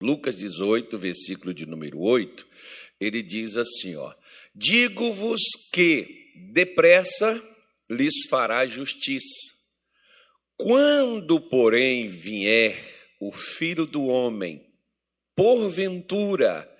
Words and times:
Lucas 0.00 0.38
18, 0.38 0.98
versículo 0.98 1.52
de 1.52 1.66
número 1.66 2.00
8, 2.00 2.46
ele 2.98 3.22
diz 3.22 3.56
assim, 3.56 3.96
ó: 3.96 4.14
Digo-vos 4.54 5.40
que 5.72 6.32
depressa 6.52 7.40
lhes 7.90 8.26
fará 8.28 8.66
justiça. 8.66 9.60
Quando, 10.56 11.40
porém, 11.40 12.06
vier 12.06 12.78
o 13.20 13.32
Filho 13.32 13.84
do 13.84 14.06
homem, 14.06 14.66
porventura 15.34 16.70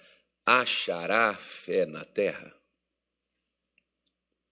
achará 0.44 1.34
fé 1.34 1.86
na 1.86 2.04
terra? 2.04 2.54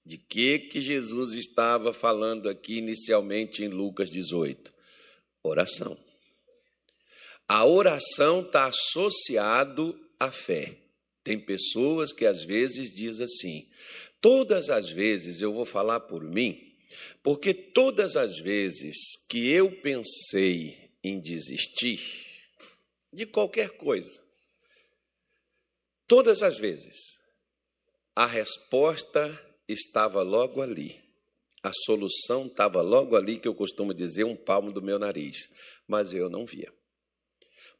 De 0.05 0.16
que 0.16 0.59
que 0.59 0.80
Jesus 0.80 1.35
estava 1.35 1.93
falando 1.93 2.48
aqui 2.48 2.79
inicialmente 2.79 3.62
em 3.62 3.69
Lucas 3.69 4.11
18? 4.11 4.73
Oração. 5.43 6.07
A 7.49 7.65
oração 7.65 8.43
está 8.43 8.67
associado 8.67 9.99
à 10.21 10.31
fé. 10.31 10.77
Tem 11.25 11.41
pessoas 11.41 12.13
que 12.13 12.27
às 12.27 12.45
vezes 12.45 12.95
diz 12.95 13.22
assim: 13.22 13.67
todas 14.21 14.68
as 14.68 14.91
vezes 14.91 15.41
eu 15.41 15.53
vou 15.53 15.64
falar 15.64 16.00
por 16.00 16.22
mim, 16.22 16.77
porque 17.22 17.55
todas 17.55 18.17
as 18.17 18.39
vezes 18.39 18.96
que 19.31 19.49
eu 19.49 19.72
pensei 19.72 20.91
em 21.03 21.19
desistir 21.19 22.00
de 23.11 23.25
qualquer 23.25 23.71
coisa, 23.71 24.22
todas 26.07 26.43
as 26.43 26.58
vezes, 26.58 27.19
a 28.14 28.27
resposta 28.27 29.43
estava 29.67 30.21
logo 30.22 30.61
ali. 30.61 31.00
A 31.63 31.72
solução 31.72 32.47
estava 32.47 32.83
logo 32.83 33.17
ali, 33.17 33.39
que 33.39 33.48
eu 33.48 33.55
costumo 33.55 33.92
dizer, 33.92 34.25
um 34.25 34.36
palmo 34.36 34.70
do 34.70 34.83
meu 34.83 34.98
nariz, 34.98 35.48
mas 35.86 36.12
eu 36.12 36.28
não 36.28 36.47
via. 36.47 36.72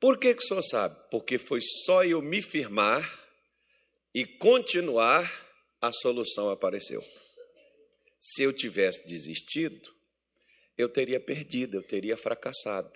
Por 0.01 0.19
que, 0.19 0.35
que 0.35 0.43
o 0.43 0.47
senhor 0.47 0.63
sabe? 0.63 0.97
Porque 1.11 1.39
foi 1.39 1.61
só 1.61 2.05
eu 2.05 2.23
me 2.23 2.41
firmar 2.41 3.03
e 4.15 4.25
continuar, 4.25 5.31
a 5.81 5.93
solução 5.93 6.51
apareceu. 6.51 7.05
Se 8.19 8.43
eu 8.43 8.53
tivesse 8.53 9.07
desistido, 9.09 9.95
eu 10.77 10.89
teria 10.89 11.21
perdido, 11.21 11.77
eu 11.77 11.83
teria 11.83 12.17
fracassado. 12.17 12.93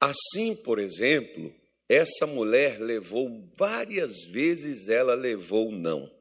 Assim, 0.00 0.56
por 0.62 0.78
exemplo, 0.78 1.54
essa 1.88 2.26
mulher 2.26 2.80
levou 2.80 3.44
várias 3.56 4.24
vezes, 4.24 4.88
ela 4.88 5.14
levou 5.14 5.70
não. 5.70 6.12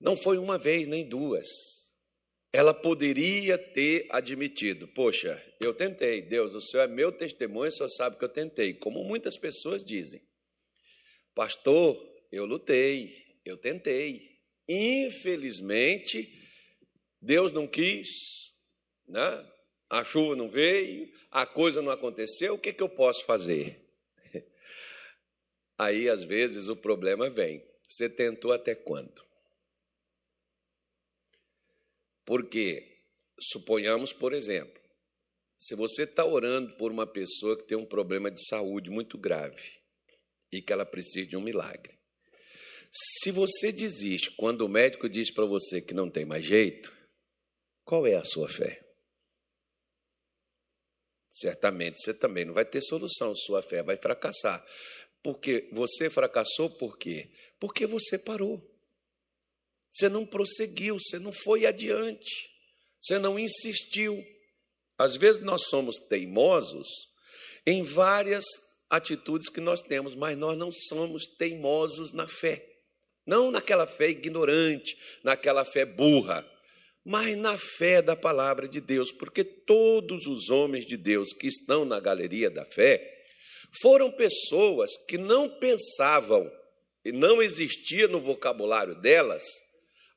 Não 0.00 0.16
foi 0.16 0.38
uma 0.38 0.58
vez 0.58 0.86
nem 0.86 1.08
duas 1.08 1.75
ela 2.56 2.72
poderia 2.72 3.58
ter 3.58 4.06
admitido: 4.08 4.88
Poxa, 4.88 5.44
eu 5.60 5.74
tentei, 5.74 6.22
Deus, 6.22 6.54
o 6.54 6.60
Senhor 6.60 6.84
é 6.84 6.86
meu 6.86 7.12
testemunho, 7.12 7.68
o 7.68 7.72
Senhor 7.72 7.90
sabe 7.90 8.18
que 8.18 8.24
eu 8.24 8.30
tentei, 8.30 8.72
como 8.72 9.04
muitas 9.04 9.36
pessoas 9.36 9.84
dizem. 9.84 10.22
Pastor, 11.34 12.02
eu 12.32 12.46
lutei, 12.46 13.14
eu 13.44 13.58
tentei. 13.58 14.40
Infelizmente, 14.66 16.32
Deus 17.20 17.52
não 17.52 17.66
quis, 17.66 18.54
né? 19.06 19.46
a 19.90 20.02
chuva 20.02 20.34
não 20.34 20.48
veio, 20.48 21.12
a 21.30 21.44
coisa 21.44 21.82
não 21.82 21.92
aconteceu, 21.92 22.54
o 22.54 22.58
que, 22.58 22.72
que 22.72 22.82
eu 22.82 22.88
posso 22.88 23.26
fazer? 23.26 23.86
Aí, 25.76 26.08
às 26.08 26.24
vezes, 26.24 26.68
o 26.68 26.74
problema 26.74 27.28
vem. 27.28 27.62
Você 27.86 28.08
tentou 28.08 28.50
até 28.50 28.74
quando? 28.74 29.26
Porque, 32.26 33.00
suponhamos, 33.40 34.12
por 34.12 34.32
exemplo, 34.32 34.82
se 35.58 35.74
você 35.74 36.02
está 36.02 36.24
orando 36.24 36.76
por 36.76 36.90
uma 36.90 37.06
pessoa 37.06 37.56
que 37.56 37.66
tem 37.66 37.78
um 37.78 37.86
problema 37.86 38.30
de 38.30 38.44
saúde 38.46 38.90
muito 38.90 39.16
grave 39.16 39.80
e 40.52 40.60
que 40.60 40.72
ela 40.72 40.84
precisa 40.84 41.26
de 41.26 41.36
um 41.36 41.40
milagre. 41.40 41.96
Se 42.90 43.30
você 43.30 43.72
desiste 43.72 44.32
quando 44.32 44.62
o 44.62 44.68
médico 44.68 45.08
diz 45.08 45.30
para 45.30 45.44
você 45.44 45.80
que 45.80 45.94
não 45.94 46.10
tem 46.10 46.24
mais 46.24 46.44
jeito, 46.44 46.94
qual 47.84 48.06
é 48.06 48.16
a 48.16 48.24
sua 48.24 48.48
fé? 48.48 48.82
Certamente 51.30 52.00
você 52.00 52.14
também 52.14 52.44
não 52.44 52.54
vai 52.54 52.64
ter 52.64 52.80
solução, 52.80 53.34
sua 53.34 53.62
fé 53.62 53.82
vai 53.82 53.96
fracassar. 53.96 54.64
Porque 55.22 55.68
você 55.72 56.08
fracassou 56.08 56.70
por 56.70 56.96
quê? 56.98 57.30
Porque 57.60 57.86
você 57.86 58.18
parou. 58.18 58.75
Você 59.90 60.08
não 60.08 60.26
prosseguiu, 60.26 60.98
você 60.98 61.18
não 61.18 61.32
foi 61.32 61.66
adiante, 61.66 62.50
você 63.00 63.18
não 63.18 63.38
insistiu. 63.38 64.22
Às 64.98 65.16
vezes 65.16 65.42
nós 65.42 65.68
somos 65.68 65.96
teimosos 66.08 66.88
em 67.66 67.82
várias 67.82 68.44
atitudes 68.90 69.48
que 69.48 69.60
nós 69.60 69.80
temos, 69.80 70.14
mas 70.14 70.36
nós 70.36 70.56
não 70.56 70.70
somos 70.70 71.26
teimosos 71.26 72.12
na 72.12 72.28
fé. 72.28 72.64
Não 73.26 73.50
naquela 73.50 73.86
fé 73.86 74.10
ignorante, 74.10 74.96
naquela 75.24 75.64
fé 75.64 75.84
burra, 75.84 76.48
mas 77.04 77.36
na 77.36 77.56
fé 77.56 78.00
da 78.00 78.16
palavra 78.16 78.68
de 78.68 78.80
Deus, 78.80 79.12
porque 79.12 79.42
todos 79.42 80.26
os 80.26 80.50
homens 80.50 80.86
de 80.86 80.96
Deus 80.96 81.32
que 81.32 81.46
estão 81.46 81.84
na 81.84 82.00
galeria 82.00 82.50
da 82.50 82.64
fé 82.64 83.12
foram 83.80 84.10
pessoas 84.10 84.96
que 85.06 85.18
não 85.18 85.48
pensavam 85.48 86.50
e 87.04 87.12
não 87.12 87.42
existia 87.42 88.08
no 88.08 88.20
vocabulário 88.20 88.94
delas 88.94 89.44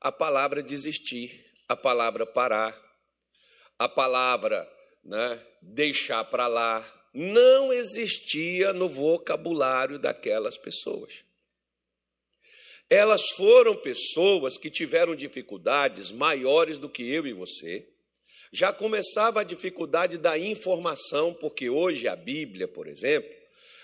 a 0.00 0.10
palavra 0.10 0.62
desistir, 0.62 1.44
a 1.68 1.76
palavra 1.76 2.24
parar, 2.24 2.76
a 3.78 3.88
palavra 3.88 4.68
né, 5.04 5.40
deixar 5.60 6.24
para 6.24 6.46
lá, 6.46 6.86
não 7.12 7.72
existia 7.72 8.72
no 8.72 8.88
vocabulário 8.88 9.98
daquelas 9.98 10.56
pessoas. 10.56 11.24
Elas 12.88 13.30
foram 13.30 13.76
pessoas 13.76 14.56
que 14.56 14.70
tiveram 14.70 15.14
dificuldades 15.14 16.10
maiores 16.10 16.76
do 16.76 16.88
que 16.88 17.08
eu 17.08 17.26
e 17.26 17.32
você. 17.32 17.86
Já 18.52 18.72
começava 18.72 19.40
a 19.40 19.44
dificuldade 19.44 20.18
da 20.18 20.36
informação, 20.36 21.32
porque 21.34 21.70
hoje 21.70 22.08
a 22.08 22.16
Bíblia, 22.16 22.66
por 22.66 22.88
exemplo, 22.88 23.30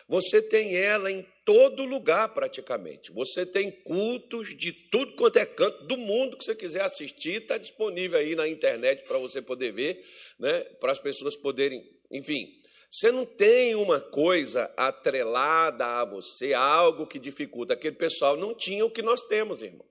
você 0.09 0.43
tem 0.43 0.75
ela 0.75 1.11
em 1.11 1.25
todo 1.47 1.85
lugar 1.85 2.35
praticamente. 2.35 3.13
Você 3.13 3.47
tem 3.47 3.71
cultos 3.71 4.49
de 4.49 4.73
tudo 4.73 5.15
quanto 5.15 5.39
é 5.39 5.47
canto 5.47 5.85
do 5.85 5.97
mundo 5.97 6.37
que 6.37 6.45
você 6.45 6.57
quiser 6.57 6.83
assistir, 6.83 7.41
está 7.41 7.57
disponível 7.57 8.19
aí 8.19 8.35
na 8.35 8.49
internet 8.49 9.05
para 9.05 9.17
você 9.17 9.41
poder 9.41 9.73
ver, 9.73 10.05
né? 10.41 10.61
para 10.81 10.91
as 10.91 10.99
pessoas 10.99 11.37
poderem, 11.37 11.81
enfim. 12.11 12.45
Você 12.91 13.13
não 13.13 13.25
tem 13.25 13.77
uma 13.77 14.01
coisa 14.01 14.73
atrelada 14.77 15.87
a 15.87 16.05
você, 16.05 16.53
algo 16.53 17.07
que 17.07 17.19
dificulta. 17.19 17.75
Aquele 17.75 17.97
pessoal 17.97 18.37
não 18.37 18.55
tinha 18.55 18.85
o 18.85 18.91
que 18.91 19.03
nós 19.03 19.23
temos, 19.23 19.63
irmão. 19.63 19.87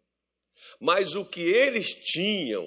Mas 0.80 1.16
o 1.16 1.26
que 1.26 1.42
eles 1.42 1.94
tinham, 1.94 2.66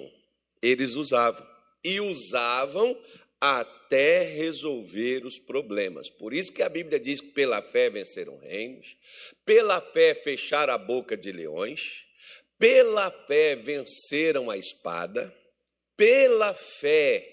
eles 0.61 0.95
usavam. 0.95 1.47
E 1.83 1.99
usavam 2.01 2.99
até 3.39 4.23
resolver 4.23 5.25
os 5.25 5.39
problemas. 5.39 6.09
Por 6.09 6.33
isso 6.33 6.51
que 6.51 6.61
a 6.61 6.69
Bíblia 6.69 6.99
diz 6.99 7.21
que 7.21 7.29
pela 7.29 7.61
fé 7.61 7.89
venceram 7.89 8.37
reinos, 8.37 8.97
pela 9.45 9.79
fé 9.79 10.13
fecharam 10.13 10.73
a 10.73 10.77
boca 10.77 11.15
de 11.15 11.31
leões, 11.31 12.05
pela 12.57 13.09
fé 13.09 13.55
venceram 13.55 14.49
a 14.49 14.57
espada, 14.57 15.33
pela 15.95 16.53
fé 16.53 17.27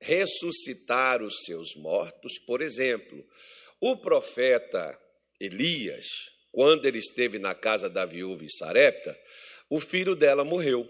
ressuscitaram 0.00 1.26
os 1.26 1.44
seus 1.44 1.74
mortos. 1.76 2.38
Por 2.38 2.62
exemplo, 2.62 3.22
o 3.78 3.96
profeta 3.96 4.98
Elias, 5.38 6.06
quando 6.50 6.86
ele 6.86 6.98
esteve 6.98 7.38
na 7.38 7.54
casa 7.54 7.88
da 7.88 8.06
viúva 8.06 8.42
em 8.42 8.48
Sarepta, 8.48 9.18
o 9.68 9.78
filho 9.78 10.16
dela 10.16 10.44
morreu. 10.44 10.88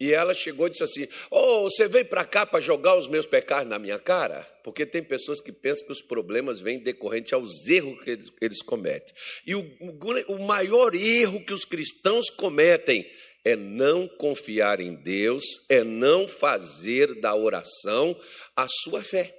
E 0.00 0.12
ela 0.12 0.32
chegou 0.32 0.66
e 0.66 0.70
disse 0.70 0.84
assim: 0.84 1.08
Oh, 1.30 1.64
você 1.64 1.88
veio 1.88 2.04
para 2.04 2.24
cá 2.24 2.46
para 2.46 2.60
jogar 2.60 2.96
os 2.96 3.08
meus 3.08 3.26
pecados 3.26 3.68
na 3.68 3.78
minha 3.78 3.98
cara? 3.98 4.46
Porque 4.62 4.86
tem 4.86 5.02
pessoas 5.02 5.40
que 5.40 5.50
pensam 5.50 5.86
que 5.86 5.92
os 5.92 6.02
problemas 6.02 6.60
vêm 6.60 6.78
decorrente 6.78 7.34
aos 7.34 7.66
erros 7.66 8.02
que 8.04 8.10
eles, 8.10 8.32
eles 8.40 8.62
cometem. 8.62 9.12
E 9.46 9.54
o, 9.56 9.64
o 10.28 10.38
maior 10.38 10.94
erro 10.94 11.44
que 11.44 11.52
os 11.52 11.64
cristãos 11.64 12.30
cometem 12.30 13.10
é 13.44 13.56
não 13.56 14.06
confiar 14.06 14.78
em 14.80 14.94
Deus, 14.94 15.44
é 15.68 15.82
não 15.82 16.28
fazer 16.28 17.18
da 17.20 17.34
oração 17.34 18.16
a 18.54 18.68
sua 18.68 19.02
fé. 19.02 19.34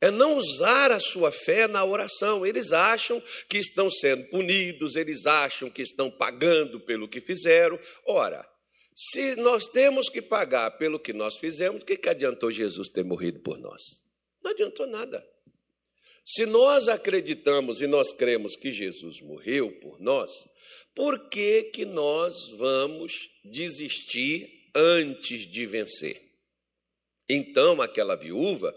É 0.00 0.10
não 0.10 0.36
usar 0.36 0.92
a 0.92 1.00
sua 1.00 1.32
fé 1.32 1.66
na 1.66 1.84
oração. 1.84 2.46
Eles 2.46 2.72
acham 2.72 3.20
que 3.48 3.58
estão 3.58 3.90
sendo 3.90 4.24
punidos, 4.30 4.94
eles 4.94 5.26
acham 5.26 5.68
que 5.68 5.82
estão 5.82 6.10
pagando 6.10 6.80
pelo 6.80 7.08
que 7.08 7.20
fizeram. 7.20 7.78
Ora, 8.06 8.48
se 9.00 9.36
nós 9.36 9.64
temos 9.68 10.08
que 10.08 10.20
pagar 10.20 10.72
pelo 10.72 10.98
que 10.98 11.12
nós 11.12 11.36
fizemos, 11.36 11.80
o 11.80 11.86
que, 11.86 11.96
que 11.96 12.08
adiantou 12.08 12.50
Jesus 12.50 12.88
ter 12.88 13.04
morrido 13.04 13.38
por 13.38 13.56
nós? 13.56 14.02
Não 14.42 14.50
adiantou 14.50 14.88
nada. 14.88 15.24
Se 16.24 16.44
nós 16.44 16.88
acreditamos 16.88 17.80
e 17.80 17.86
nós 17.86 18.12
cremos 18.12 18.56
que 18.56 18.72
Jesus 18.72 19.20
morreu 19.20 19.70
por 19.80 20.00
nós, 20.00 20.32
por 20.96 21.28
que, 21.28 21.62
que 21.72 21.84
nós 21.84 22.50
vamos 22.58 23.30
desistir 23.44 24.68
antes 24.74 25.42
de 25.42 25.64
vencer? 25.64 26.20
Então, 27.28 27.80
aquela 27.80 28.16
viúva, 28.16 28.74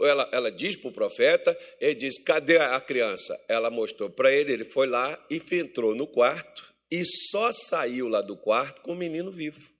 ela, 0.00 0.30
ela 0.32 0.52
diz 0.52 0.76
para 0.76 0.90
o 0.90 0.94
profeta, 0.94 1.58
ele 1.80 1.96
diz: 1.96 2.22
cadê 2.22 2.58
a 2.58 2.80
criança? 2.80 3.36
Ela 3.48 3.68
mostrou 3.68 4.08
para 4.08 4.32
ele, 4.32 4.52
ele 4.52 4.64
foi 4.64 4.86
lá 4.86 5.26
e 5.28 5.42
entrou 5.56 5.92
no 5.92 6.06
quarto 6.06 6.69
e 6.90 7.04
só 7.04 7.52
saiu 7.52 8.08
lá 8.08 8.20
do 8.20 8.36
quarto 8.36 8.82
com 8.82 8.92
o 8.92 8.96
menino 8.96 9.30
vivo. 9.30 9.70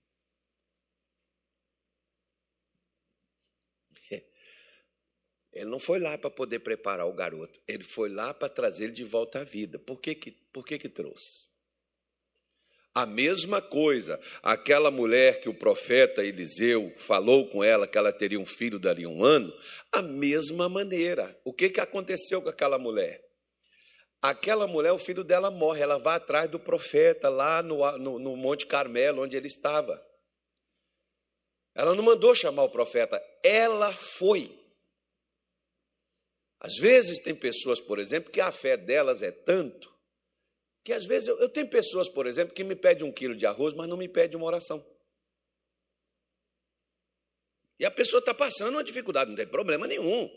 Ele 5.51 5.65
não 5.65 5.79
foi 5.79 5.99
lá 5.99 6.17
para 6.17 6.29
poder 6.29 6.59
preparar 6.59 7.05
o 7.07 7.13
garoto, 7.13 7.59
ele 7.67 7.83
foi 7.83 8.07
lá 8.07 8.33
para 8.33 8.47
trazer 8.47 8.85
ele 8.85 8.93
de 8.93 9.03
volta 9.03 9.41
à 9.41 9.43
vida. 9.43 9.77
Por 9.77 9.99
que, 9.99 10.15
que, 10.15 10.31
por 10.31 10.65
que, 10.65 10.79
que 10.79 10.87
trouxe? 10.87 11.51
A 12.93 13.05
mesma 13.05 13.61
coisa, 13.61 14.19
aquela 14.43 14.91
mulher 14.91 15.39
que 15.39 15.47
o 15.47 15.53
profeta 15.53 16.25
Eliseu 16.25 16.93
falou 16.97 17.49
com 17.49 17.63
ela 17.63 17.87
que 17.87 17.97
ela 17.97 18.11
teria 18.11 18.39
um 18.39 18.45
filho 18.45 18.77
dali 18.77 19.07
um 19.07 19.23
ano, 19.23 19.53
a 19.93 20.01
mesma 20.01 20.67
maneira. 20.67 21.39
O 21.45 21.53
que, 21.53 21.69
que 21.69 21.79
aconteceu 21.79 22.41
com 22.41 22.49
aquela 22.49 22.77
mulher? 22.77 23.30
Aquela 24.21 24.67
mulher, 24.67 24.91
o 24.91 24.99
filho 24.99 25.23
dela 25.23 25.49
morre, 25.49 25.81
ela 25.81 25.97
vai 25.97 26.17
atrás 26.17 26.49
do 26.49 26.59
profeta 26.59 27.27
lá 27.27 27.63
no, 27.63 27.97
no, 27.97 28.19
no 28.19 28.35
Monte 28.35 28.65
Carmelo, 28.67 29.23
onde 29.23 29.35
ele 29.35 29.47
estava. 29.47 29.99
Ela 31.73 31.95
não 31.95 32.03
mandou 32.03 32.35
chamar 32.35 32.63
o 32.63 32.69
profeta, 32.69 33.21
ela 33.43 33.91
foi. 33.91 34.59
Às 36.59 36.77
vezes 36.77 37.17
tem 37.19 37.33
pessoas, 37.33 37.81
por 37.81 37.97
exemplo, 37.97 38.31
que 38.31 38.39
a 38.39 38.51
fé 38.51 38.77
delas 38.77 39.23
é 39.23 39.31
tanto 39.31 39.91
que 40.83 40.93
às 40.93 41.05
vezes 41.05 41.27
eu, 41.27 41.39
eu 41.39 41.49
tenho 41.49 41.69
pessoas, 41.69 42.09
por 42.09 42.25
exemplo, 42.25 42.53
que 42.53 42.63
me 42.63 42.75
pedem 42.75 43.03
um 43.03 43.11
quilo 43.11 43.35
de 43.35 43.45
arroz, 43.45 43.73
mas 43.73 43.87
não 43.87 43.97
me 43.97 44.07
pedem 44.07 44.37
uma 44.37 44.47
oração. 44.47 44.83
E 47.79 47.85
a 47.85 47.91
pessoa 47.91 48.19
está 48.19 48.33
passando 48.33 48.75
uma 48.75 48.83
dificuldade, 48.83 49.29
não 49.29 49.37
tem 49.37 49.47
problema 49.47 49.87
nenhum. 49.87 50.29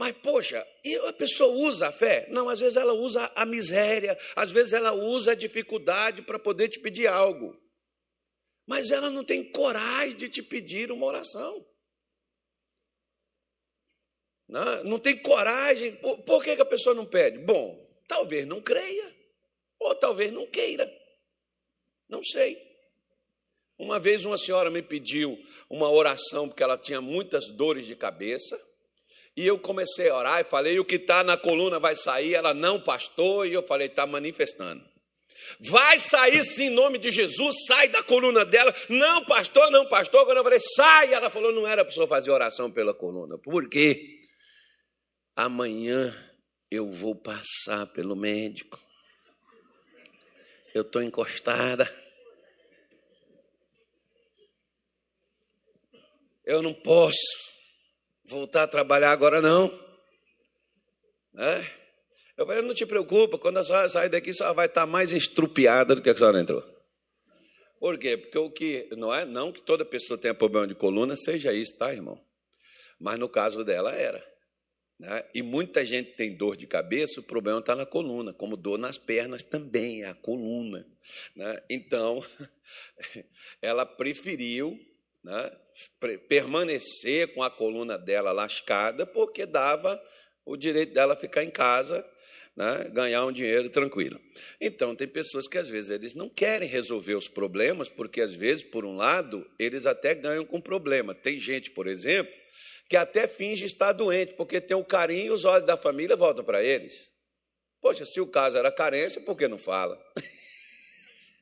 Mas, 0.00 0.16
poxa, 0.16 0.66
e 0.82 0.96
a 0.96 1.12
pessoa 1.12 1.52
usa 1.52 1.88
a 1.88 1.92
fé? 1.92 2.26
Não, 2.30 2.48
às 2.48 2.58
vezes 2.58 2.76
ela 2.76 2.94
usa 2.94 3.30
a 3.34 3.44
miséria, 3.44 4.18
às 4.34 4.50
vezes 4.50 4.72
ela 4.72 4.92
usa 4.92 5.32
a 5.32 5.34
dificuldade 5.34 6.22
para 6.22 6.38
poder 6.38 6.68
te 6.68 6.80
pedir 6.80 7.06
algo. 7.06 7.54
Mas 8.66 8.90
ela 8.90 9.10
não 9.10 9.22
tem 9.22 9.44
coragem 9.52 10.16
de 10.16 10.30
te 10.30 10.42
pedir 10.42 10.90
uma 10.90 11.04
oração. 11.04 11.66
Não, 14.48 14.84
não 14.84 14.98
tem 14.98 15.20
coragem. 15.20 15.96
Por, 15.96 16.22
por 16.22 16.42
que, 16.42 16.56
que 16.56 16.62
a 16.62 16.66
pessoa 16.66 16.94
não 16.94 17.04
pede? 17.04 17.36
Bom, 17.38 17.90
Talvez 18.10 18.44
não 18.44 18.60
creia, 18.60 19.16
ou 19.78 19.94
talvez 19.94 20.32
não 20.32 20.44
queira. 20.44 20.92
Não 22.08 22.24
sei. 22.24 22.60
Uma 23.78 24.00
vez 24.00 24.24
uma 24.24 24.36
senhora 24.36 24.68
me 24.68 24.82
pediu 24.82 25.38
uma 25.70 25.88
oração 25.88 26.48
porque 26.48 26.60
ela 26.60 26.76
tinha 26.76 27.00
muitas 27.00 27.50
dores 27.50 27.86
de 27.86 27.94
cabeça. 27.94 28.60
E 29.36 29.46
eu 29.46 29.58
comecei 29.58 30.08
a 30.08 30.16
orar 30.16 30.40
e 30.40 30.44
falei: 30.44 30.78
o 30.78 30.84
que 30.84 30.96
está 30.96 31.22
na 31.22 31.36
coluna 31.36 31.78
vai 31.78 31.94
sair. 31.94 32.34
Ela 32.34 32.52
não, 32.52 32.80
pastor. 32.80 33.46
E 33.46 33.52
eu 33.52 33.62
falei: 33.62 33.86
está 33.86 34.06
manifestando. 34.06 34.84
Vai 35.58 35.98
sair 35.98 36.44
sim 36.44 36.64
em 36.64 36.70
nome 36.70 36.98
de 36.98 37.10
Jesus, 37.10 37.64
sai 37.66 37.88
da 37.88 38.02
coluna 38.02 38.44
dela. 38.44 38.74
Não, 38.88 39.24
pastor, 39.24 39.70
não, 39.70 39.86
pastor. 39.86 40.24
Quando 40.24 40.38
eu 40.38 40.44
falei, 40.44 40.60
sai, 40.60 41.12
ela 41.12 41.30
falou: 41.30 41.52
não 41.52 41.66
era 41.66 41.82
para 41.82 41.86
pessoa 41.86 42.06
fazer 42.06 42.30
oração 42.30 42.70
pela 42.70 42.94
coluna. 42.94 43.38
Por 43.38 43.68
quê? 43.68 44.20
Amanhã 45.34 46.14
eu 46.70 46.86
vou 46.86 47.14
passar 47.14 47.86
pelo 47.92 48.14
médico. 48.14 48.78
Eu 50.74 50.82
estou 50.82 51.02
encostada. 51.02 51.88
Eu 56.44 56.62
não 56.62 56.74
posso 56.74 57.49
voltar 58.30 58.62
a 58.62 58.68
trabalhar 58.68 59.10
agora, 59.10 59.40
não. 59.40 59.68
Né? 61.32 61.70
Eu 62.36 62.46
falei, 62.46 62.62
não 62.62 62.72
te 62.72 62.86
preocupa, 62.86 63.36
quando 63.36 63.58
a 63.58 63.64
senhora 63.64 63.88
sair 63.88 64.08
daqui, 64.08 64.30
a 64.30 64.32
senhora 64.32 64.54
vai 64.54 64.66
estar 64.66 64.86
mais 64.86 65.12
estrupiada 65.12 65.94
do 65.94 66.00
que 66.00 66.08
a 66.08 66.16
senhora 66.16 66.40
entrou. 66.40 66.64
Por 67.78 67.98
quê? 67.98 68.16
Porque 68.16 68.38
o 68.38 68.50
que 68.50 68.88
não 68.96 69.12
é 69.12 69.24
não 69.24 69.52
que 69.52 69.60
toda 69.60 69.84
pessoa 69.84 70.18
tenha 70.18 70.34
problema 70.34 70.66
de 70.66 70.74
coluna 70.74 71.16
seja 71.16 71.52
isso, 71.52 71.76
tá, 71.76 71.92
irmão? 71.92 72.22
Mas 72.98 73.18
no 73.18 73.28
caso 73.28 73.64
dela 73.64 73.92
era. 73.92 74.24
Né? 74.98 75.24
E 75.34 75.42
muita 75.42 75.84
gente 75.84 76.12
tem 76.12 76.36
dor 76.36 76.56
de 76.56 76.66
cabeça, 76.66 77.20
o 77.20 77.24
problema 77.24 77.58
está 77.58 77.74
na 77.74 77.86
coluna, 77.86 78.32
como 78.32 78.56
dor 78.56 78.78
nas 78.78 78.98
pernas 78.98 79.42
também, 79.42 80.02
é 80.02 80.08
a 80.08 80.14
coluna. 80.14 80.86
Né? 81.34 81.62
Então, 81.68 82.24
ela 83.60 83.84
preferiu 83.84 84.78
né, 85.24 85.52
permanecer 86.28 87.34
com 87.34 87.42
a 87.42 87.50
coluna 87.50 87.98
dela 87.98 88.32
lascada, 88.32 89.06
porque 89.06 89.46
dava 89.46 90.00
o 90.44 90.56
direito 90.56 90.92
dela 90.92 91.16
ficar 91.16 91.44
em 91.44 91.50
casa, 91.50 92.04
né, 92.56 92.90
ganhar 92.92 93.24
um 93.24 93.32
dinheiro 93.32 93.70
tranquilo. 93.70 94.20
Então, 94.60 94.94
tem 94.96 95.06
pessoas 95.06 95.46
que 95.46 95.58
às 95.58 95.68
vezes 95.68 95.90
eles 95.90 96.14
não 96.14 96.28
querem 96.28 96.68
resolver 96.68 97.14
os 97.14 97.28
problemas, 97.28 97.88
porque 97.88 98.20
às 98.20 98.34
vezes, 98.34 98.62
por 98.64 98.84
um 98.84 98.96
lado, 98.96 99.48
eles 99.58 99.86
até 99.86 100.14
ganham 100.14 100.44
com 100.44 100.60
problema. 100.60 101.14
Tem 101.14 101.38
gente, 101.38 101.70
por 101.70 101.86
exemplo, 101.86 102.32
que 102.88 102.96
até 102.96 103.28
finge 103.28 103.64
estar 103.64 103.92
doente, 103.92 104.34
porque 104.34 104.60
tem 104.60 104.76
o 104.76 104.84
carinho 104.84 105.26
e 105.26 105.30
os 105.30 105.44
olhos 105.44 105.66
da 105.66 105.76
família 105.76 106.16
voltam 106.16 106.44
para 106.44 106.62
eles. 106.62 107.08
Poxa, 107.80 108.04
se 108.04 108.20
o 108.20 108.26
caso 108.26 108.58
era 108.58 108.70
carência, 108.70 109.20
por 109.20 109.36
que 109.36 109.48
não 109.48 109.56
fala? 109.56 109.98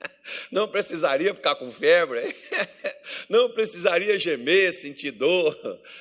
Não 0.52 0.68
precisaria 0.68 1.34
ficar 1.34 1.56
com 1.56 1.70
febre, 1.70 2.34
não 3.28 3.50
precisaria 3.50 4.18
gemer, 4.18 4.72
sentir 4.72 5.10
dor, 5.10 5.56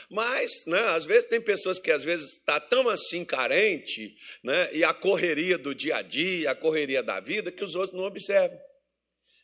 mas, 0.09 0.65
né, 0.65 0.79
às 0.89 1.05
vezes 1.05 1.29
tem 1.29 1.41
pessoas 1.41 1.79
que 1.79 1.91
às 1.91 2.03
vezes 2.03 2.33
está 2.33 2.59
tão 2.59 2.87
assim 2.89 3.25
carente, 3.25 4.15
né, 4.43 4.69
e 4.73 4.83
a 4.83 4.93
correria 4.93 5.57
do 5.57 5.73
dia 5.73 5.97
a 5.97 6.01
dia, 6.01 6.51
a 6.51 6.55
correria 6.55 7.01
da 7.01 7.19
vida, 7.19 7.51
que 7.51 7.63
os 7.63 7.75
outros 7.75 7.97
não 7.97 8.05
observam. 8.05 8.59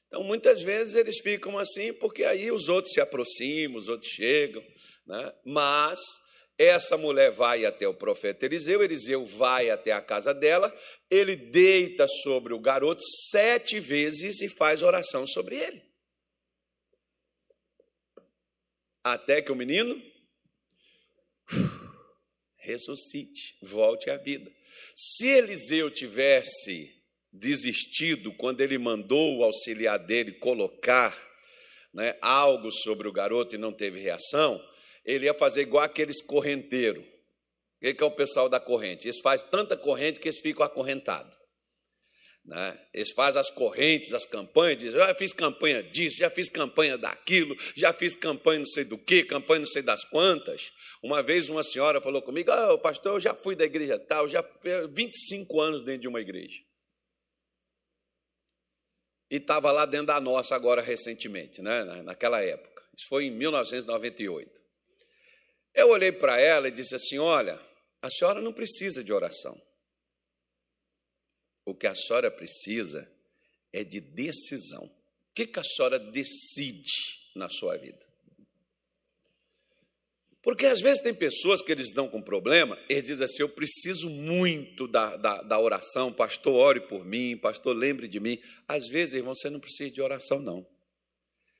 Então, 0.07 0.23
muitas 0.23 0.61
vezes 0.61 0.93
eles 0.93 1.19
ficam 1.19 1.57
assim, 1.57 1.91
porque 1.93 2.23
aí 2.23 2.51
os 2.51 2.69
outros 2.69 2.93
se 2.93 3.01
aproximam, 3.01 3.79
os 3.79 3.87
outros 3.87 4.11
chegam, 4.11 4.63
né? 5.07 5.33
Mas 5.43 5.99
essa 6.57 6.97
mulher 6.97 7.31
vai 7.31 7.65
até 7.65 7.87
o 7.87 7.93
profeta 7.93 8.45
Eliseu, 8.45 8.83
Eliseu 8.83 9.25
vai 9.25 9.69
até 9.69 9.91
a 9.91 10.01
casa 10.01 10.33
dela, 10.33 10.73
ele 11.09 11.35
deita 11.35 12.07
sobre 12.07 12.53
o 12.53 12.59
garoto 12.59 13.01
sete 13.29 13.79
vezes 13.79 14.41
e 14.41 14.49
faz 14.49 14.81
oração 14.81 15.25
sobre 15.25 15.55
ele. 15.55 15.81
Até 19.03 19.41
que 19.41 19.51
o 19.51 19.55
menino 19.55 20.01
ressuscite, 22.57 23.57
volte 23.61 24.09
à 24.09 24.17
vida. 24.17 24.51
Se 24.95 25.27
Eliseu 25.27 25.89
tivesse 25.89 27.03
desistido 27.31 28.31
quando 28.31 28.61
ele 28.61 28.77
mandou 28.77 29.37
o 29.37 29.43
auxiliar 29.43 29.97
dele 29.97 30.33
colocar 30.33 31.17
né, 31.91 32.15
algo 32.21 32.71
sobre 32.71 33.07
o 33.07 33.11
garoto 33.11 33.55
e 33.55 33.57
não 33.57 33.73
teve 33.73 33.99
reação, 33.99 34.63
ele 35.03 35.25
ia 35.25 35.33
fazer 35.33 35.61
igual 35.61 35.83
aqueles 35.83 36.21
correnteiros. 36.21 37.03
O 37.83 37.93
que 37.93 38.01
é 38.01 38.05
o 38.05 38.11
pessoal 38.11 38.47
da 38.47 38.59
corrente? 38.59 39.07
Eles 39.07 39.19
fazem 39.19 39.45
tanta 39.51 39.75
corrente 39.75 40.19
que 40.19 40.29
eles 40.29 40.39
ficam 40.39 40.65
acorrentados. 40.65 41.35
Né? 42.45 42.77
Eles 42.93 43.11
fazem 43.11 43.39
as 43.39 43.49
correntes, 43.49 44.13
as 44.13 44.25
campanhas, 44.25 44.77
dizem, 44.77 44.99
já 44.99 45.13
fiz 45.15 45.33
campanha 45.33 45.81
disso, 45.81 46.17
já 46.17 46.29
fiz 46.29 46.49
campanha 46.49 46.97
daquilo, 46.97 47.55
já 47.75 47.93
fiz 47.93 48.15
campanha 48.15 48.59
não 48.59 48.65
sei 48.65 48.83
do 48.83 48.97
que, 48.97 49.23
campanha 49.23 49.59
não 49.59 49.65
sei 49.65 49.81
das 49.81 50.03
quantas. 50.05 50.71
Uma 51.01 51.21
vez 51.21 51.47
uma 51.47 51.63
senhora 51.63 52.01
falou 52.01 52.21
comigo, 52.21 52.51
oh, 52.51 52.77
pastor, 52.77 53.13
eu 53.13 53.19
já 53.19 53.33
fui 53.33 53.55
da 53.55 53.63
igreja 53.63 53.97
tal, 53.97 54.27
já 54.27 54.43
25 54.93 55.59
anos 55.59 55.85
dentro 55.85 56.01
de 56.01 56.07
uma 56.07 56.19
igreja. 56.19 56.59
E 59.31 59.37
estava 59.37 59.71
lá 59.71 59.85
dentro 59.85 60.07
da 60.07 60.19
nossa 60.19 60.55
agora 60.55 60.81
recentemente, 60.81 61.61
né? 61.61 61.83
naquela 62.03 62.41
época. 62.41 62.83
Isso 62.95 63.07
foi 63.07 63.25
em 63.25 63.31
1998. 63.31 64.62
Eu 65.73 65.89
olhei 65.89 66.11
para 66.11 66.39
ela 66.39 66.67
e 66.67 66.71
disse 66.71 66.95
assim: 66.95 67.17
Olha, 67.17 67.59
a 68.01 68.09
senhora 68.09 68.41
não 68.41 68.53
precisa 68.53 69.03
de 69.03 69.11
oração. 69.11 69.59
O 71.65 71.73
que 71.73 71.87
a 71.87 71.95
senhora 71.95 72.29
precisa 72.29 73.09
é 73.71 73.83
de 73.83 73.99
decisão. 73.99 74.83
O 74.83 75.33
que, 75.33 75.47
que 75.47 75.59
a 75.59 75.63
senhora 75.63 75.97
decide 75.97 76.91
na 77.35 77.49
sua 77.49 77.77
vida? 77.77 78.05
Porque 80.43 80.65
às 80.65 80.81
vezes 80.81 81.01
tem 81.01 81.13
pessoas 81.13 81.61
que 81.61 81.71
eles 81.71 81.93
dão 81.93 82.09
com 82.09 82.21
problema, 82.21 82.77
eles 82.89 83.05
dizem 83.05 83.23
assim: 83.23 83.41
Eu 83.41 83.49
preciso 83.49 84.09
muito 84.09 84.87
da, 84.87 85.15
da, 85.15 85.41
da, 85.41 85.59
oração, 85.59 86.11
pastor, 86.11 86.53
ore 86.53 86.81
por 86.81 87.05
mim, 87.05 87.37
pastor, 87.37 87.73
lembre 87.73 88.09
de 88.09 88.19
mim. 88.19 88.37
Às 88.67 88.89
vezes, 88.89 89.15
irmão, 89.15 89.33
você 89.33 89.49
não 89.49 89.61
precisa 89.61 89.89
de 89.89 90.01
oração, 90.01 90.39
não. 90.39 90.67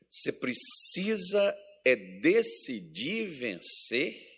Você 0.10 0.34
precisa 0.34 1.58
é 1.86 1.96
decidir 1.96 3.28
vencer 3.28 4.34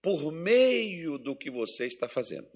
por 0.00 0.30
meio 0.30 1.18
do 1.18 1.34
que 1.34 1.50
você 1.50 1.86
está 1.86 2.08
fazendo. 2.08 2.48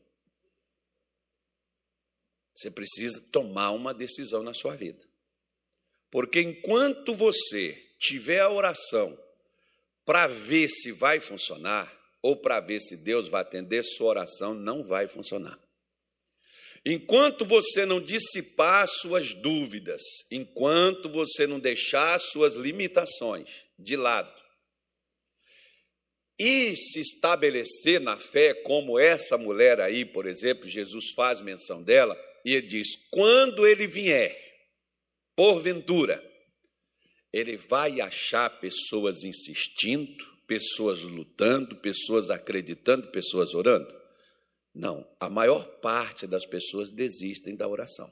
Você 2.55 2.71
precisa 2.71 3.21
tomar 3.33 3.71
uma 3.73 3.93
decisão 3.93 4.43
na 4.43 4.55
sua 4.55 4.77
vida. 4.77 5.05
Porque 6.11 6.41
enquanto 6.41 7.15
você 7.15 7.73
tiver 7.99 8.41
a 8.41 8.51
oração 8.51 9.17
para 10.05 10.27
ver 10.27 10.69
se 10.69 10.93
vai 10.93 11.21
funcionar 11.21 11.93
ou 12.23 12.37
para 12.37 12.61
ver 12.61 12.81
se 12.81 12.97
Deus 12.97 13.29
vai 13.29 13.43
atender, 13.43 13.85
sua 13.85 14.09
oração 14.09 14.55
não 14.55 14.83
vai 14.83 15.09
funcionar. 15.09 15.59
Enquanto 16.85 17.45
você 17.45 17.85
não 17.85 18.01
dissipar 18.01 18.89
suas 18.89 19.35
dúvidas, 19.35 20.03
enquanto 20.31 21.11
você 21.11 21.47
não 21.47 21.61
deixar 21.61 22.19
suas 22.19 22.55
limitações 22.55 23.65
de 23.79 23.97
lado 23.97 24.41
e 26.39 26.75
se 26.75 27.01
estabelecer 27.01 28.01
na 28.01 28.17
fé, 28.17 28.55
como 28.55 28.99
essa 28.99 29.37
mulher 29.37 29.79
aí, 29.79 30.07
por 30.07 30.25
exemplo, 30.25 30.67
Jesus 30.67 31.13
faz 31.15 31.43
menção 31.43 31.83
dela, 31.83 32.19
e 32.43 32.55
ele 32.55 32.67
diz: 32.67 33.09
quando 33.11 33.67
ele 33.67 33.87
vier, 33.87 34.35
porventura, 35.37 36.25
ele 37.31 37.59
vai 37.59 38.01
achar 38.01 38.49
pessoas 38.59 39.23
insistindo, 39.23 40.25
pessoas 40.47 41.03
lutando, 41.03 41.77
pessoas 41.77 42.31
acreditando, 42.31 43.09
pessoas 43.09 43.53
orando? 43.53 44.00
Não, 44.75 45.07
a 45.19 45.29
maior 45.29 45.65
parte 45.81 46.27
das 46.27 46.47
pessoas 46.47 46.91
desistem 46.91 47.57
da 47.57 47.67
oração. 47.67 48.11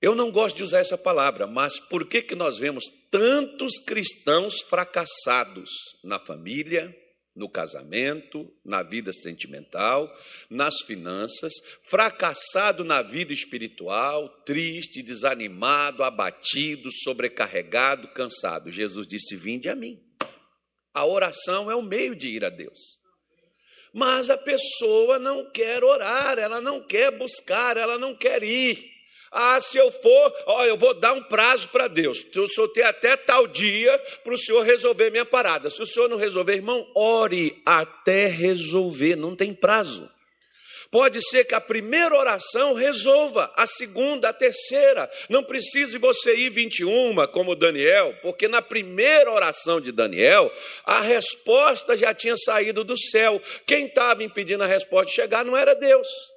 Eu 0.00 0.14
não 0.14 0.32
gosto 0.32 0.56
de 0.56 0.64
usar 0.64 0.80
essa 0.80 0.98
palavra, 0.98 1.46
mas 1.46 1.78
por 1.78 2.08
que, 2.08 2.20
que 2.20 2.34
nós 2.34 2.58
vemos 2.58 2.84
tantos 3.10 3.78
cristãos 3.78 4.60
fracassados 4.60 5.70
na 6.02 6.18
família, 6.18 6.94
no 7.34 7.48
casamento, 7.48 8.52
na 8.64 8.82
vida 8.82 9.12
sentimental, 9.12 10.12
nas 10.50 10.80
finanças, 10.82 11.52
fracassado 11.84 12.84
na 12.84 13.00
vida 13.00 13.32
espiritual, 13.32 14.28
triste, 14.44 15.02
desanimado, 15.02 16.02
abatido, 16.02 16.90
sobrecarregado, 16.92 18.08
cansado? 18.08 18.72
Jesus 18.72 19.06
disse: 19.06 19.36
Vinde 19.36 19.68
a 19.68 19.76
mim. 19.76 20.02
A 20.92 21.06
oração 21.06 21.70
é 21.70 21.76
o 21.76 21.80
meio 21.80 22.14
de 22.14 22.28
ir 22.28 22.44
a 22.44 22.50
Deus. 22.50 23.01
Mas 23.92 24.30
a 24.30 24.38
pessoa 24.38 25.18
não 25.18 25.44
quer 25.44 25.84
orar, 25.84 26.38
ela 26.38 26.60
não 26.60 26.80
quer 26.80 27.10
buscar, 27.10 27.76
ela 27.76 27.98
não 27.98 28.14
quer 28.14 28.42
ir. 28.42 28.90
Ah, 29.30 29.58
se 29.60 29.78
eu 29.78 29.90
for, 29.90 30.34
ó, 30.46 30.64
eu 30.64 30.76
vou 30.76 30.92
dar 30.92 31.14
um 31.14 31.22
prazo 31.22 31.68
para 31.68 31.88
Deus. 31.88 32.22
O 32.36 32.46
senhor 32.46 32.68
tem 32.68 32.84
até 32.84 33.16
tal 33.16 33.46
dia 33.46 33.98
para 34.22 34.34
o 34.34 34.38
senhor 34.38 34.62
resolver 34.62 35.10
minha 35.10 35.24
parada. 35.24 35.70
Se 35.70 35.82
o 35.82 35.86
senhor 35.86 36.08
não 36.08 36.18
resolver, 36.18 36.54
irmão, 36.54 36.86
ore 36.94 37.60
até 37.64 38.26
resolver, 38.26 39.16
não 39.16 39.34
tem 39.34 39.54
prazo. 39.54 40.10
Pode 40.92 41.22
ser 41.22 41.46
que 41.46 41.54
a 41.54 41.60
primeira 41.60 42.14
oração 42.14 42.74
resolva, 42.74 43.50
a 43.56 43.66
segunda, 43.66 44.28
a 44.28 44.32
terceira. 44.32 45.10
Não 45.30 45.42
precise 45.42 45.96
você 45.96 46.36
ir 46.36 46.50
21, 46.50 47.14
como 47.28 47.56
Daniel, 47.56 48.14
porque 48.20 48.46
na 48.46 48.60
primeira 48.60 49.32
oração 49.32 49.80
de 49.80 49.90
Daniel, 49.90 50.52
a 50.84 51.00
resposta 51.00 51.96
já 51.96 52.12
tinha 52.12 52.36
saído 52.36 52.84
do 52.84 52.98
céu. 52.98 53.40
Quem 53.66 53.86
estava 53.86 54.22
impedindo 54.22 54.64
a 54.64 54.66
resposta 54.66 55.06
de 55.06 55.14
chegar 55.14 55.46
não 55.46 55.56
era 55.56 55.74
Deus. 55.74 56.31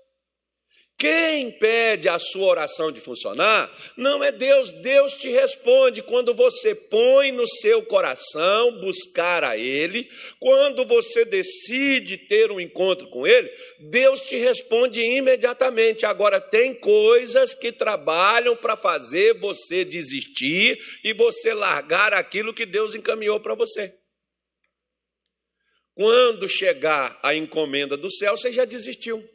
Quem 0.97 1.49
impede 1.49 2.07
a 2.07 2.17
sua 2.17 2.47
oração 2.47 2.89
de 2.89 3.01
funcionar 3.01 3.69
não 3.97 4.23
é 4.23 4.31
Deus, 4.31 4.69
Deus 4.81 5.13
te 5.15 5.27
responde 5.27 6.01
quando 6.01 6.33
você 6.33 6.73
põe 6.73 7.33
no 7.33 7.45
seu 7.45 7.83
coração 7.83 8.79
buscar 8.79 9.43
a 9.43 9.57
Ele, 9.57 10.09
quando 10.39 10.85
você 10.85 11.25
decide 11.25 12.17
ter 12.17 12.49
um 12.49 12.61
encontro 12.61 13.09
com 13.09 13.27
Ele, 13.27 13.51
Deus 13.89 14.21
te 14.21 14.37
responde 14.37 15.01
imediatamente. 15.01 16.05
Agora, 16.05 16.39
tem 16.39 16.73
coisas 16.73 17.53
que 17.53 17.73
trabalham 17.73 18.55
para 18.55 18.77
fazer 18.77 19.33
você 19.33 19.83
desistir 19.83 20.79
e 21.03 21.11
você 21.11 21.53
largar 21.53 22.13
aquilo 22.13 22.53
que 22.53 22.65
Deus 22.65 22.95
encaminhou 22.95 23.41
para 23.41 23.53
você. 23.53 23.93
Quando 25.93 26.47
chegar 26.47 27.19
a 27.21 27.35
encomenda 27.35 27.97
do 27.97 28.09
céu, 28.09 28.37
você 28.37 28.53
já 28.53 28.63
desistiu. 28.63 29.34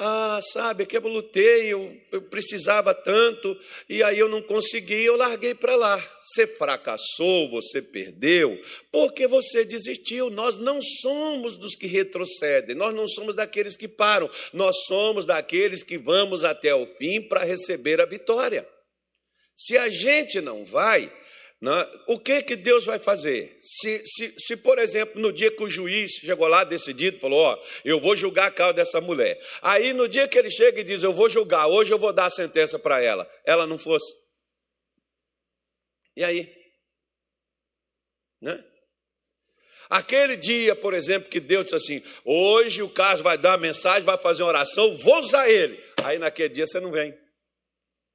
Ah, 0.00 0.38
sabe, 0.52 0.86
que 0.86 0.96
eu 0.96 1.00
lutei, 1.08 1.72
eu, 1.72 2.00
eu 2.12 2.22
precisava 2.22 2.94
tanto, 2.94 3.58
e 3.88 4.00
aí 4.00 4.16
eu 4.16 4.28
não 4.28 4.40
consegui, 4.40 5.04
eu 5.04 5.16
larguei 5.16 5.56
para 5.56 5.74
lá. 5.74 5.98
Você 6.22 6.46
fracassou, 6.46 7.50
você 7.50 7.82
perdeu, 7.82 8.56
porque 8.92 9.26
você 9.26 9.64
desistiu. 9.64 10.30
Nós 10.30 10.56
não 10.56 10.80
somos 10.80 11.56
dos 11.56 11.74
que 11.74 11.88
retrocedem, 11.88 12.76
nós 12.76 12.94
não 12.94 13.08
somos 13.08 13.34
daqueles 13.34 13.76
que 13.76 13.88
param, 13.88 14.30
nós 14.52 14.84
somos 14.86 15.24
daqueles 15.24 15.82
que 15.82 15.98
vamos 15.98 16.44
até 16.44 16.72
o 16.72 16.86
fim 16.86 17.20
para 17.20 17.42
receber 17.42 18.00
a 18.00 18.06
vitória. 18.06 18.64
Se 19.56 19.76
a 19.76 19.88
gente 19.88 20.40
não 20.40 20.64
vai? 20.64 21.12
O 22.06 22.20
que, 22.20 22.42
que 22.42 22.54
Deus 22.54 22.86
vai 22.86 23.00
fazer? 23.00 23.56
Se, 23.60 24.02
se, 24.06 24.34
se, 24.38 24.56
por 24.56 24.78
exemplo, 24.78 25.20
no 25.20 25.32
dia 25.32 25.50
que 25.50 25.62
o 25.62 25.68
juiz 25.68 26.12
chegou 26.12 26.46
lá 26.46 26.62
decidido, 26.62 27.18
falou: 27.18 27.40
Ó, 27.40 27.62
eu 27.84 27.98
vou 27.98 28.14
julgar 28.14 28.46
a 28.46 28.50
causa 28.50 28.74
dessa 28.74 29.00
mulher. 29.00 29.36
Aí, 29.60 29.92
no 29.92 30.08
dia 30.08 30.28
que 30.28 30.38
ele 30.38 30.50
chega 30.50 30.80
e 30.80 30.84
diz: 30.84 31.02
Eu 31.02 31.12
vou 31.12 31.28
julgar, 31.28 31.66
hoje 31.66 31.92
eu 31.92 31.98
vou 31.98 32.12
dar 32.12 32.26
a 32.26 32.30
sentença 32.30 32.78
para 32.78 33.02
ela, 33.02 33.28
ela 33.44 33.66
não 33.66 33.76
fosse. 33.76 34.06
E 36.16 36.22
aí? 36.22 36.52
Né? 38.40 38.64
Aquele 39.90 40.36
dia, 40.36 40.76
por 40.76 40.94
exemplo, 40.94 41.28
que 41.28 41.40
Deus 41.40 41.64
disse 41.64 41.74
assim: 41.74 42.02
Hoje 42.24 42.82
o 42.82 42.88
caso 42.88 43.24
vai 43.24 43.36
dar 43.36 43.50
uma 43.50 43.58
mensagem, 43.58 44.02
vai 44.02 44.16
fazer 44.16 44.44
uma 44.44 44.50
oração, 44.50 44.96
vou 44.98 45.18
usar 45.18 45.50
ele. 45.50 45.82
Aí, 46.04 46.20
naquele 46.20 46.50
dia, 46.50 46.66
você 46.68 46.78
não 46.78 46.92
vem. 46.92 47.18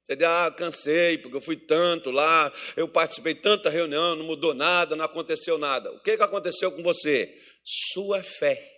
Você 0.04 0.16
diz, 0.16 0.26
ah, 0.26 0.50
cansei, 0.50 1.16
porque 1.16 1.36
eu 1.36 1.40
fui 1.40 1.56
tanto 1.56 2.10
lá, 2.10 2.52
eu 2.76 2.86
participei 2.86 3.34
tanta 3.34 3.70
reunião, 3.70 4.14
não 4.14 4.26
mudou 4.26 4.52
nada, 4.52 4.94
não 4.94 5.04
aconteceu 5.04 5.56
nada. 5.56 5.90
O 5.92 6.00
que, 6.00 6.16
que 6.16 6.22
aconteceu 6.22 6.70
com 6.70 6.82
você? 6.82 7.40
Sua 7.64 8.22
fé. 8.22 8.70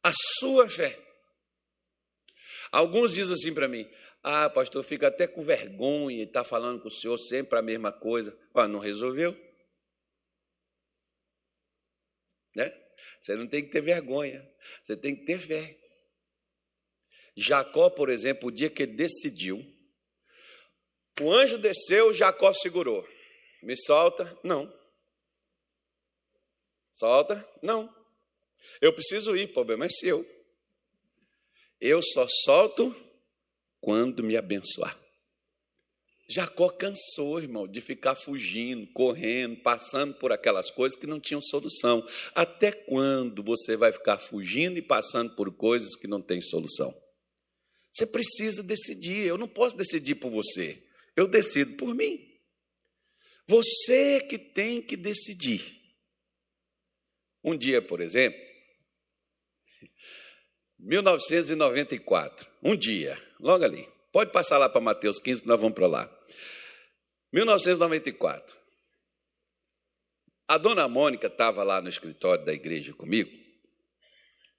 A 0.00 0.12
sua 0.38 0.68
fé. 0.68 0.96
Alguns 2.70 3.14
dizem 3.14 3.34
assim 3.34 3.52
para 3.52 3.66
mim, 3.66 3.88
ah, 4.22 4.48
pastor, 4.48 4.84
fica 4.84 5.08
até 5.08 5.26
com 5.26 5.42
vergonha 5.42 6.18
e 6.18 6.22
está 6.22 6.44
falando 6.44 6.80
com 6.80 6.86
o 6.86 6.90
senhor 6.90 7.18
sempre 7.18 7.58
a 7.58 7.62
mesma 7.62 7.90
coisa. 7.90 8.38
Ah, 8.54 8.68
não 8.68 8.78
resolveu? 8.78 9.36
Né? 12.54 12.72
Você 13.20 13.34
não 13.34 13.48
tem 13.48 13.64
que 13.64 13.70
ter 13.70 13.80
vergonha, 13.80 14.48
você 14.82 14.96
tem 14.96 15.16
que 15.16 15.24
ter 15.24 15.38
fé. 15.38 15.77
Jacó, 17.40 17.88
por 17.88 18.08
exemplo, 18.08 18.48
o 18.48 18.52
dia 18.52 18.68
que 18.68 18.82
ele 18.82 18.94
decidiu, 18.94 19.64
o 21.20 21.32
anjo 21.32 21.56
desceu, 21.56 22.12
Jacó 22.12 22.52
segurou. 22.52 23.06
Me 23.62 23.76
solta? 23.76 24.36
Não. 24.42 24.72
Solta? 26.92 27.48
Não. 27.62 27.94
Eu 28.80 28.92
preciso 28.92 29.36
ir, 29.36 29.52
problema 29.52 29.84
é 29.84 29.88
seu. 29.88 30.26
Eu 31.80 32.02
só 32.02 32.26
solto 32.44 32.94
quando 33.80 34.22
me 34.24 34.36
abençoar. 34.36 34.98
Jacó 36.28 36.68
cansou, 36.68 37.40
irmão, 37.40 37.68
de 37.68 37.80
ficar 37.80 38.16
fugindo, 38.16 38.86
correndo, 38.88 39.62
passando 39.62 40.12
por 40.14 40.32
aquelas 40.32 40.70
coisas 40.72 40.98
que 40.98 41.06
não 41.06 41.20
tinham 41.20 41.40
solução. 41.40 42.04
Até 42.34 42.72
quando 42.72 43.44
você 43.44 43.76
vai 43.76 43.92
ficar 43.92 44.18
fugindo 44.18 44.76
e 44.76 44.82
passando 44.82 45.34
por 45.36 45.52
coisas 45.52 45.94
que 45.94 46.08
não 46.08 46.20
têm 46.20 46.42
solução? 46.42 46.92
Você 47.92 48.06
precisa 48.06 48.62
decidir. 48.62 49.26
Eu 49.26 49.38
não 49.38 49.48
posso 49.48 49.76
decidir 49.76 50.16
por 50.16 50.30
você. 50.30 50.82
Eu 51.16 51.26
decido 51.26 51.76
por 51.76 51.94
mim. 51.94 52.24
Você 53.46 54.20
que 54.22 54.38
tem 54.38 54.82
que 54.82 54.96
decidir. 54.96 55.78
Um 57.42 57.56
dia, 57.56 57.80
por 57.80 58.00
exemplo, 58.00 58.38
1994, 60.78 62.46
um 62.62 62.76
dia, 62.76 63.20
logo 63.40 63.64
ali. 63.64 63.88
Pode 64.12 64.32
passar 64.32 64.58
lá 64.58 64.68
para 64.68 64.80
Mateus 64.80 65.18
15 65.18 65.42
que 65.42 65.48
nós 65.48 65.60
vamos 65.60 65.74
para 65.74 65.86
lá. 65.86 66.18
1994. 67.32 68.56
A 70.46 70.56
dona 70.56 70.88
Mônica 70.88 71.26
estava 71.26 71.62
lá 71.62 71.80
no 71.82 71.88
escritório 71.88 72.44
da 72.44 72.52
igreja 72.52 72.94
comigo 72.94 73.30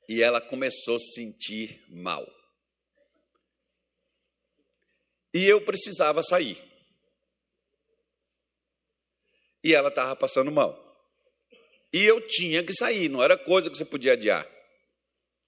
e 0.08 0.22
ela 0.22 0.40
começou 0.40 0.98
a 0.98 1.00
se 1.00 1.14
sentir 1.14 1.84
mal. 1.90 2.28
E 5.34 5.46
eu 5.46 5.62
precisava 5.62 6.24
sair. 6.24 6.58
E 9.64 9.74
ela 9.74 9.90
estava 9.90 10.16
passando 10.16 10.52
mal. 10.52 10.86
E 11.92 12.04
eu 12.04 12.26
tinha 12.28 12.64
que 12.64 12.74
sair, 12.74 13.10
não 13.10 13.22
era 13.22 13.38
coisa 13.38 13.70
que 13.70 13.78
você 13.78 13.86
podia 13.86 14.14
adiar. 14.14 14.48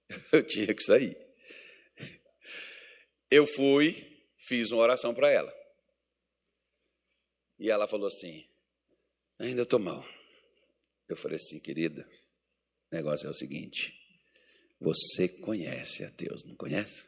Eu 0.34 0.44
tinha 0.44 0.74
que 0.74 0.84
sair. 0.84 1.16
Eu 3.30 3.48
fui, 3.48 4.26
fiz 4.38 4.72
uma 4.72 4.82
oração 4.82 5.14
para 5.14 5.30
ela. 5.30 5.54
E 7.58 7.70
ela 7.70 7.88
falou 7.88 8.08
assim: 8.08 8.46
Ainda 9.40 9.62
estou 9.64 9.80
mal. 9.80 10.06
Eu 11.08 11.16
falei 11.16 11.38
assim, 11.38 11.60
querida, 11.60 12.08
o 12.92 12.96
negócio 12.96 13.28
é 13.28 13.30
o 13.30 13.34
seguinte: 13.34 13.94
você 14.80 15.28
conhece 15.42 16.04
a 16.04 16.10
Deus, 16.10 16.44
não 16.44 16.56
conhece? 16.56 17.08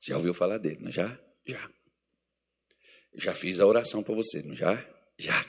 Já 0.00 0.16
ouviu 0.16 0.34
falar 0.34 0.58
dele, 0.58 0.80
não 0.80 0.90
já? 0.90 1.18
Já. 1.46 1.72
Já 3.14 3.34
fiz 3.34 3.60
a 3.60 3.66
oração 3.66 4.02
para 4.02 4.14
você, 4.14 4.42
não 4.42 4.54
já? 4.54 4.74
Já. 5.18 5.44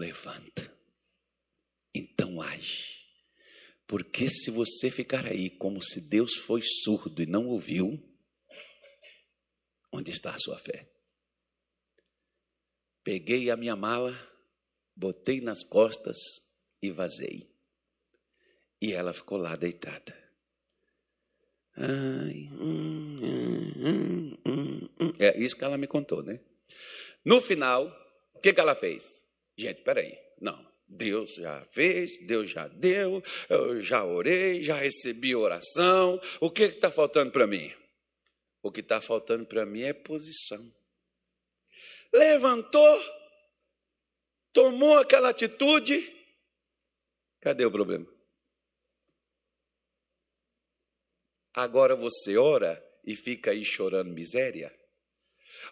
levanta. 0.00 0.78
Então 1.94 2.40
age. 2.40 3.00
Porque 3.86 4.30
se 4.30 4.50
você 4.50 4.90
ficar 4.90 5.26
aí 5.26 5.50
como 5.50 5.82
se 5.82 6.08
Deus 6.08 6.36
foi 6.36 6.62
surdo 6.62 7.22
e 7.22 7.26
não 7.26 7.46
ouviu, 7.48 7.98
onde 9.92 10.10
está 10.10 10.34
a 10.34 10.38
sua 10.38 10.58
fé? 10.58 10.88
Peguei 13.02 13.50
a 13.50 13.56
minha 13.56 13.74
mala, 13.74 14.14
botei 14.94 15.40
nas 15.40 15.64
costas 15.64 16.16
e 16.80 16.90
vazei. 16.90 17.50
E 18.80 18.92
ela 18.92 19.12
ficou 19.12 19.36
lá 19.36 19.56
deitada. 19.56 20.19
Ai, 21.76 22.48
hum, 22.52 24.36
hum, 24.44 24.88
hum, 25.00 25.12
é 25.18 25.38
isso 25.38 25.56
que 25.56 25.64
ela 25.64 25.78
me 25.78 25.86
contou, 25.86 26.22
né? 26.22 26.40
No 27.24 27.40
final, 27.40 27.86
o 28.34 28.40
que, 28.40 28.52
que 28.52 28.60
ela 28.60 28.74
fez? 28.74 29.24
Gente, 29.56 29.82
peraí, 29.82 30.18
não. 30.40 30.68
Deus 30.88 31.34
já 31.34 31.64
fez, 31.66 32.18
Deus 32.26 32.50
já 32.50 32.66
deu, 32.66 33.22
eu 33.48 33.80
já 33.80 34.04
orei, 34.04 34.60
já 34.60 34.74
recebi 34.74 35.36
oração. 35.36 36.20
O 36.40 36.50
que 36.50 36.64
está 36.64 36.90
faltando 36.90 37.30
para 37.30 37.46
mim? 37.46 37.72
O 38.60 38.72
que 38.72 38.80
está 38.80 39.00
faltando 39.00 39.46
para 39.46 39.64
mim 39.64 39.82
é 39.82 39.92
posição. 39.92 40.60
Levantou, 42.12 43.00
tomou 44.52 44.98
aquela 44.98 45.28
atitude. 45.30 46.12
Cadê 47.40 47.64
o 47.64 47.70
problema? 47.70 48.06
Agora 51.54 51.96
você 51.96 52.36
ora 52.36 52.82
e 53.04 53.16
fica 53.16 53.50
aí 53.50 53.64
chorando 53.64 54.12
miséria? 54.12 54.74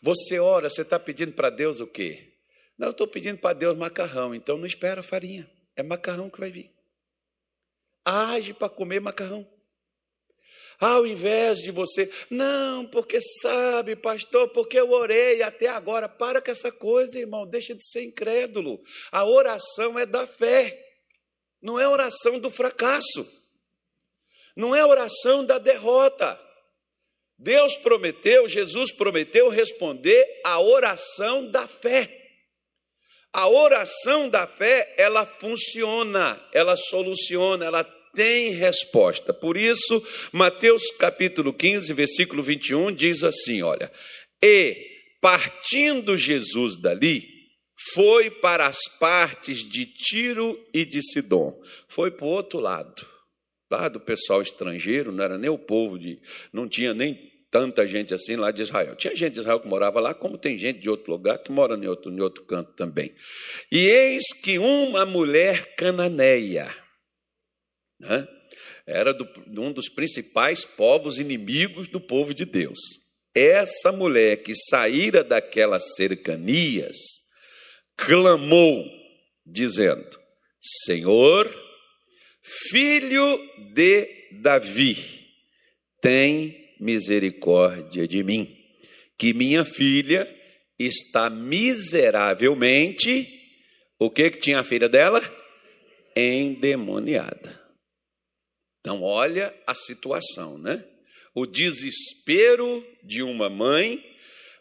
Você 0.03 0.39
ora, 0.39 0.69
você 0.69 0.83
está 0.83 0.99
pedindo 0.99 1.33
para 1.33 1.51
Deus 1.51 1.81
o 1.81 1.87
quê? 1.87 2.35
Não, 2.77 2.89
eu 2.89 2.93
estou 2.93 3.07
pedindo 3.07 3.39
para 3.39 3.57
Deus 3.57 3.77
macarrão, 3.77 4.35
então 4.35 4.57
não 4.57 4.67
espera 4.67 5.03
farinha. 5.03 5.51
É 5.75 5.83
macarrão 5.83 6.31
que 6.31 6.39
vai 6.41 6.51
vir. 6.51 6.73
Age 8.05 8.55
para 8.55 8.69
comer 8.69 9.01
macarrão. 9.01 9.47
Ao 10.81 11.05
invés 11.05 11.59
de 11.59 11.73
você, 11.73 12.09
não, 12.31 12.87
porque 12.87 13.21
sabe, 13.21 13.97
pastor, 13.97 14.49
porque 14.51 14.79
eu 14.79 14.91
orei 14.93 15.43
até 15.43 15.67
agora. 15.67 16.09
Para 16.09 16.41
com 16.41 16.53
essa 16.53 16.71
coisa, 16.71 17.19
irmão, 17.19 17.49
deixa 17.49 17.75
de 17.75 17.85
ser 17.85 18.05
incrédulo. 18.05 18.81
A 19.11 19.25
oração 19.25 19.99
é 19.99 20.07
da 20.07 20.25
fé, 20.25 20.79
não 21.61 21.81
é 21.81 21.89
oração 21.89 22.39
do 22.39 22.49
fracasso, 22.49 23.27
não 24.59 24.75
é 24.75 24.85
oração 24.85 25.45
da 25.47 25.57
derrota. 25.57 26.39
Deus 27.39 27.77
prometeu, 27.77 28.49
Jesus 28.49 28.91
prometeu 28.91 29.49
responder 29.49 30.27
a 30.45 30.61
oração 30.61 31.49
da 31.49 31.69
fé. 31.69 32.11
A 33.33 33.49
oração 33.49 34.29
da 34.29 34.49
fé, 34.49 34.93
ela 34.99 35.25
funciona, 35.25 36.45
ela 36.53 36.75
soluciona, 36.75 37.67
ela 37.67 37.85
tem 38.17 38.51
resposta. 38.51 39.33
Por 39.33 39.57
isso, 39.57 40.05
Mateus 40.33 40.91
capítulo 40.99 41.53
15, 41.53 41.93
versículo 41.93 42.43
21 42.43 42.93
diz 42.93 43.23
assim: 43.23 43.63
olha, 43.63 43.89
e 44.43 44.77
partindo 45.21 46.19
Jesus 46.19 46.77
dali, 46.77 47.25
foi 47.93 48.29
para 48.29 48.67
as 48.67 48.79
partes 48.99 49.59
de 49.59 49.87
Tiro 49.87 50.59
e 50.75 50.85
de 50.85 51.01
Sidom. 51.01 51.57
Foi 51.87 52.11
para 52.11 52.27
o 52.27 52.31
outro 52.31 52.59
lado, 52.59 53.07
lá 53.71 53.89
do 53.89 54.01
pessoal 54.01 54.41
estrangeiro, 54.41 55.13
não 55.13 55.23
era 55.23 55.39
nem 55.39 55.51
o 55.51 55.59
povo 55.59 55.99
de. 55.99 56.21
não 56.53 56.69
tinha 56.69 56.95
nem 56.95 57.29
tanta 57.51 57.87
gente 57.87 58.13
assim 58.13 58.37
lá 58.37 58.51
de 58.51 58.63
Israel. 58.63 58.95
Tinha 58.95 59.15
gente 59.17 59.35
de 59.35 59.41
Israel 59.41 59.61
que 59.61 59.69
morava 59.69 60.01
lá, 60.01 60.15
como 60.15 60.39
tem 60.39 60.59
gente 60.59 60.81
de 60.81 60.91
outro 60.91 61.11
lugar 61.11 61.39
que 61.39 61.51
mora 61.51 61.75
em 61.75 61.87
outro, 61.87 62.11
em 62.11 62.21
outro 62.21 62.45
canto 62.45 62.73
também. 62.73 63.15
E 63.71 63.79
eis 63.79 64.33
que 64.43 64.59
uma 64.59 65.07
mulher 65.07 65.75
cananeia, 65.77 66.69
né, 68.01 68.29
era 68.87 69.13
do, 69.13 69.29
um 69.59 69.73
dos 69.73 69.89
principais 69.89 70.65
povos 70.65 71.19
inimigos 71.19 71.89
do 71.89 72.01
povo 72.01 72.33
de 72.33 72.45
Deus. 72.45 72.79
Essa 73.35 73.93
mulher 73.93 74.43
que 74.43 74.55
saíra 74.55 75.23
daquelas 75.23 75.95
cercanias, 75.95 76.97
clamou, 77.97 78.85
dizendo: 79.45 80.19
Senhor, 80.61 81.68
filho 82.71 83.39
de 83.75 84.09
Davi, 84.41 84.97
tem 86.01 86.75
misericórdia 86.81 88.09
de 88.09 88.23
mim, 88.23 88.57
que 89.19 89.35
minha 89.35 89.65
filha 89.65 90.33
está 90.79 91.29
miseravelmente, 91.29 93.29
o 93.99 94.09
que 94.11 94.31
que 94.31 94.39
tinha 94.39 94.61
a 94.61 94.65
filha 94.65 94.89
dela? 94.89 95.21
Endemoniada. 96.17 97.61
Então, 98.81 99.03
olha 99.03 99.55
a 99.67 99.75
situação, 99.75 100.57
né? 100.59 100.83
O 101.35 101.45
desespero 101.45 102.87
de 103.03 103.23
uma 103.23 103.51
mãe, 103.51 104.03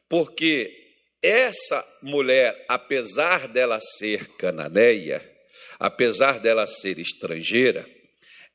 porque 0.09 0.73
essa 1.21 1.85
mulher, 2.01 2.65
apesar 2.67 3.47
dela 3.47 3.79
ser 3.79 4.27
cananeia, 4.35 5.36
apesar 5.79 6.39
dela 6.39 6.65
ser 6.65 6.99
estrangeira, 6.99 7.87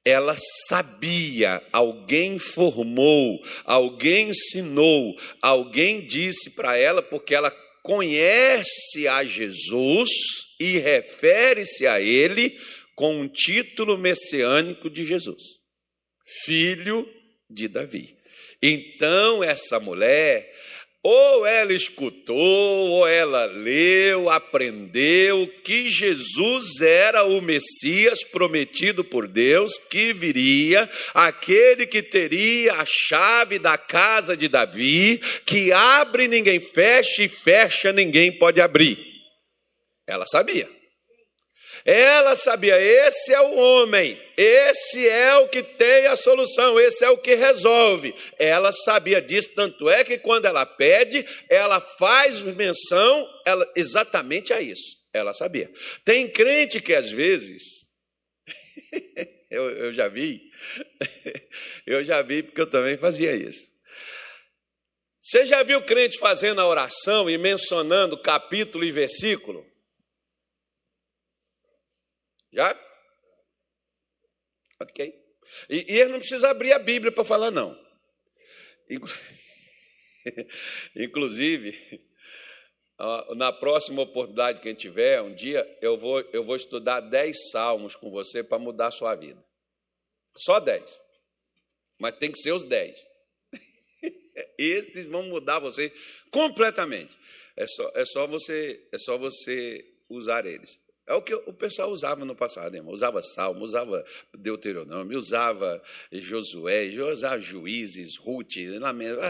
ela 0.04 0.36
sabia, 0.68 1.62
alguém 1.72 2.38
formou, 2.38 3.40
alguém 3.64 4.30
ensinou, 4.30 5.16
alguém 5.40 6.04
disse 6.04 6.50
para 6.50 6.76
ela, 6.76 7.02
porque 7.02 7.34
ela 7.34 7.50
conhece 7.82 9.06
a 9.08 9.24
Jesus 9.24 10.10
e 10.58 10.78
refere-se 10.78 11.86
a 11.86 12.00
ele 12.00 12.58
com 12.94 13.20
um 13.20 13.28
título 13.28 13.96
messiânico 13.96 14.90
de 14.90 15.04
Jesus, 15.04 15.42
filho 16.44 17.08
de 17.48 17.68
Davi. 17.68 18.16
Então, 18.60 19.42
essa 19.42 19.80
mulher, 19.80 20.52
ou 21.02 21.44
ela 21.44 21.72
escutou, 21.72 22.36
ou 22.90 23.08
ela 23.08 23.46
leu, 23.46 24.30
aprendeu 24.30 25.48
que 25.64 25.88
Jesus 25.88 26.80
era 26.80 27.24
o 27.24 27.40
Messias 27.40 28.22
prometido 28.22 29.02
por 29.02 29.26
Deus, 29.26 29.72
que 29.90 30.12
viria, 30.12 30.88
aquele 31.12 31.86
que 31.86 32.02
teria 32.02 32.74
a 32.74 32.84
chave 32.86 33.58
da 33.58 33.76
casa 33.76 34.36
de 34.36 34.46
Davi, 34.46 35.20
que 35.44 35.72
abre 35.72 36.28
ninguém 36.28 36.60
fecha 36.60 37.24
e 37.24 37.28
fecha 37.28 37.92
ninguém 37.92 38.38
pode 38.38 38.60
abrir. 38.60 38.98
Ela 40.06 40.24
sabia. 40.26 40.81
Ela 41.84 42.36
sabia, 42.36 42.80
esse 42.80 43.32
é 43.34 43.40
o 43.40 43.56
homem, 43.56 44.20
esse 44.36 45.08
é 45.08 45.34
o 45.36 45.48
que 45.48 45.62
tem 45.62 46.06
a 46.06 46.14
solução, 46.14 46.78
esse 46.78 47.04
é 47.04 47.10
o 47.10 47.18
que 47.18 47.34
resolve. 47.34 48.14
Ela 48.38 48.72
sabia 48.72 49.20
disso, 49.20 49.50
tanto 49.56 49.90
é 49.90 50.04
que 50.04 50.18
quando 50.18 50.46
ela 50.46 50.64
pede, 50.64 51.26
ela 51.48 51.80
faz 51.80 52.40
menção 52.42 53.28
ela, 53.44 53.68
exatamente 53.74 54.52
a 54.52 54.60
isso. 54.60 54.96
Ela 55.12 55.34
sabia. 55.34 55.70
Tem 56.04 56.30
crente 56.30 56.80
que 56.80 56.94
às 56.94 57.10
vezes, 57.10 57.62
eu, 59.50 59.70
eu 59.70 59.92
já 59.92 60.06
vi, 60.06 60.40
eu 61.84 62.04
já 62.04 62.22
vi 62.22 62.44
porque 62.44 62.60
eu 62.60 62.70
também 62.70 62.96
fazia 62.96 63.34
isso. 63.34 63.72
Você 65.20 65.46
já 65.46 65.62
viu 65.62 65.82
crente 65.82 66.18
fazendo 66.18 66.60
a 66.60 66.66
oração 66.66 67.28
e 67.28 67.36
mencionando 67.36 68.16
capítulo 68.18 68.84
e 68.84 68.90
versículo? 68.90 69.71
Já? 72.52 72.78
Ok. 74.80 75.22
E, 75.68 75.92
e 75.92 75.98
ele 75.98 76.12
não 76.12 76.18
precisa 76.18 76.50
abrir 76.50 76.72
a 76.72 76.78
Bíblia 76.78 77.12
para 77.12 77.24
falar, 77.24 77.50
não. 77.50 77.78
Inclusive, 80.94 82.06
na 83.36 83.52
próxima 83.52 84.02
oportunidade 84.02 84.60
que 84.60 84.68
a 84.68 84.70
gente 84.70 84.80
tiver, 84.80 85.22
um 85.22 85.34
dia, 85.34 85.66
eu 85.80 85.96
vou, 85.96 86.20
eu 86.32 86.44
vou 86.44 86.56
estudar 86.56 87.00
dez 87.00 87.50
salmos 87.50 87.96
com 87.96 88.10
você 88.10 88.44
para 88.44 88.58
mudar 88.58 88.88
a 88.88 88.92
sua 88.92 89.14
vida. 89.14 89.42
Só 90.36 90.60
dez. 90.60 91.00
Mas 91.98 92.16
tem 92.16 92.30
que 92.30 92.38
ser 92.38 92.52
os 92.52 92.64
dez. 92.64 92.98
Esses 94.58 95.06
vão 95.06 95.22
mudar 95.24 95.58
você 95.58 95.92
completamente. 96.30 97.16
É 97.56 97.66
só, 97.66 97.90
é 97.94 98.04
só 98.04 98.26
você, 98.26 98.88
é 98.92 98.98
só 98.98 99.18
você 99.18 99.84
usar 100.08 100.46
eles. 100.46 100.78
É 101.06 101.14
o 101.14 101.22
que 101.22 101.34
o 101.34 101.52
pessoal 101.52 101.90
usava 101.90 102.24
no 102.24 102.34
passado, 102.34 102.76
irmão. 102.76 102.94
Usava 102.94 103.20
Salmo, 103.22 103.64
usava 103.64 104.04
Deuteronômio, 104.32 105.18
usava 105.18 105.82
Josué, 106.12 106.84
usava 107.12 107.40
Juízes, 107.40 108.16
Ruth, 108.16 108.56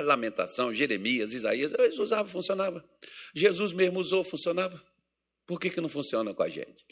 Lamentação, 0.04 0.72
Jeremias, 0.72 1.32
Isaías. 1.32 1.72
Eles 1.78 1.98
usavam, 1.98 2.30
funcionava. 2.30 2.84
Jesus 3.34 3.72
mesmo 3.72 3.98
usou, 4.00 4.22
funcionava. 4.22 4.82
Por 5.46 5.58
que, 5.58 5.70
que 5.70 5.80
não 5.80 5.88
funciona 5.88 6.34
com 6.34 6.42
a 6.42 6.48
gente? 6.48 6.84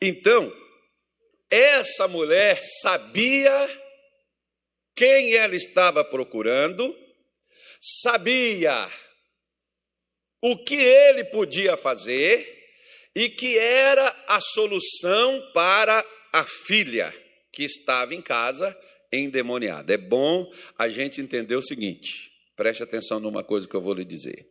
Então, 0.00 0.52
essa 1.50 2.06
mulher 2.06 2.60
sabia 2.62 3.82
quem 4.94 5.34
ela 5.34 5.56
estava 5.56 6.04
procurando, 6.04 6.96
sabia 7.80 8.88
o 10.40 10.56
que 10.56 10.76
ele 10.76 11.24
podia 11.24 11.76
fazer 11.76 12.61
e 13.14 13.28
que 13.28 13.58
era 13.58 14.08
a 14.28 14.40
solução 14.40 15.50
para 15.52 16.04
a 16.32 16.44
filha 16.44 17.12
que 17.52 17.62
estava 17.62 18.14
em 18.14 18.22
casa 18.22 18.76
endemoniada. 19.12 19.92
É 19.92 19.98
bom 19.98 20.50
a 20.78 20.88
gente 20.88 21.20
entender 21.20 21.56
o 21.56 21.62
seguinte: 21.62 22.32
preste 22.56 22.82
atenção 22.82 23.20
numa 23.20 23.44
coisa 23.44 23.68
que 23.68 23.74
eu 23.74 23.82
vou 23.82 23.94
lhe 23.94 24.04
dizer. 24.04 24.48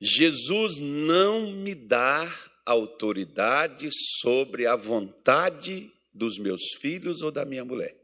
Jesus 0.00 0.78
não 0.78 1.50
me 1.52 1.74
dá 1.74 2.26
autoridade 2.66 3.88
sobre 4.20 4.66
a 4.66 4.76
vontade 4.76 5.90
dos 6.12 6.38
meus 6.38 6.62
filhos 6.80 7.22
ou 7.22 7.30
da 7.30 7.44
minha 7.44 7.64
mulher. 7.64 7.96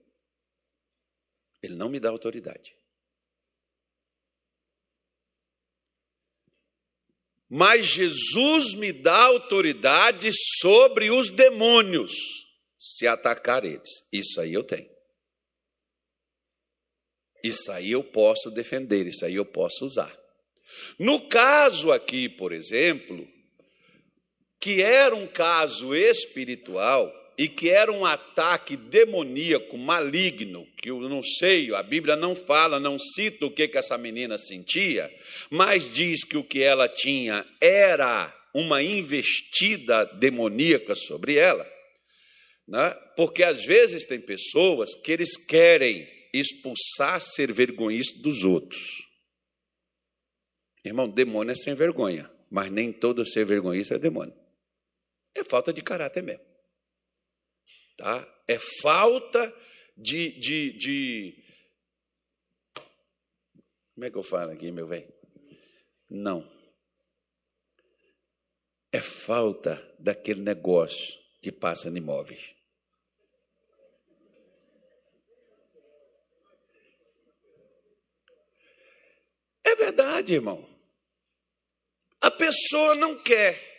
Ele 1.63 1.75
não 1.75 1.89
me 1.89 2.01
dá 2.01 2.09
autoridade. 2.09 2.75
Mas 7.55 7.85
Jesus 7.85 8.75
me 8.77 8.95
dá 8.95 9.25
autoridade 9.25 10.31
sobre 10.59 11.11
os 11.11 11.29
demônios, 11.29 12.11
se 12.79 13.07
atacar 13.07 13.63
eles. 13.63 13.91
Isso 14.11 14.41
aí 14.41 14.55
eu 14.55 14.65
tenho. 14.65 14.89
Isso 17.45 17.71
aí 17.71 17.91
eu 17.91 18.03
posso 18.03 18.51
defender, 18.51 19.07
isso 19.07 19.27
aí 19.27 19.35
eu 19.35 19.45
posso 19.45 19.85
usar. 19.85 20.19
No 20.99 21.29
caso 21.29 21.93
aqui, 21.93 22.27
por 22.27 22.53
exemplo, 22.53 23.29
que 24.59 24.81
era 24.81 25.15
um 25.15 25.27
caso 25.27 25.95
espiritual 25.95 27.13
e 27.37 27.49
que 27.49 27.71
era 27.71 27.91
um 27.91 28.05
ataque 28.05 28.77
demoníaco, 28.77 29.79
maligno, 29.79 30.67
que 30.77 30.91
eu 30.91 31.01
não 31.09 31.23
sei, 31.23 31.75
a 31.75 31.83
Bíblia 31.83 32.17
não 32.17 32.37
fala, 32.37 32.79
não 32.79 32.99
cita 32.99 33.47
o 33.47 33.51
que, 33.51 33.69
que 33.69 33.79
essa 33.79 33.97
menina 33.97 34.37
sentia, 34.37 35.13
mas 35.51 35.93
diz 35.93 36.25
que 36.25 36.37
o 36.37 36.45
que 36.45 36.63
ela 36.63 36.89
tinha 36.89 37.47
era 37.61 38.33
uma 38.55 38.83
investida 38.83 40.05
demoníaca 40.05 40.95
sobre 40.95 41.37
ela. 41.37 41.71
Né? 42.69 42.91
Porque 43.17 43.43
às 43.43 43.65
vezes 43.65 44.05
tem 44.05 44.21
pessoas 44.21 44.95
que 44.95 45.11
eles 45.11 45.37
querem 45.37 46.09
expulsar 46.33 47.21
ser 47.21 47.53
vergonhista 47.53 48.23
dos 48.23 48.45
outros. 48.45 48.81
Irmão, 50.85 51.09
demônio 51.09 51.53
é 51.53 51.55
sem 51.55 51.75
vergonha, 51.75 52.31
mas 52.51 52.71
nem 52.71 52.93
todo 52.93 53.25
ser 53.25 53.45
vergonhista 53.45 53.95
é 53.95 53.99
demônio. 53.99 54.35
É 55.35 55.45
falta 55.45 55.73
de 55.73 55.83
caráter 55.83 56.23
mesmo. 56.23 56.52
Tá? 58.03 58.29
É 58.49 58.59
falta 58.59 59.55
de, 59.97 60.33
de, 60.41 60.73
de. 60.73 61.45
Como 63.95 64.05
é 64.05 64.11
que 64.11 64.19
eu 64.19 64.25
falo 64.25 64.51
aqui, 64.51 64.73
meu 64.73 64.85
velho? 64.85 65.09
Não. 66.11 66.51
É 68.91 68.99
falta 68.99 69.81
daquele 70.01 70.41
negócio 70.41 71.17
que 71.41 71.53
passa 71.53 71.89
em 71.89 71.97
imóveis. 71.97 72.57
É 79.63 79.77
verdade, 79.77 80.35
irmão. 80.35 80.69
A 82.21 82.33
pessoa 82.33 82.97
não 82.97 83.17
quer. 83.23 83.72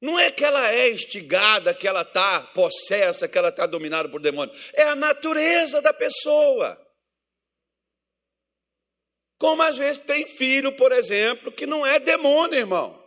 Não 0.00 0.18
é 0.18 0.30
que 0.30 0.44
ela 0.44 0.72
é 0.72 0.90
instigada, 0.90 1.74
que 1.74 1.86
ela 1.86 2.02
está 2.02 2.40
possessa, 2.54 3.26
que 3.26 3.36
ela 3.36 3.48
está 3.48 3.66
dominada 3.66 4.08
por 4.08 4.20
demônio. 4.20 4.54
É 4.74 4.84
a 4.84 4.94
natureza 4.94 5.82
da 5.82 5.92
pessoa. 5.92 6.80
Como 9.38 9.62
às 9.62 9.76
vezes 9.76 9.98
tem 9.98 10.26
filho, 10.26 10.72
por 10.72 10.92
exemplo, 10.92 11.50
que 11.50 11.66
não 11.66 11.86
é 11.86 11.98
demônio, 11.98 12.58
irmão. 12.58 13.04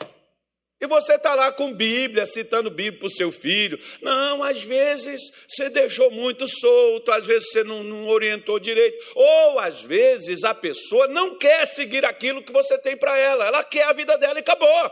E 0.82 0.88
você 0.88 1.14
está 1.14 1.36
lá 1.36 1.52
com 1.52 1.72
Bíblia, 1.72 2.26
citando 2.26 2.72
Bíblia 2.72 3.00
para 3.00 3.06
o 3.06 3.12
seu 3.12 3.32
filho. 3.32 3.78
Não, 4.02 4.42
às 4.42 4.64
vezes 4.64 5.22
você 5.48 5.70
deixou 5.70 6.10
muito 6.10 6.48
solto, 6.48 7.12
às 7.12 7.26
vezes 7.26 7.52
você 7.52 7.64
não, 7.64 7.84
não, 7.84 8.08
orientou 8.08 8.60
direito. 8.60 8.98
Ou 9.14 9.60
às 9.60 9.84
vezes 9.84 10.44
a 10.44 10.56
pessoa 10.56 11.08
não 11.08 11.38
quer 11.38 11.68
seguir 11.68 12.04
aquilo 12.04 12.42
que 12.42 12.52
você 12.52 12.80
tem 12.80 12.98
para 12.98 13.16
ela, 13.16 13.46
ela 13.46 13.64
quer 13.64 13.84
a 13.84 13.94
vida 13.94 14.18
dela 14.18 14.40
e 14.40 14.42
acabou. 14.42 14.92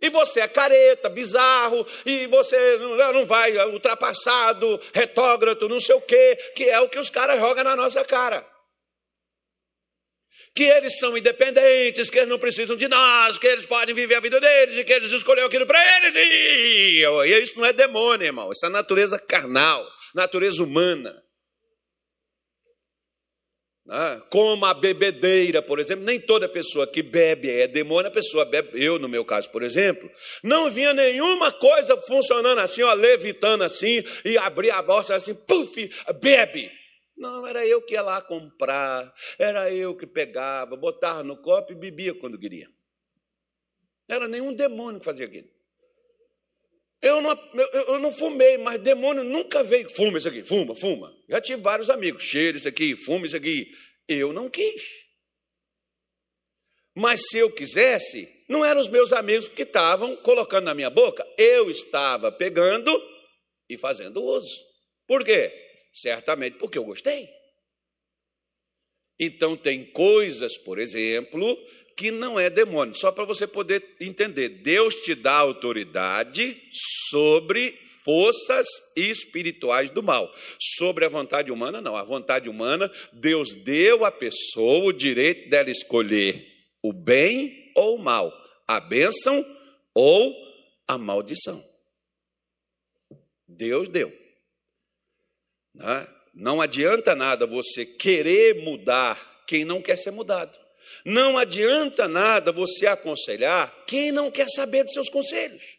E 0.00 0.08
você 0.08 0.40
é 0.40 0.48
careta, 0.48 1.08
bizarro, 1.08 1.86
e 2.06 2.26
você 2.26 2.76
não 2.78 3.24
vai 3.24 3.56
ultrapassado, 3.66 4.80
retógrafo, 4.94 5.68
não 5.68 5.80
sei 5.80 5.94
o 5.94 6.00
quê, 6.00 6.36
que 6.54 6.64
é 6.64 6.80
o 6.80 6.88
que 6.88 6.98
os 6.98 7.10
caras 7.10 7.38
jogam 7.38 7.64
na 7.64 7.76
nossa 7.76 8.04
cara 8.04 8.46
que 10.54 10.64
eles 10.64 10.98
são 10.98 11.16
independentes, 11.16 12.10
que 12.10 12.18
eles 12.18 12.28
não 12.28 12.38
precisam 12.38 12.76
de 12.76 12.88
nós, 12.88 13.38
que 13.38 13.46
eles 13.46 13.66
podem 13.66 13.94
viver 13.94 14.16
a 14.16 14.20
vida 14.20 14.40
deles 14.40 14.76
e 14.76 14.84
que 14.84 14.92
eles 14.92 15.12
escolheram 15.12 15.46
aquilo 15.46 15.66
para 15.66 15.80
eles. 15.96 16.14
E 16.16 17.42
isso 17.42 17.56
não 17.56 17.64
é 17.64 17.72
demônio, 17.72 18.26
irmão. 18.26 18.50
Isso 18.50 18.66
é 18.66 18.68
natureza 18.68 19.18
carnal, 19.18 19.86
natureza 20.14 20.62
humana. 20.62 21.22
Ah, 23.92 24.22
como 24.30 24.64
a 24.66 24.72
bebedeira, 24.72 25.60
por 25.60 25.80
exemplo, 25.80 26.04
nem 26.04 26.20
toda 26.20 26.48
pessoa 26.48 26.86
que 26.86 27.02
bebe 27.02 27.50
é 27.50 27.66
demônio, 27.66 28.06
a 28.06 28.12
pessoa 28.12 28.44
bebe, 28.44 28.80
eu 28.80 29.00
no 29.00 29.08
meu 29.08 29.24
caso, 29.24 29.50
por 29.50 29.64
exemplo, 29.64 30.08
não 30.44 30.70
vinha 30.70 30.94
nenhuma 30.94 31.50
coisa 31.50 31.96
funcionando 31.96 32.60
assim, 32.60 32.84
ó, 32.84 32.92
levitando 32.92 33.64
assim, 33.64 34.00
e 34.24 34.38
abria 34.38 34.76
a 34.76 34.82
bolsa 34.82 35.16
assim, 35.16 35.34
puf, 35.34 35.90
bebe. 36.20 36.70
Não, 37.16 37.44
era 37.44 37.66
eu 37.66 37.82
que 37.82 37.94
ia 37.94 38.02
lá 38.02 38.22
comprar, 38.22 39.12
era 39.36 39.72
eu 39.72 39.96
que 39.96 40.06
pegava, 40.06 40.76
botava 40.76 41.24
no 41.24 41.36
copo 41.36 41.72
e 41.72 41.74
bebia 41.74 42.14
quando 42.14 42.38
queria. 42.38 42.68
Era 44.06 44.28
nenhum 44.28 44.52
demônio 44.52 45.00
que 45.00 45.04
fazia 45.04 45.26
aquilo. 45.26 45.48
Eu 47.02 47.22
não, 47.22 47.30
eu, 47.54 47.84
eu 47.88 47.98
não 47.98 48.12
fumei, 48.12 48.58
mas 48.58 48.78
demônio 48.78 49.24
nunca 49.24 49.62
veio. 49.62 49.88
Fuma 49.90 50.18
isso 50.18 50.28
aqui, 50.28 50.44
fuma, 50.44 50.74
fuma. 50.74 51.14
Já 51.28 51.40
tive 51.40 51.62
vários 51.62 51.88
amigos, 51.88 52.22
cheira 52.22 52.58
isso 52.58 52.68
aqui, 52.68 52.94
fuma 52.94 53.24
isso 53.24 53.36
aqui. 53.36 53.72
Eu 54.06 54.32
não 54.32 54.50
quis. 54.50 55.00
Mas 56.94 57.28
se 57.28 57.38
eu 57.38 57.50
quisesse, 57.50 58.28
não 58.48 58.64
eram 58.64 58.80
os 58.80 58.88
meus 58.88 59.12
amigos 59.12 59.48
que 59.48 59.62
estavam 59.62 60.16
colocando 60.16 60.64
na 60.64 60.74
minha 60.74 60.90
boca, 60.90 61.26
eu 61.38 61.70
estava 61.70 62.30
pegando 62.30 62.92
e 63.68 63.78
fazendo 63.78 64.22
uso. 64.22 64.60
Por 65.06 65.24
quê? 65.24 65.52
Certamente 65.94 66.58
porque 66.58 66.76
eu 66.76 66.84
gostei. 66.84 67.28
Então, 69.18 69.56
tem 69.56 69.84
coisas, 69.84 70.56
por 70.56 70.78
exemplo, 70.78 71.56
que 72.00 72.10
não 72.10 72.40
é 72.40 72.48
demônio. 72.48 72.94
Só 72.94 73.12
para 73.12 73.24
você 73.24 73.46
poder 73.46 73.94
entender, 74.00 74.48
Deus 74.48 74.94
te 74.94 75.14
dá 75.14 75.34
autoridade 75.34 76.56
sobre 77.10 77.78
forças 78.02 78.66
espirituais 78.96 79.90
do 79.90 80.02
mal. 80.02 80.32
Sobre 80.58 81.04
a 81.04 81.10
vontade 81.10 81.52
humana, 81.52 81.82
não. 81.82 81.94
A 81.94 82.02
vontade 82.02 82.48
humana, 82.48 82.90
Deus 83.12 83.52
deu 83.52 84.02
à 84.06 84.10
pessoa 84.10 84.86
o 84.86 84.92
direito 84.94 85.50
dela 85.50 85.70
escolher 85.70 86.48
o 86.82 86.90
bem 86.90 87.70
ou 87.76 87.96
o 87.96 88.02
mal, 88.02 88.32
a 88.66 88.80
bênção 88.80 89.44
ou 89.92 90.34
a 90.88 90.96
maldição. 90.96 91.62
Deus 93.46 93.90
deu. 93.90 94.10
Né? 95.74 96.08
Não 96.32 96.62
adianta 96.62 97.14
nada 97.14 97.46
você 97.46 97.84
querer 97.84 98.62
mudar 98.62 99.44
quem 99.46 99.66
não 99.66 99.82
quer 99.82 99.96
ser 99.96 100.12
mudado. 100.12 100.58
Não 101.04 101.38
adianta 101.38 102.06
nada 102.06 102.52
você 102.52 102.86
aconselhar 102.86 103.84
quem 103.86 104.12
não 104.12 104.30
quer 104.30 104.48
saber 104.48 104.84
dos 104.84 104.92
seus 104.92 105.08
conselhos. 105.08 105.78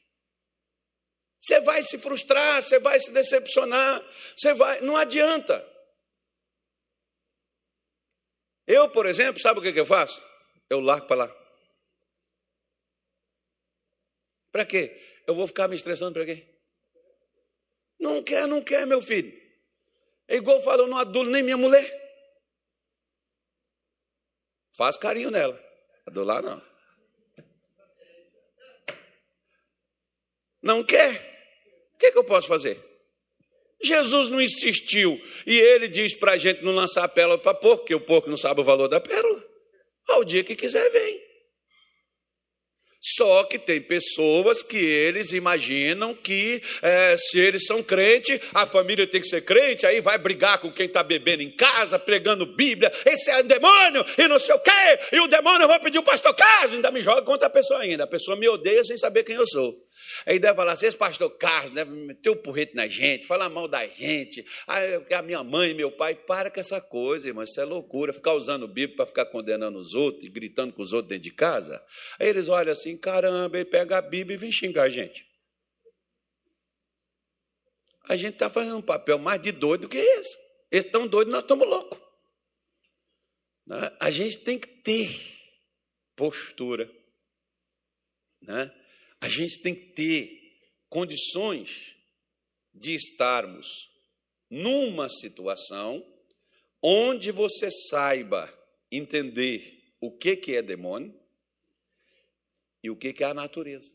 Você 1.39 1.59
vai 1.61 1.81
se 1.81 1.97
frustrar, 1.97 2.61
você 2.61 2.79
vai 2.79 2.99
se 2.99 3.11
decepcionar, 3.11 4.03
você 4.35 4.53
vai, 4.53 4.81
não 4.81 4.95
adianta. 4.95 5.67
Eu, 8.67 8.89
por 8.89 9.05
exemplo, 9.05 9.41
sabe 9.41 9.59
o 9.59 9.63
que, 9.63 9.73
que 9.73 9.79
eu 9.79 9.85
faço? 9.85 10.21
Eu 10.69 10.79
largo 10.79 11.07
para 11.07 11.25
lá. 11.25 11.37
Para 14.51 14.65
quê? 14.65 15.01
Eu 15.27 15.33
vou 15.33 15.47
ficar 15.47 15.67
me 15.67 15.75
estressando 15.75 16.13
para 16.13 16.25
quê? 16.25 16.47
Não 17.99 18.23
quer, 18.23 18.47
não 18.47 18.61
quer, 18.61 18.85
meu 18.85 19.01
filho. 19.01 19.31
É 20.27 20.35
igual 20.35 20.57
eu 20.57 20.63
falo, 20.63 20.83
eu 20.83 20.87
não 20.87 20.97
adulo 20.97 21.29
nem 21.29 21.43
minha 21.43 21.57
mulher. 21.57 22.00
Faz 24.71 24.97
carinho 24.97 25.29
nela. 25.29 25.59
Adular 26.05 26.41
não. 26.41 26.61
Não 30.61 30.83
quer? 30.83 31.13
O 31.95 31.97
que, 31.97 32.07
é 32.07 32.11
que 32.11 32.17
eu 32.17 32.23
posso 32.23 32.47
fazer? 32.47 32.79
Jesus 33.81 34.29
não 34.29 34.39
insistiu. 34.39 35.19
E 35.45 35.57
ele 35.57 35.87
diz 35.87 36.13
para 36.13 36.33
a 36.33 36.37
gente 36.37 36.63
não 36.63 36.73
lançar 36.73 37.03
a 37.03 37.07
pérola 37.07 37.37
para 37.37 37.53
porco, 37.53 37.79
porque 37.79 37.95
o 37.95 38.01
porco 38.01 38.29
não 38.29 38.37
sabe 38.37 38.61
o 38.61 38.63
valor 38.63 38.87
da 38.87 38.99
pérola. 38.99 39.43
Ao 40.09 40.23
dia 40.23 40.43
que 40.43 40.55
quiser, 40.55 40.87
vem. 40.91 41.30
Só 43.15 43.43
que 43.43 43.57
tem 43.57 43.81
pessoas 43.81 44.61
que 44.61 44.77
eles 44.77 45.31
imaginam 45.31 46.13
que 46.13 46.61
é, 46.81 47.15
se 47.17 47.39
eles 47.39 47.65
são 47.65 47.81
crente, 47.83 48.39
a 48.53 48.65
família 48.65 49.07
tem 49.07 49.21
que 49.21 49.27
ser 49.27 49.41
crente, 49.41 49.85
aí 49.85 50.01
vai 50.01 50.17
brigar 50.17 50.59
com 50.59 50.71
quem 50.71 50.85
está 50.85 51.03
bebendo 51.03 51.43
em 51.43 51.51
casa, 51.51 51.97
pregando 51.97 52.45
Bíblia, 52.45 52.91
esse 53.05 53.29
é 53.29 53.43
demônio 53.43 54.05
e 54.17 54.27
não 54.27 54.39
sei 54.39 54.55
o 54.55 54.59
quê, 54.59 54.99
e 55.11 55.19
o 55.19 55.27
demônio 55.27 55.67
vai 55.67 55.79
pedir 55.79 55.99
o 55.99 56.03
pastor 56.03 56.33
Carlos, 56.33 56.73
ainda 56.73 56.91
me 56.91 57.01
joga 57.01 57.21
contra 57.21 57.47
a 57.47 57.49
pessoa 57.49 57.81
ainda. 57.81 58.03
A 58.03 58.07
pessoa 58.07 58.35
me 58.37 58.47
odeia 58.47 58.83
sem 58.83 58.97
saber 58.97 59.23
quem 59.23 59.35
eu 59.35 59.47
sou. 59.47 59.73
Aí 60.25 60.39
deve 60.39 60.55
falar 60.55 60.73
assim: 60.73 60.85
esse 60.85 60.97
pastor 60.97 61.29
Carlos 61.37 61.71
deve 61.71 61.91
meter 61.91 62.29
o 62.29 62.35
porrete 62.35 62.75
na 62.75 62.87
gente, 62.87 63.25
falar 63.25 63.49
mal 63.49 63.67
da 63.67 63.85
gente. 63.87 64.45
A 64.67 65.21
minha 65.21 65.43
mãe, 65.43 65.73
meu 65.73 65.91
pai, 65.91 66.15
para 66.15 66.49
com 66.49 66.59
essa 66.59 66.79
coisa, 66.79 67.27
irmão. 67.27 67.43
Isso 67.43 67.59
é 67.59 67.65
loucura. 67.65 68.13
Ficar 68.13 68.33
usando 68.33 68.63
o 68.63 68.67
Bíblia 68.67 68.95
para 68.95 69.05
ficar 69.05 69.25
condenando 69.25 69.77
os 69.79 69.93
outros 69.93 70.23
e 70.23 70.29
gritando 70.29 70.73
com 70.73 70.81
os 70.81 70.93
outros 70.93 71.09
dentro 71.09 71.23
de 71.23 71.31
casa. 71.31 71.83
Aí 72.19 72.27
eles 72.27 72.49
olham 72.49 72.71
assim: 72.71 72.97
caramba, 72.97 73.57
ele 73.57 73.65
pega 73.65 73.97
a 73.97 74.01
Bíblia 74.01 74.35
e 74.35 74.37
vem 74.37 74.51
xingar 74.51 74.83
a 74.83 74.89
gente. 74.89 75.25
A 78.09 78.15
gente 78.15 78.33
está 78.33 78.49
fazendo 78.49 78.77
um 78.77 78.81
papel 78.81 79.17
mais 79.17 79.41
de 79.41 79.51
doido 79.51 79.87
que 79.87 79.97
esse. 79.97 80.35
Eles 80.71 80.85
estão 80.85 81.07
doidos, 81.07 81.31
nós 81.31 81.43
estamos 81.43 81.67
loucos. 81.67 81.99
Né? 83.65 83.97
A 83.99 84.11
gente 84.11 84.39
tem 84.39 84.59
que 84.59 84.67
ter 84.67 85.17
postura. 86.15 86.89
Né? 88.41 88.71
A 89.21 89.29
gente 89.29 89.59
tem 89.59 89.75
que 89.75 89.93
ter 89.93 90.41
condições 90.89 91.95
de 92.73 92.95
estarmos 92.95 93.89
numa 94.49 95.07
situação 95.07 96.05
onde 96.81 97.31
você 97.31 97.69
saiba 97.69 98.51
entender 98.91 99.93
o 100.01 100.11
que, 100.11 100.35
que 100.35 100.55
é 100.55 100.61
demônio 100.61 101.17
e 102.83 102.89
o 102.89 102.95
que, 102.95 103.13
que 103.13 103.23
é 103.23 103.27
a 103.27 103.33
natureza. 103.33 103.91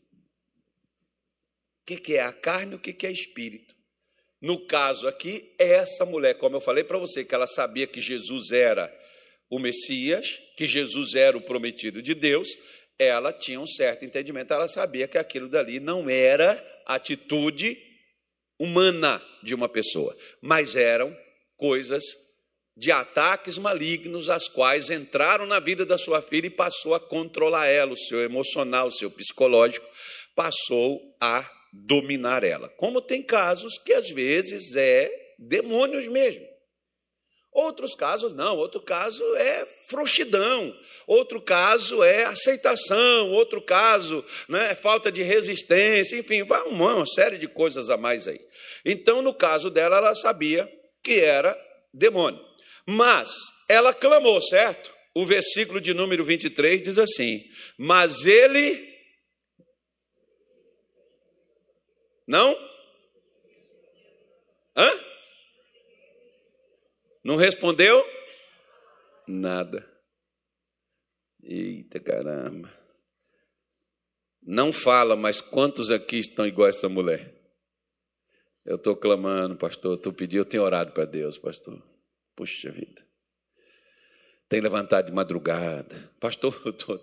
O 1.81 1.85
que, 1.85 1.97
que 1.97 2.15
é 2.15 2.21
a 2.21 2.31
carne 2.31 2.73
e 2.73 2.75
o 2.75 2.79
que, 2.79 2.93
que 2.93 3.05
é 3.05 3.11
espírito. 3.11 3.75
No 4.39 4.65
caso 4.65 5.07
aqui, 5.07 5.53
essa 5.57 6.05
mulher, 6.05 6.35
como 6.35 6.55
eu 6.55 6.61
falei 6.61 6.83
para 6.83 6.97
você, 6.97 7.25
que 7.25 7.35
ela 7.35 7.47
sabia 7.47 7.87
que 7.87 7.99
Jesus 7.99 8.51
era 8.51 8.93
o 9.49 9.59
Messias, 9.59 10.39
que 10.55 10.67
Jesus 10.67 11.15
era 11.15 11.37
o 11.37 11.41
prometido 11.41 12.01
de 12.01 12.13
Deus, 12.13 12.49
ela 12.99 13.31
tinha 13.31 13.59
um 13.59 13.67
certo 13.67 14.05
entendimento, 14.05 14.53
ela 14.53 14.67
sabia 14.67 15.07
que 15.07 15.17
aquilo 15.17 15.47
dali 15.47 15.79
não 15.79 16.09
era 16.09 16.63
atitude 16.85 17.77
humana 18.59 19.21
de 19.43 19.53
uma 19.53 19.69
pessoa, 19.69 20.15
mas 20.41 20.75
eram 20.75 21.15
coisas 21.55 22.03
de 22.75 22.91
ataques 22.91 23.57
malignos, 23.57 24.29
as 24.29 24.47
quais 24.47 24.89
entraram 24.89 25.45
na 25.45 25.59
vida 25.59 25.85
da 25.85 25.97
sua 25.97 26.21
filha 26.21 26.47
e 26.47 26.51
passou 26.51 26.93
a 26.93 26.99
controlar 26.99 27.67
ela, 27.67 27.93
o 27.93 27.97
seu 27.97 28.19
emocional, 28.19 28.87
o 28.87 28.91
seu 28.91 29.09
psicológico, 29.09 29.85
passou 30.35 31.01
a 31.19 31.49
dominar 31.73 32.43
ela. 32.43 32.69
Como 32.69 33.01
tem 33.01 33.23
casos 33.23 33.79
que 33.79 33.93
às 33.93 34.09
vezes 34.11 34.75
é 34.75 35.11
demônios 35.39 36.07
mesmo. 36.07 36.45
Outros 37.51 37.95
casos 37.95 38.33
não, 38.33 38.55
outro 38.57 38.81
caso 38.81 39.23
é 39.35 39.65
frouxidão, 39.89 40.77
outro 41.07 41.41
caso 41.41 42.03
é 42.03 42.23
aceitação, 42.25 43.31
outro 43.31 43.61
caso 43.61 44.23
né, 44.47 44.71
é 44.71 44.75
falta 44.75 45.11
de 45.11 45.23
resistência, 45.23 46.17
enfim, 46.17 46.43
vai 46.43 46.61
uma, 46.63 46.95
uma 46.95 47.05
série 47.05 47.37
de 47.37 47.47
coisas 47.47 47.89
a 47.89 47.97
mais 47.97 48.27
aí. 48.27 48.39
Então, 48.85 49.21
no 49.21 49.33
caso 49.33 49.69
dela, 49.69 49.97
ela 49.97 50.13
sabia 50.13 50.71
que 51.01 51.19
era 51.19 51.57
demônio. 51.93 52.45
Mas 52.85 53.31
ela 53.67 53.93
clamou, 53.93 54.41
certo? 54.41 54.93
O 55.13 55.25
versículo 55.25 55.81
de 55.81 55.93
número 55.93 56.23
23 56.23 56.81
diz 56.81 56.97
assim: 56.97 57.43
Mas 57.77 58.25
ele. 58.25 58.87
Não? 62.27 62.55
Hã? 64.75 65.06
Não 67.27 67.35
respondeu? 67.35 68.01
Nada. 69.27 69.85
Eita 71.43 71.99
caramba. 71.99 72.71
Não 74.41 74.71
fala, 74.71 75.13
mas 75.17 75.41
quantos 75.41 75.91
aqui 75.91 76.19
estão 76.19 76.47
igual 76.47 76.67
a 76.67 76.69
essa 76.69 76.87
mulher? 76.87 77.35
Eu 78.63 78.77
estou 78.77 78.95
clamando, 78.95 79.57
pastor, 79.57 79.97
estou 79.97 80.13
pedindo, 80.13 80.39
eu 80.39 80.45
tenho 80.45 80.63
orado 80.63 80.93
para 80.93 81.03
Deus, 81.03 81.37
pastor. 81.37 81.85
Puxa 82.33 82.71
vida. 82.71 83.05
Tem 84.47 84.61
levantado 84.61 85.07
de 85.07 85.11
madrugada. 85.11 86.09
Pastor, 86.21 86.57
eu 86.63 86.71
tô... 86.71 86.97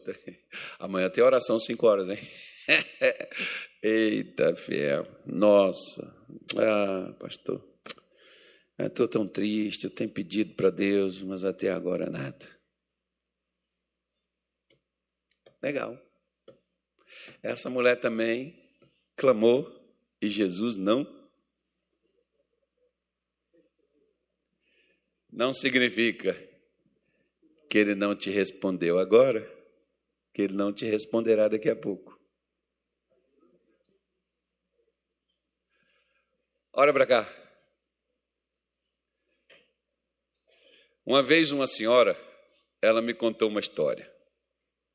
amanhã 0.79 1.11
tem 1.11 1.23
oração 1.23 1.61
cinco 1.61 1.87
horas, 1.87 2.09
hein? 2.09 2.19
Eita, 3.83 4.57
fiel. 4.57 5.07
Nossa. 5.27 6.17
Ah, 6.57 7.15
pastor. 7.21 7.74
Estou 8.79 9.07
tão 9.07 9.27
triste, 9.27 9.85
eu 9.85 9.91
tenho 9.91 10.11
pedido 10.11 10.55
para 10.55 10.69
Deus, 10.69 11.23
mas 11.23 11.45
até 11.45 11.71
agora 11.71 12.11
nada. 12.11 12.49
Legal. 15.63 15.99
Essa 17.43 17.71
mulher 17.71 18.01
também 18.01 18.69
clamou 19.17 19.65
e 20.21 20.29
Jesus 20.29 20.77
não. 20.77 21.07
Não 25.31 25.53
significa 25.53 26.35
que 27.71 27.79
ele 27.79 27.95
não 27.95 28.15
te 28.15 28.31
respondeu 28.31 28.99
agora, 28.99 29.41
que 30.33 30.43
ele 30.43 30.55
não 30.55 30.73
te 30.73 30.85
responderá 30.85 31.49
daqui 31.49 31.71
a 31.71 31.77
pouco. 31.77 32.21
Olha 36.73 36.93
para 36.93 37.07
cá. 37.07 37.44
Uma 41.05 41.23
vez 41.23 41.51
uma 41.51 41.67
senhora, 41.67 42.17
ela 42.81 43.03
me 43.03 43.13
contou 43.13 43.49
uma 43.49 43.61
história. 43.61 44.11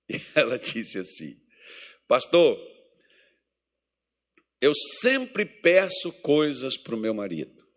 E 0.09 0.15
ela 0.35 0.57
disse 0.57 0.97
assim: 0.97 1.35
Pastor, 2.07 2.59
eu 4.59 4.73
sempre 4.73 5.45
peço 5.45 6.11
coisas 6.21 6.75
para 6.77 6.95
o 6.95 6.99
meu 6.99 7.13
marido. 7.13 7.67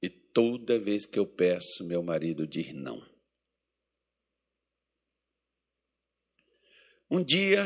E 0.00 0.08
toda 0.08 0.78
vez 0.78 1.06
que 1.06 1.18
eu 1.18 1.26
peço, 1.26 1.84
meu 1.84 2.02
marido 2.02 2.46
diz 2.46 2.72
não. 2.72 3.04
Um 7.10 7.22
dia 7.22 7.62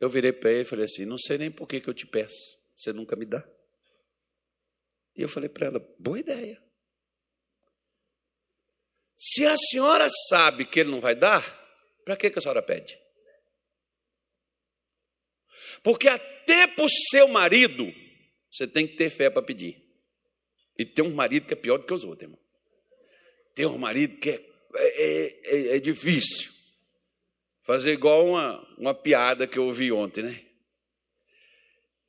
eu 0.00 0.08
virei 0.08 0.32
para 0.32 0.50
ele 0.50 0.62
e 0.62 0.64
falei 0.64 0.84
assim: 0.84 1.04
Não 1.04 1.18
sei 1.18 1.38
nem 1.38 1.50
por 1.50 1.66
que, 1.66 1.80
que 1.80 1.88
eu 1.88 1.94
te 1.94 2.06
peço, 2.06 2.56
você 2.76 2.92
nunca 2.92 3.14
me 3.16 3.24
dá. 3.24 3.46
E 5.14 5.22
eu 5.22 5.28
falei 5.28 5.48
para 5.48 5.66
ela: 5.66 5.96
Boa 5.98 6.18
ideia. 6.18 6.65
Se 9.16 9.46
a 9.46 9.56
senhora 9.56 10.06
sabe 10.28 10.66
que 10.66 10.80
ele 10.80 10.90
não 10.90 11.00
vai 11.00 11.14
dar, 11.14 11.42
para 12.04 12.16
que, 12.16 12.26
a 12.26 12.40
senhora 12.40 12.62
pede? 12.62 12.98
Porque 15.82 16.08
até 16.08 16.66
para 16.66 16.84
o 16.84 16.88
seu 16.88 17.26
marido, 17.28 17.92
você 18.50 18.66
tem 18.66 18.86
que 18.86 18.96
ter 18.96 19.08
fé 19.08 19.30
para 19.30 19.42
pedir. 19.42 19.82
E 20.78 20.84
tem 20.84 21.04
um 21.04 21.14
marido 21.14 21.46
que 21.46 21.54
é 21.54 21.56
pior 21.56 21.78
do 21.78 21.86
que 21.86 21.94
os 21.94 22.04
outros, 22.04 22.22
irmão. 22.22 22.38
Tem 23.54 23.64
um 23.64 23.78
marido 23.78 24.18
que 24.18 24.30
é, 24.30 24.42
é, 24.74 25.40
é, 25.44 25.76
é 25.76 25.78
difícil. 25.80 26.52
Fazer 27.62 27.92
igual 27.92 28.26
uma, 28.26 28.76
uma 28.76 28.94
piada 28.94 29.46
que 29.46 29.58
eu 29.58 29.64
ouvi 29.64 29.90
ontem, 29.90 30.22
né? 30.22 30.46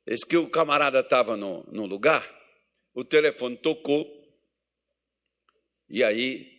Esse 0.06 0.26
que 0.26 0.36
o 0.36 0.48
camarada 0.48 1.00
estava 1.00 1.36
no, 1.36 1.64
no 1.64 1.86
lugar, 1.86 2.26
o 2.94 3.04
telefone 3.04 3.56
tocou, 3.56 4.06
e 5.88 6.04
aí 6.04 6.57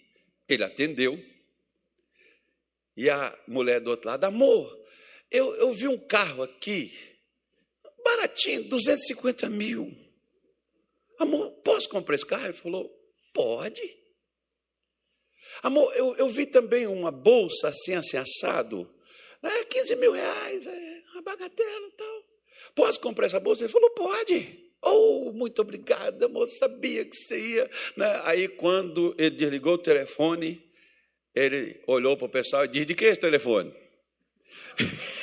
ele 0.49 0.63
atendeu. 0.63 1.23
E 2.97 3.09
a 3.09 3.37
mulher 3.47 3.79
do 3.79 3.91
outro 3.91 4.09
lado, 4.09 4.25
amor, 4.25 4.77
eu, 5.31 5.55
eu 5.55 5.71
vi 5.71 5.87
um 5.87 5.97
carro 5.97 6.43
aqui, 6.43 6.91
baratinho, 8.03 8.63
250 8.65 9.49
mil. 9.49 9.95
Amor, 11.17 11.51
posso 11.63 11.87
comprar 11.87 12.15
esse 12.15 12.25
carro? 12.25 12.45
Ele 12.45 12.53
falou, 12.53 12.89
pode. 13.33 13.97
Amor, 15.61 15.93
eu, 15.95 16.15
eu 16.17 16.27
vi 16.27 16.45
também 16.45 16.87
uma 16.87 17.11
bolsa 17.11 17.69
assim, 17.69 17.93
assim, 17.93 18.17
assado, 18.17 18.89
né, 19.41 19.63
15 19.65 19.95
mil 19.95 20.11
reais, 20.11 20.65
é 20.65 21.03
uma 21.13 21.21
bagatela 21.21 21.87
e 21.87 21.91
tal. 21.91 22.23
Posso 22.75 22.99
comprar 22.99 23.25
essa 23.25 23.39
bolsa? 23.39 23.63
Ele 23.63 23.71
falou, 23.71 23.89
pode. 23.91 24.68
Oh, 24.81 25.31
muito 25.33 25.61
obrigado, 25.61 26.23
amor, 26.23 26.47
sabia 26.47 27.03
que 27.03 27.15
você 27.15 27.39
ia. 27.39 27.69
Né? 27.97 28.21
Aí, 28.23 28.47
quando 28.47 29.13
ele 29.17 29.31
desligou 29.31 29.73
o 29.73 29.77
telefone, 29.77 30.63
ele 31.35 31.81
olhou 31.85 32.15
para 32.15 32.25
o 32.25 32.29
pessoal 32.29 32.65
e 32.65 32.69
disse: 32.69 32.85
De 32.85 32.95
que 32.95 33.05
é 33.05 33.09
esse 33.09 33.19
telefone? 33.19 33.73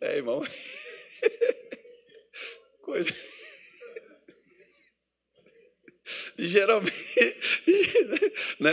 É, 0.00 0.16
irmão. 0.16 0.40
Coisa. 2.82 3.10
Geralmente, 6.46 7.36
né, 8.60 8.72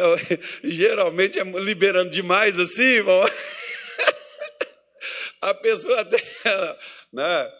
geralmente 0.63 1.39
é 1.39 1.43
liberando 1.43 2.09
demais 2.09 2.59
assim, 2.59 2.83
irmão. 2.83 3.23
A 5.41 5.53
pessoa 5.53 5.99
até, 5.99 6.17
né, 7.11 7.51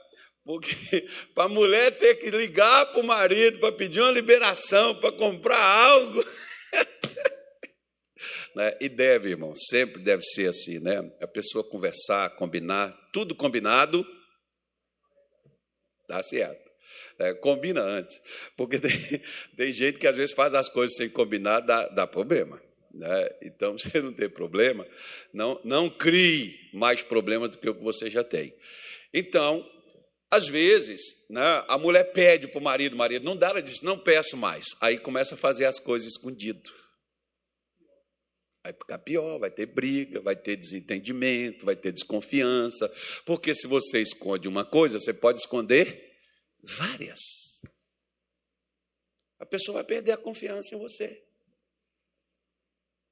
porque 0.45 1.07
para 1.33 1.45
a 1.45 1.49
mulher 1.49 1.97
ter 1.97 2.15
que 2.15 2.29
ligar 2.29 2.87
para 2.87 2.99
o 2.99 3.03
marido 3.03 3.59
para 3.59 3.71
pedir 3.71 4.01
uma 4.01 4.11
liberação, 4.11 4.95
para 4.95 5.11
comprar 5.11 5.59
algo. 5.59 6.23
né? 8.55 8.77
E 8.79 8.89
deve, 8.89 9.29
irmão, 9.29 9.53
sempre 9.55 10.01
deve 10.01 10.23
ser 10.23 10.49
assim, 10.49 10.79
né? 10.79 10.99
A 11.21 11.27
pessoa 11.27 11.63
conversar, 11.63 12.29
combinar, 12.35 12.93
tudo 13.11 13.33
combinado, 13.33 14.05
dá 16.07 16.21
certo. 16.21 16.72
É, 17.19 17.33
combina 17.33 17.81
antes, 17.81 18.19
porque 18.57 18.79
tem, 18.79 18.91
tem 19.55 19.71
gente 19.71 19.99
que 19.99 20.07
às 20.07 20.17
vezes 20.17 20.33
faz 20.35 20.53
as 20.53 20.67
coisas 20.67 20.97
sem 20.97 21.09
combinar, 21.09 21.59
dá, 21.59 21.87
dá 21.89 22.07
problema. 22.07 22.61
Né? 22.93 23.29
Então, 23.41 23.75
você 23.77 24.01
não 24.01 24.13
tem 24.13 24.29
problema, 24.29 24.87
não, 25.33 25.59
não 25.63 25.89
crie 25.89 26.69
mais 26.73 27.01
problema 27.01 27.47
do 27.47 27.57
que 27.57 27.69
o 27.69 27.75
que 27.75 27.83
você 27.83 28.09
já 28.09 28.23
tem. 28.23 28.53
Então, 29.13 29.67
às 30.29 30.47
vezes, 30.47 31.27
né, 31.29 31.63
a 31.67 31.77
mulher 31.77 32.11
pede 32.11 32.47
para 32.47 32.59
o 32.59 32.63
marido, 32.63 32.93
o 32.93 32.97
marido 32.97 33.23
não 33.23 33.37
dá, 33.37 33.49
ela 33.49 33.61
diz, 33.61 33.81
não 33.81 33.99
peço 33.99 34.35
mais. 34.35 34.65
Aí 34.81 34.97
começa 34.97 35.35
a 35.35 35.37
fazer 35.37 35.65
as 35.65 35.79
coisas 35.79 36.07
escondido. 36.07 36.71
Vai 38.63 38.73
ficar 38.73 38.97
pior, 38.99 39.39
vai 39.39 39.51
ter 39.51 39.65
briga, 39.65 40.21
vai 40.21 40.35
ter 40.35 40.55
desentendimento, 40.55 41.65
vai 41.65 41.75
ter 41.75 41.91
desconfiança. 41.91 42.91
Porque 43.25 43.53
se 43.53 43.67
você 43.67 44.01
esconde 44.01 44.47
uma 44.47 44.65
coisa, 44.65 44.99
você 44.99 45.13
pode 45.13 45.39
esconder 45.39 46.12
várias. 46.63 47.61
A 49.39 49.45
pessoa 49.45 49.75
vai 49.75 49.83
perder 49.83 50.13
a 50.13 50.17
confiança 50.17 50.73
em 50.73 50.79
você. 50.79 51.21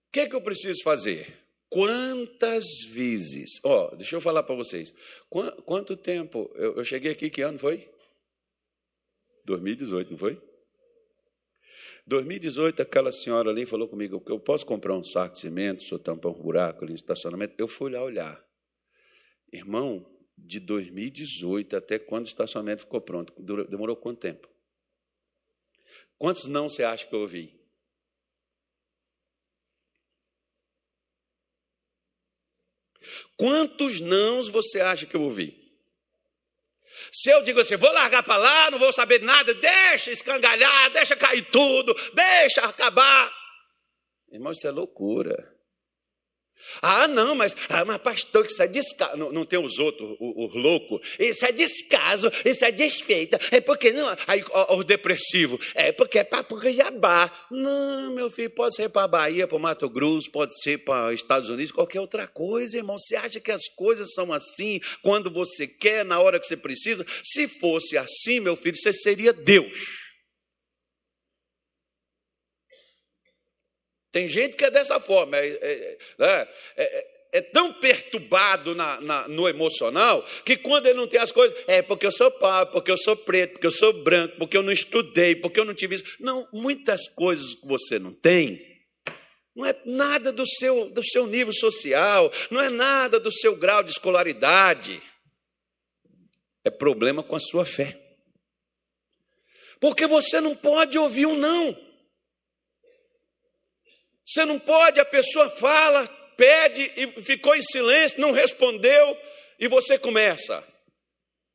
O 0.07 0.11
que, 0.13 0.21
é 0.21 0.29
que 0.29 0.35
eu 0.35 0.41
preciso 0.41 0.81
fazer? 0.83 1.41
Quantas 1.69 2.65
vezes? 2.89 3.59
Ó, 3.63 3.87
oh, 3.87 3.95
deixa 3.95 4.15
eu 4.15 4.21
falar 4.21 4.43
para 4.43 4.55
vocês. 4.55 4.93
Quanto, 5.65 5.95
tempo? 5.95 6.51
Eu, 6.55 6.75
eu, 6.75 6.83
cheguei 6.83 7.11
aqui, 7.11 7.29
que 7.29 7.41
ano 7.41 7.57
foi? 7.57 7.89
2018, 9.45 10.11
não 10.11 10.17
foi? 10.17 10.41
2018, 12.05 12.81
aquela 12.81 13.11
senhora 13.11 13.49
ali 13.49 13.65
falou 13.65 13.87
comigo 13.87 14.19
que 14.19 14.31
eu 14.31 14.39
posso 14.39 14.65
comprar 14.65 14.97
um 14.97 15.03
saco 15.03 15.35
de 15.35 15.41
cimento, 15.41 15.83
sou 15.83 15.97
tampar 15.97 16.31
um 16.33 16.41
buraco 16.41 16.83
ali 16.83 16.91
no 16.91 16.97
estacionamento. 16.97 17.55
Eu 17.57 17.69
fui 17.69 17.89
lá 17.89 18.03
olhar. 18.03 18.45
Irmão, 19.53 20.05
de 20.45 20.59
2018 20.59 21.75
até 21.75 21.99
quando 21.99 22.25
o 22.25 22.27
estacionamento 22.27 22.81
ficou 22.81 23.01
pronto, 23.01 23.33
demorou 23.69 23.95
quanto 23.95 24.19
tempo? 24.19 24.49
Quantos 26.17 26.45
não 26.45 26.69
você 26.69 26.83
acha 26.83 27.05
que 27.05 27.15
eu 27.15 27.21
ouvi? 27.21 27.59
Quantos 33.35 33.99
nãos 33.99 34.47
você 34.47 34.79
acha 34.79 35.05
que 35.05 35.15
eu 35.15 35.23
ouvi? 35.23 35.59
Se 37.11 37.31
eu 37.31 37.43
digo 37.43 37.59
assim, 37.59 37.75
vou 37.75 37.91
largar 37.91 38.23
para 38.23 38.37
lá, 38.37 38.71
não 38.71 38.77
vou 38.77 38.93
saber 38.93 39.21
nada, 39.21 39.53
deixa 39.53 40.11
escangalhar, 40.11 40.91
deixa 40.91 41.15
cair 41.15 41.49
tudo, 41.49 41.93
deixa 42.13 42.61
acabar. 42.61 43.33
Irmão, 44.31 44.51
isso 44.51 44.67
é 44.67 44.71
loucura. 44.71 45.50
Ah, 46.81 47.07
não, 47.07 47.35
mas, 47.35 47.55
ah, 47.69 47.85
mas 47.85 47.97
pastor, 47.97 48.45
isso 48.45 48.61
é 48.61 48.67
descaso. 48.67 49.17
Não, 49.17 49.31
não 49.31 49.45
tem 49.45 49.59
os 49.59 49.79
outros, 49.79 50.15
os 50.19 50.53
loucos. 50.55 51.01
Isso 51.19 51.45
é 51.45 51.51
descaso, 51.51 52.31
isso 52.45 52.63
é 52.65 52.71
desfeita. 52.71 53.39
É 53.51 53.61
porque 53.61 53.91
não. 53.91 54.07
Aí 54.27 54.43
os 54.69 54.85
depressivos. 54.85 55.71
É 55.75 55.91
porque 55.91 56.19
é 56.19 56.23
para 56.23 56.45
Jabá. 56.71 57.31
Não, 57.49 58.13
meu 58.13 58.29
filho, 58.29 58.49
pode 58.49 58.75
ser 58.75 58.89
para 58.89 59.07
Bahia, 59.07 59.47
para 59.47 59.59
Mato 59.59 59.89
Grosso, 59.89 60.29
pode 60.31 60.59
ser 60.61 60.79
para 60.79 61.13
Estados 61.13 61.49
Unidos, 61.49 61.71
qualquer 61.71 61.99
outra 61.99 62.27
coisa, 62.27 62.77
irmão. 62.77 62.97
Você 62.97 63.15
acha 63.15 63.39
que 63.39 63.51
as 63.51 63.67
coisas 63.75 64.13
são 64.13 64.33
assim 64.33 64.79
quando 65.01 65.31
você 65.31 65.67
quer, 65.67 66.05
na 66.05 66.19
hora 66.19 66.39
que 66.39 66.45
você 66.45 66.57
precisa? 66.57 67.05
Se 67.23 67.47
fosse 67.47 67.97
assim, 67.97 68.39
meu 68.39 68.55
filho, 68.55 68.77
você 68.77 68.93
seria 68.93 69.33
Deus. 69.33 70.00
Tem 74.11 74.27
gente 74.27 74.55
que 74.55 74.65
é 74.65 74.71
dessa 74.71 74.99
forma, 74.99 75.37
é, 75.37 75.47
é, 75.47 75.97
né, 76.17 76.47
é, 76.75 76.83
é, 76.83 77.07
é 77.33 77.41
tão 77.41 77.71
perturbado 77.73 78.75
na, 78.75 78.99
na, 78.99 79.27
no 79.27 79.47
emocional 79.47 80.21
que 80.43 80.57
quando 80.57 80.87
ele 80.87 80.97
não 80.97 81.07
tem 81.07 81.19
as 81.19 81.31
coisas, 81.31 81.57
é 81.65 81.81
porque 81.81 82.05
eu 82.05 82.11
sou 82.11 82.29
pobre, 82.29 82.73
porque 82.73 82.91
eu 82.91 82.97
sou 82.97 83.15
preto, 83.15 83.53
porque 83.53 83.67
eu 83.67 83.71
sou 83.71 83.93
branco, 84.03 84.35
porque 84.37 84.57
eu 84.57 84.63
não 84.63 84.71
estudei, 84.71 85.35
porque 85.35 85.59
eu 85.59 85.65
não 85.65 85.73
tive 85.73 85.95
isso. 85.95 86.17
Não, 86.19 86.47
muitas 86.51 87.07
coisas 87.07 87.53
que 87.55 87.65
você 87.65 87.97
não 87.97 88.11
tem, 88.11 88.71
não 89.55 89.65
é 89.65 89.75
nada 89.85 90.31
do 90.31 90.45
seu, 90.45 90.89
do 90.89 91.03
seu 91.03 91.25
nível 91.25 91.53
social, 91.53 92.31
não 92.49 92.61
é 92.61 92.69
nada 92.69 93.19
do 93.19 93.31
seu 93.31 93.55
grau 93.55 93.81
de 93.81 93.91
escolaridade. 93.91 95.01
É 96.63 96.69
problema 96.69 97.23
com 97.23 97.35
a 97.35 97.39
sua 97.39 97.65
fé. 97.65 97.97
Porque 99.79 100.05
você 100.05 100.39
não 100.39 100.55
pode 100.55 100.97
ouvir 100.97 101.25
um 101.25 101.35
não. 101.35 101.90
Você 104.25 104.45
não 104.45 104.59
pode, 104.59 104.99
a 104.99 105.05
pessoa 105.05 105.49
fala, 105.49 106.07
pede 106.37 106.91
e 106.95 107.21
ficou 107.21 107.55
em 107.55 107.61
silêncio, 107.61 108.19
não 108.19 108.31
respondeu, 108.31 109.17
e 109.59 109.67
você 109.67 109.97
começa. 109.97 110.65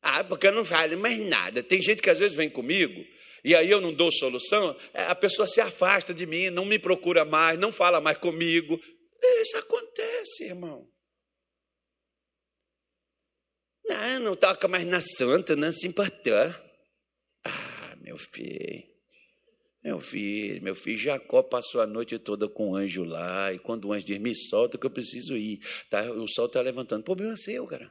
Ah, 0.03 0.23
porque 0.25 0.47
eu 0.47 0.53
não 0.53 0.65
falo 0.65 0.97
mais 0.99 1.19
nada. 1.21 1.63
Tem 1.63 1.81
gente 1.81 2.03
que 2.03 2.11
às 2.11 2.19
vezes 2.19 2.37
vem 2.37 2.51
comigo, 2.51 3.05
e 3.45 3.55
aí 3.55 3.71
eu 3.71 3.81
não 3.81 3.93
dou 3.93 4.11
solução, 4.13 4.77
é, 4.93 5.05
a 5.05 5.15
pessoa 5.15 5.47
se 5.47 5.61
afasta 5.61 6.13
de 6.13 6.27
mim, 6.27 6.51
não 6.51 6.65
me 6.65 6.79
procura 6.79 7.25
mais, 7.25 7.59
não 7.59 7.73
fala 7.73 8.01
mais 8.01 8.19
comigo. 8.19 8.81
Isso 9.43 9.57
acontece, 9.57 10.45
irmão. 10.45 10.89
Não, 13.89 14.19
não 14.21 14.37
toca 14.37 14.67
mais 14.67 14.85
na 14.85 15.01
santa, 15.01 15.55
não 15.55 15.73
se 15.73 15.87
importou. 15.87 16.55
Ah, 17.45 17.97
meu 18.01 18.19
filho. 18.19 18.96
Meu 19.87 20.01
filho, 20.01 20.61
meu 20.65 20.75
filho, 20.75 20.99
Jacó 20.99 21.45
passou 21.45 21.81
a 21.81 21.87
noite 21.87 22.19
toda 22.19 22.49
com 22.49 22.71
o 22.71 22.75
anjo 22.75 23.05
lá, 23.05 23.53
e 23.53 23.59
quando 23.61 23.85
o 23.85 23.93
anjo 23.93 24.05
diz, 24.05 24.19
me 24.19 24.35
solta 24.35 24.77
que 24.77 24.85
eu 24.85 24.91
preciso 24.91 25.37
ir, 25.37 25.61
tá, 25.89 26.03
o 26.11 26.27
sol 26.27 26.47
está 26.47 26.61
levantando. 26.61 27.05
Problema 27.05 27.35
é 27.35 27.37
seu, 27.37 27.65
cara. 27.69 27.89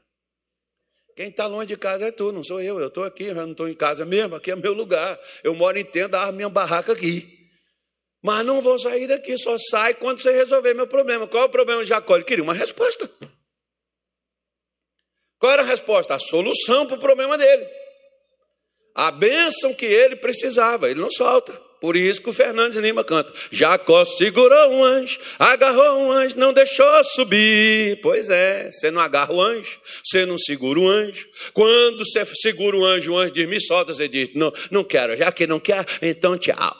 Quem 1.16 1.30
está 1.30 1.48
longe 1.48 1.68
de 1.68 1.78
casa 1.78 2.04
é 2.04 2.12
tu, 2.12 2.34
não 2.34 2.44
sou 2.44 2.62
eu. 2.62 2.82
Eu 2.82 2.88
estou 2.88 3.06
aqui, 3.06 3.24
eu 3.24 3.36
não 3.36 3.52
estou 3.52 3.70
em 3.70 3.74
casa 3.74 4.04
mesmo, 4.04 4.36
aqui 4.36 4.52
é 4.52 4.58
meu 4.58 4.74
lugar. 4.74 5.18
Eu 5.42 5.56
moro 5.56 5.80
em 5.80 5.86
tenda, 5.86 6.20
armo 6.20 6.34
minha 6.34 6.50
barraca 6.50 6.92
aqui. 6.92 7.50
Mas 8.22 8.46
não 8.46 8.62
vou 8.62 8.78
sair 8.78 9.08
daqui, 9.08 9.38
só 9.38 9.56
sai 9.58 9.94
quando 9.94 10.20
você 10.20 10.34
resolver 10.34 10.74
meu 10.74 10.88
problema. 10.88 11.26
Qual 11.26 11.44
é 11.44 11.46
o 11.46 11.50
problema 11.50 11.82
de 11.82 11.88
Jacó? 11.88 12.18
Ele 12.18 12.26
queria 12.26 12.44
uma 12.44 12.54
resposta. 12.54 13.10
Qual 15.40 15.50
era 15.50 15.62
a 15.62 15.66
resposta? 15.66 16.14
A 16.14 16.20
solução 16.20 16.88
para 16.88 16.98
o 16.98 17.00
problema 17.00 17.38
dele. 17.38 17.66
A 18.94 19.12
bênção 19.12 19.74
que 19.74 19.86
ele 19.86 20.18
precisava, 20.18 20.92
ele 20.92 21.00
não 21.00 21.10
solta. 21.10 21.64
Por 21.86 21.96
isso 21.96 22.20
que 22.20 22.32
o 22.32 22.34
Fernandes 22.34 22.80
Lima 22.80 23.04
canta: 23.04 23.32
Jacó 23.52 24.04
segurou 24.04 24.72
um 24.72 24.84
anjo, 24.84 25.20
agarrou 25.38 26.00
um 26.00 26.12
anjo, 26.12 26.36
não 26.36 26.52
deixou 26.52 27.04
subir. 27.04 28.02
Pois 28.02 28.28
é, 28.28 28.72
você 28.72 28.90
não 28.90 29.00
agarra 29.00 29.32
o 29.32 29.40
anjo, 29.40 29.80
você 30.04 30.26
não 30.26 30.36
segura 30.36 30.80
o 30.80 30.90
anjo. 30.90 31.28
Quando 31.54 32.00
você 32.00 32.26
segura 32.42 32.76
o 32.76 32.84
anjo, 32.84 33.14
o 33.14 33.18
anjo 33.20 33.36
diz: 33.36 33.48
Me 33.48 33.62
solta, 33.62 33.94
você 33.94 34.08
diz: 34.08 34.34
Não, 34.34 34.52
não 34.72 34.84
quero, 34.84 35.16
já 35.16 35.32
que 35.32 35.46
não 35.46 35.60
quer, 35.60 35.86
então 36.02 36.36
tchau. 36.40 36.76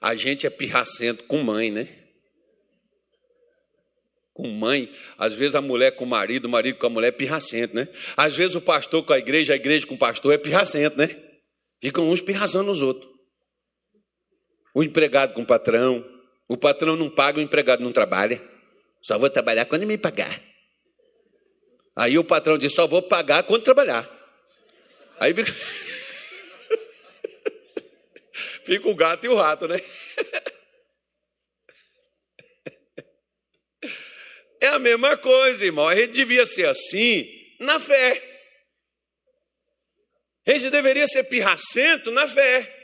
A 0.00 0.16
gente 0.16 0.48
é 0.48 0.50
pirracento 0.50 1.22
com 1.28 1.40
mãe, 1.44 1.70
né? 1.70 2.03
Com 4.34 4.48
mãe, 4.48 4.92
às 5.16 5.36
vezes 5.36 5.54
a 5.54 5.60
mulher 5.60 5.92
com 5.92 6.04
o 6.04 6.08
marido, 6.08 6.46
o 6.46 6.48
marido 6.48 6.76
com 6.76 6.86
a 6.86 6.90
mulher 6.90 7.08
é 7.08 7.12
pirracento, 7.12 7.74
né? 7.74 7.86
Às 8.16 8.36
vezes 8.36 8.56
o 8.56 8.60
pastor 8.60 9.04
com 9.04 9.12
a 9.12 9.18
igreja, 9.18 9.52
a 9.52 9.56
igreja 9.56 9.86
com 9.86 9.94
o 9.94 9.98
pastor 9.98 10.34
é 10.34 10.38
pirracento, 10.38 10.98
né? 10.98 11.08
Ficam 11.80 12.10
uns 12.10 12.20
pirraçando 12.20 12.68
os 12.70 12.82
outros. 12.82 13.08
O 14.74 14.82
empregado 14.82 15.34
com 15.34 15.42
o 15.42 15.46
patrão, 15.46 16.04
o 16.48 16.56
patrão 16.56 16.96
não 16.96 17.08
paga, 17.08 17.38
o 17.38 17.42
empregado 17.42 17.84
não 17.84 17.92
trabalha. 17.92 18.42
Só 19.00 19.16
vou 19.16 19.30
trabalhar 19.30 19.66
quando 19.66 19.86
me 19.86 19.96
pagar. 19.96 20.42
Aí 21.94 22.18
o 22.18 22.24
patrão 22.24 22.58
diz: 22.58 22.74
só 22.74 22.88
vou 22.88 23.02
pagar 23.02 23.44
quando 23.44 23.62
trabalhar. 23.62 24.10
Aí 25.20 25.32
fica, 25.32 25.52
fica 28.64 28.88
o 28.88 28.96
gato 28.96 29.26
e 29.26 29.28
o 29.28 29.36
rato, 29.36 29.68
né? 29.68 29.78
É 34.64 34.68
a 34.68 34.78
mesma 34.78 35.14
coisa, 35.18 35.66
irmão. 35.66 35.86
A 35.86 35.94
gente 35.94 36.12
devia 36.12 36.46
ser 36.46 36.66
assim 36.66 37.28
na 37.60 37.78
fé. 37.78 38.22
A 40.46 40.52
gente 40.52 40.70
deveria 40.70 41.06
ser 41.06 41.24
pirracento 41.24 42.10
na 42.10 42.26
fé. 42.26 42.74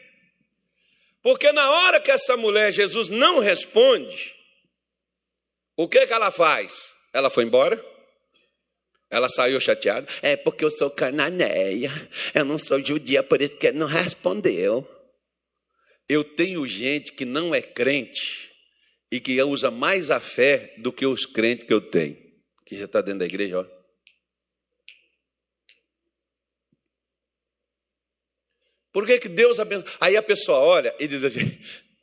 Porque 1.22 1.51
na 1.53 1.70
hora 1.70 1.99
que 1.99 2.11
essa 2.11 2.37
mulher, 2.37 2.70
Jesus 2.70 3.09
não 3.09 3.39
responde, 3.39 4.37
o 5.74 5.89
que, 5.89 6.07
que 6.07 6.12
ela 6.12 6.31
faz? 6.31 6.93
Ela 7.14 7.31
foi 7.31 7.45
embora? 7.45 7.83
Ela 9.09 9.31
saiu 9.31 9.59
chateada. 9.59 10.07
É 10.20 10.37
porque 10.37 10.62
eu 10.62 10.70
sou 10.70 10.91
cananeia. 10.91 11.91
Eu 12.35 12.45
não 12.45 12.59
sou 12.59 12.85
judia, 12.85 13.22
por 13.22 13.41
isso 13.41 13.57
que 13.57 13.68
ele 13.68 13.78
não 13.78 13.87
respondeu. 13.87 14.87
Eu 16.07 16.24
tenho 16.24 16.66
gente 16.66 17.12
que 17.12 17.24
não 17.24 17.55
é 17.55 17.62
crente 17.62 18.49
e 19.11 19.18
que 19.18 19.42
usa 19.42 19.70
mais 19.70 20.11
a 20.11 20.20
fé 20.20 20.74
do 20.78 20.92
que 20.92 21.04
os 21.04 21.26
crentes 21.26 21.66
que 21.66 21.72
eu 21.72 21.80
tenho. 21.80 22.16
Que 22.64 22.76
já 22.78 22.84
está 22.84 23.00
dentro 23.00 23.20
da 23.20 23.26
igreja, 23.26 23.61
ó. 23.61 23.80
Por 28.92 29.06
que, 29.06 29.18
que 29.18 29.28
Deus 29.28 29.58
abençoa? 29.61 29.90
Aí 30.00 30.16
a 30.16 30.22
pessoa 30.22 30.58
olha 30.58 30.94
e 30.98 31.06
diz 31.06 31.22
assim: 31.22 31.58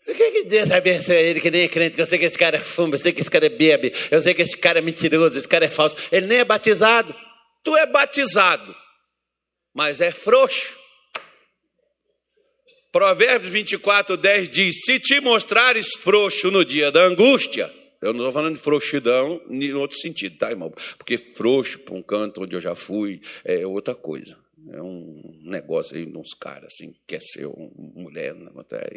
por 0.06 0.16
que, 0.16 0.32
que 0.32 0.44
Deus 0.46 0.72
abençoa 0.72 1.16
ele 1.16 1.42
que 1.42 1.52
nem 1.52 1.64
é 1.64 1.68
crente? 1.68 2.00
Eu 2.00 2.06
sei 2.06 2.18
que 2.18 2.26
esse 2.26 2.38
cara 2.38 2.58
é 2.58 2.62
fuma, 2.62 2.96
eu 2.96 3.00
sei 3.00 3.12
que 3.12 3.22
esse 3.22 3.30
cara 3.30 3.46
é 3.46 3.50
bebe, 3.50 3.94
eu 4.10 4.22
sei 4.22 4.34
que 4.34 4.42
esse 4.42 4.58
cara 4.58 4.80
é 4.80 4.82
mentiroso, 4.82 5.38
esse 5.38 5.48
cara 5.48 5.66
é 5.66 5.70
falso. 5.70 5.98
Ele 6.12 6.28
nem 6.28 6.40
é 6.40 6.46
batizado. 6.46 7.14
Tu 7.62 7.76
é 7.76 7.86
batizado, 7.86 8.76
mas 9.74 10.00
é 10.00 10.12
frouxo. 10.12 10.87
Provérbios 12.92 13.52
24, 13.52 14.18
10 14.18 14.50
diz: 14.50 14.82
Se 14.86 15.00
te 15.00 15.20
mostrares 15.20 15.94
frouxo 15.94 16.50
no 16.50 16.64
dia 16.64 16.92
da 16.92 17.04
angústia, 17.04 17.72
eu 18.02 18.14
não 18.14 18.22
estou 18.22 18.32
falando 18.32 18.56
de 18.56 18.62
frouxidão 18.62 19.42
em 19.50 19.74
outro 19.74 19.98
sentido, 19.98 20.38
tá, 20.38 20.50
irmão? 20.50 20.74
Porque 20.98 21.18
frouxo 21.18 21.80
para 21.80 21.96
um 21.96 22.02
canto 22.02 22.44
onde 22.44 22.56
eu 22.56 22.62
já 22.62 22.76
fui 22.76 23.20
é 23.44 23.66
outra 23.66 23.96
coisa. 23.96 24.38
É 24.72 24.82
um 24.82 25.40
negócio 25.44 25.96
aí 25.96 26.06
de 26.06 26.18
uns 26.18 26.34
caras 26.34 26.74
assim, 26.74 26.94
quer 27.08 27.22
ser 27.22 27.46
uma 27.46 27.70
mulher. 27.96 28.36
Né? 28.36 28.52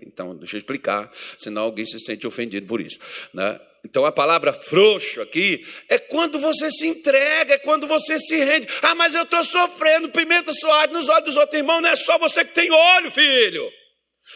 Então, 0.04 0.36
deixa 0.36 0.56
eu 0.56 0.58
explicar, 0.58 1.10
senão 1.38 1.62
alguém 1.62 1.86
se 1.86 1.98
sente 2.00 2.26
ofendido 2.26 2.66
por 2.66 2.80
isso. 2.80 2.98
Né? 3.32 3.58
Então, 3.84 4.04
a 4.04 4.12
palavra 4.12 4.52
frouxo 4.52 5.22
aqui 5.22 5.64
é 5.88 5.98
quando 5.98 6.38
você 6.38 6.70
se 6.70 6.86
entrega, 6.86 7.54
é 7.54 7.58
quando 7.58 7.86
você 7.86 8.18
se 8.18 8.36
rende. 8.36 8.66
Ah, 8.82 8.94
mas 8.94 9.14
eu 9.14 9.22
estou 9.22 9.44
sofrendo 9.44 10.08
pimenta 10.10 10.52
suave 10.52 10.92
nos 10.92 11.08
olhos 11.08 11.24
dos 11.26 11.36
outros 11.36 11.58
irmãos, 11.58 11.80
não 11.80 11.88
é 11.88 11.96
só 11.96 12.18
você 12.18 12.44
que 12.44 12.54
tem 12.54 12.70
olho, 12.70 13.10
filho. 13.10 13.79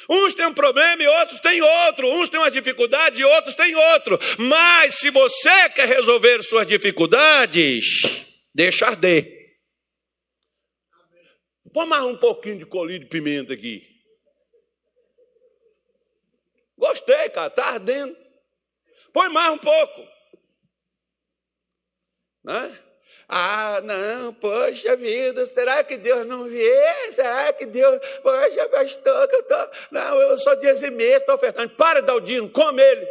Uns 0.09 0.35
têm 0.35 0.47
um 0.47 0.55
problema 0.55 1.03
e 1.03 1.07
outros 1.07 1.41
têm 1.41 1.63
outro. 1.63 2.09
Uns 2.09 2.29
têm 2.29 2.41
uma 2.41 2.51
dificuldade 2.51 3.21
e 3.21 3.25
outros 3.25 3.55
têm 3.55 3.75
outro. 3.75 4.19
Mas 4.39 4.97
se 4.97 5.11
você 5.11 5.69
quer 5.71 5.87
resolver 5.87 6.43
suas 6.43 6.67
dificuldades, 6.67 8.03
deixa 8.55 8.87
arder. 8.87 9.45
Põe 11.73 11.87
mais 11.87 12.05
um 12.05 12.17
pouquinho 12.17 12.59
de 12.59 12.67
colírio 12.67 13.05
de 13.05 13.11
pimenta 13.11 13.53
aqui. 13.55 13.83
Gostei, 16.77 17.29
cara, 17.31 17.49
está 17.49 17.65
ardendo. 17.67 18.17
Põe 19.13 19.29
mais 19.29 19.53
um 19.53 19.59
pouco. 19.59 20.07
Né? 22.45 22.84
Ah, 23.29 23.81
não, 23.83 24.35
poxa 24.35 24.97
vida, 24.97 25.47
será 25.47 25.83
que 25.83 25.97
Deus 25.97 26.27
não 26.27 26.45
vê? 26.45 27.13
Será 27.13 27.53
que 27.53 27.65
Deus, 27.65 27.99
poxa, 28.23 28.69
pastor, 28.69 29.29
que 29.29 29.37
eu 29.37 29.43
tô, 29.45 29.71
não, 29.91 30.21
eu 30.21 30.39
sou 30.39 30.55
dizimista, 30.57 31.17
estou 31.17 31.35
ofertando. 31.35 31.71
Para 31.71 32.01
de 32.01 32.07
dar 32.07 32.17
o 32.17 32.51
come 32.51 32.83
ele. 32.83 33.07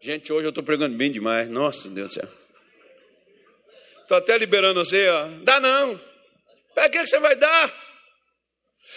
Gente, 0.00 0.32
hoje 0.32 0.46
eu 0.46 0.50
estou 0.50 0.62
pregando 0.62 0.96
bem 0.96 1.10
demais, 1.10 1.48
nossa 1.48 1.88
Deus 1.88 2.10
do 2.10 2.14
céu. 2.14 2.28
Estou 4.02 4.18
até 4.18 4.38
liberando 4.38 4.84
você, 4.84 5.08
ó. 5.08 5.26
Dá 5.42 5.58
não. 5.58 6.00
Para 6.74 6.88
que 6.88 7.04
você 7.04 7.18
vai 7.18 7.34
dar? 7.34 7.74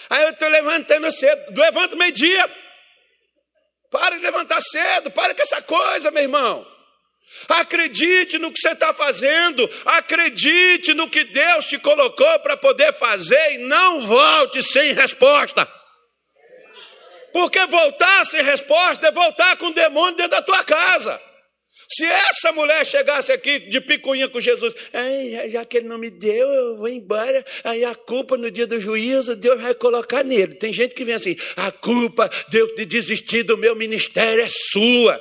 Aí 0.08 0.22
eu 0.22 0.30
estou 0.30 0.48
levantando 0.48 1.10
cedo. 1.10 1.60
Levanta 1.60 1.96
meio-dia. 1.96 2.48
Para 3.90 4.16
de 4.16 4.22
levantar 4.22 4.60
cedo. 4.60 5.10
Para 5.10 5.34
com 5.34 5.42
essa 5.42 5.60
coisa, 5.62 6.12
meu 6.12 6.22
irmão. 6.22 6.64
Acredite 7.48 8.38
no 8.38 8.52
que 8.52 8.60
você 8.60 8.70
está 8.70 8.92
fazendo. 8.92 9.68
Acredite 9.84 10.94
no 10.94 11.08
que 11.08 11.24
Deus 11.24 11.66
te 11.66 11.78
colocou 11.78 12.38
para 12.40 12.56
poder 12.56 12.92
fazer 12.92 13.54
e 13.54 13.58
não 13.58 14.00
volte 14.00 14.62
sem 14.62 14.92
resposta. 14.92 15.68
Porque 17.32 17.64
voltar 17.66 18.24
sem 18.26 18.42
resposta 18.42 19.06
é 19.06 19.10
voltar 19.10 19.56
com 19.56 19.66
o 19.66 19.74
demônio 19.74 20.16
dentro 20.16 20.32
da 20.32 20.42
tua 20.42 20.64
casa. 20.64 21.20
Se 21.92 22.04
essa 22.04 22.52
mulher 22.52 22.86
chegasse 22.86 23.32
aqui 23.32 23.58
de 23.68 23.80
picuinha 23.80 24.28
com 24.28 24.40
Jesus, 24.40 24.72
já 25.50 25.64
que 25.64 25.78
ele 25.78 25.88
não 25.88 25.98
me 25.98 26.08
deu, 26.08 26.48
eu 26.48 26.76
vou 26.76 26.88
embora, 26.88 27.44
aí 27.64 27.84
a 27.84 27.96
culpa 27.96 28.36
no 28.36 28.48
dia 28.48 28.64
do 28.64 28.78
juízo, 28.78 29.34
Deus 29.34 29.60
vai 29.60 29.74
colocar 29.74 30.22
nele. 30.22 30.54
Tem 30.54 30.72
gente 30.72 30.94
que 30.94 31.04
vem 31.04 31.16
assim, 31.16 31.36
a 31.56 31.72
culpa 31.72 32.30
de 32.48 32.58
eu 32.58 32.76
desistir 32.86 33.42
do 33.42 33.58
meu 33.58 33.74
ministério 33.74 34.44
é 34.44 34.48
sua. 34.48 35.20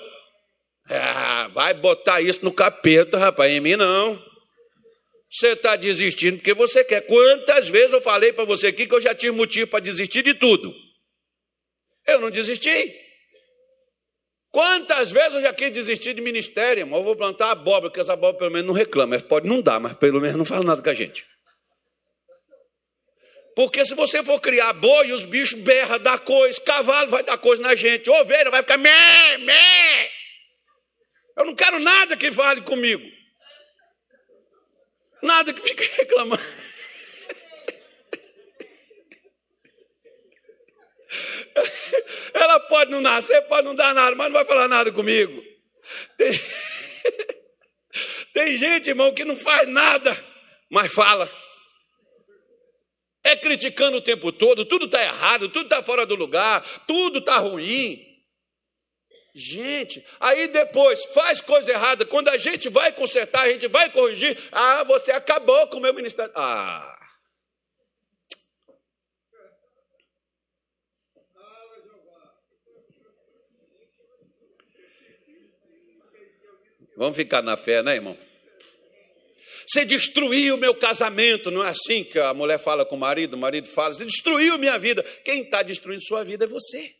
Ah, 0.90 1.50
vai 1.54 1.74
botar 1.74 2.20
isso 2.20 2.40
no 2.44 2.52
capeta, 2.52 3.18
rapaz, 3.18 3.52
em 3.52 3.60
mim 3.60 3.76
não. 3.76 4.22
Você 5.32 5.50
está 5.50 5.76
desistindo 5.76 6.38
porque 6.38 6.54
você 6.54 6.84
quer. 6.84 7.02
Quantas 7.02 7.70
vezes 7.70 7.94
eu 7.94 8.02
falei 8.02 8.34
para 8.34 8.46
você 8.46 8.68
aqui 8.68 8.88
que 8.88 8.96
eu 8.96 9.02
já 9.02 9.14
tive 9.14 9.32
motivo 9.32 9.70
para 9.70 9.80
desistir 9.80 10.24
de 10.24 10.34
tudo? 10.34 10.74
Eu 12.08 12.20
não 12.20 12.32
desisti. 12.32 12.96
Quantas 14.52 15.12
vezes 15.12 15.36
eu 15.36 15.42
já 15.42 15.54
quis 15.54 15.72
desistir 15.72 16.16
de 16.16 16.22
ministério, 16.22 16.82
irmão? 16.82 17.00
Eu 17.00 17.04
vou 17.04 17.16
plantar 17.16 17.52
abóbora, 17.52 17.92
porque 17.92 18.00
essa 18.00 18.14
abóbora 18.14 18.40
pelo 18.40 18.52
menos 18.52 18.66
não 18.66 18.74
reclama. 18.74 19.20
Pode 19.20 19.48
não 19.48 19.62
dar, 19.62 19.80
mas 19.80 19.94
pelo 19.94 20.20
menos 20.20 20.36
não 20.36 20.46
fala 20.46 20.64
nada 20.64 20.82
com 20.82 20.90
a 20.90 20.94
gente. 20.96 21.24
Porque 23.56 23.86
se 23.86 23.94
você 23.94 24.24
for 24.24 24.40
criar 24.42 24.74
boi, 24.74 25.12
os 25.12 25.24
bichos 25.24 25.60
berram, 25.60 26.00
dá 26.00 26.18
coisa, 26.18 26.60
cavalo 26.62 27.12
vai 27.12 27.22
dar 27.22 27.38
coisa 27.38 27.62
na 27.62 27.76
gente, 27.76 28.10
ovelha 28.10 28.50
vai 28.50 28.64
ficar 28.64 28.78
mé, 28.78 29.38
mé. 29.38 30.19
Eu 31.40 31.46
não 31.46 31.56
quero 31.56 31.80
nada 31.80 32.18
que 32.18 32.34
fale 32.34 32.62
comigo. 32.62 33.10
Nada 35.22 35.54
que 35.54 35.62
fique 35.62 35.84
reclamando. 35.96 36.44
Ela 42.34 42.60
pode 42.60 42.92
não 42.92 43.00
nascer, 43.00 43.42
pode 43.44 43.66
não 43.66 43.74
dar 43.74 43.94
nada, 43.94 44.18
mas 44.18 44.28
não 44.28 44.34
vai 44.34 44.44
falar 44.44 44.68
nada 44.68 44.92
comigo. 44.92 45.42
Tem, 46.18 46.32
Tem 48.34 48.58
gente, 48.58 48.90
irmão, 48.90 49.14
que 49.14 49.24
não 49.24 49.38
faz 49.38 49.68
nada, 49.68 50.16
mas 50.70 50.94
fala. 50.94 51.32
É 53.24 53.36
criticando 53.38 53.98
o 53.98 54.02
tempo 54.02 54.32
todo, 54.32 54.66
tudo 54.66 54.86
está 54.86 55.02
errado, 55.02 55.48
tudo 55.48 55.64
está 55.64 55.82
fora 55.82 56.06
do 56.06 56.16
lugar, 56.16 56.62
tudo 56.86 57.20
está 57.20 57.38
ruim. 57.38 58.09
Gente, 59.34 60.06
aí 60.20 60.48
depois 60.48 61.06
faz 61.14 61.40
coisa 61.40 61.72
errada, 61.72 62.06
quando 62.06 62.30
a 62.30 62.38
gente 62.38 62.68
vai 62.68 62.92
consertar, 62.92 63.44
a 63.44 63.52
gente 63.52 63.68
vai 63.68 63.92
corrigir, 63.92 64.38
ah, 64.52 64.84
você 64.84 65.12
acabou 65.12 65.68
com 65.68 65.78
o 65.78 65.82
meu 65.82 65.94
ministério. 65.94 66.32
Ah, 66.36 66.96
Vamos 77.00 77.16
ficar 77.16 77.42
na 77.42 77.56
fé, 77.56 77.82
né, 77.82 77.96
irmão? 77.96 78.18
Você 79.66 79.86
destruiu 79.86 80.56
o 80.56 80.58
meu 80.58 80.76
casamento, 80.76 81.50
não 81.50 81.64
é 81.64 81.70
assim 81.70 82.04
que 82.04 82.20
a 82.20 82.34
mulher 82.34 82.60
fala 82.60 82.86
com 82.86 82.98
o 82.98 83.00
marido, 83.00 83.36
o 83.36 83.38
marido 83.38 83.70
fala, 83.70 83.94
você 83.94 84.04
destruiu 84.04 84.58
minha 84.58 84.78
vida. 84.78 85.02
Quem 85.24 85.44
está 85.44 85.64
destruindo 85.64 86.04
sua 86.04 86.26
vida 86.26 86.44
é 86.44 86.48
você. 86.48 86.99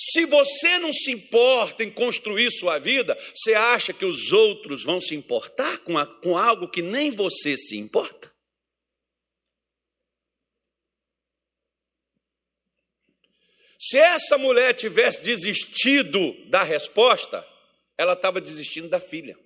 Se 0.00 0.24
você 0.26 0.78
não 0.78 0.92
se 0.92 1.10
importa 1.10 1.82
em 1.82 1.90
construir 1.90 2.52
sua 2.52 2.78
vida, 2.78 3.18
você 3.34 3.54
acha 3.54 3.92
que 3.92 4.04
os 4.04 4.30
outros 4.32 4.84
vão 4.84 5.00
se 5.00 5.14
importar 5.16 5.78
com, 5.78 5.98
a, 5.98 6.06
com 6.06 6.38
algo 6.38 6.68
que 6.68 6.80
nem 6.80 7.10
você 7.10 7.56
se 7.56 7.76
importa? 7.76 8.32
Se 13.80 13.96
essa 13.96 14.38
mulher 14.38 14.74
tivesse 14.74 15.22
desistido 15.22 16.32
da 16.48 16.62
resposta, 16.62 17.46
ela 17.96 18.12
estava 18.12 18.40
desistindo 18.40 18.88
da 18.88 19.00
filha. 19.00 19.38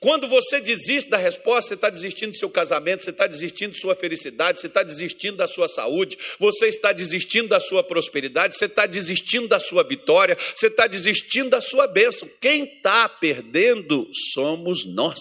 Quando 0.00 0.26
você 0.26 0.60
desiste 0.60 1.10
da 1.10 1.16
resposta, 1.16 1.68
você 1.68 1.74
está 1.74 1.90
desistindo 1.90 2.32
do 2.32 2.38
seu 2.38 2.50
casamento, 2.50 3.02
você 3.02 3.10
está 3.10 3.26
desistindo 3.26 3.72
da 3.72 3.78
sua 3.78 3.94
felicidade, 3.94 4.60
você 4.60 4.66
está 4.66 4.82
desistindo 4.82 5.36
da 5.36 5.46
sua 5.46 5.68
saúde, 5.68 6.18
você 6.38 6.66
está 6.66 6.92
desistindo 6.92 7.48
da 7.48 7.60
sua 7.60 7.82
prosperidade, 7.82 8.56
você 8.56 8.64
está 8.64 8.86
desistindo 8.86 9.48
da 9.48 9.58
sua 9.58 9.82
vitória, 9.82 10.36
você 10.54 10.66
está 10.68 10.86
desistindo 10.86 11.50
da 11.50 11.60
sua 11.60 11.86
bênção. 11.86 12.28
Quem 12.40 12.64
está 12.64 13.08
perdendo 13.08 14.08
somos 14.32 14.84
nós. 14.86 15.20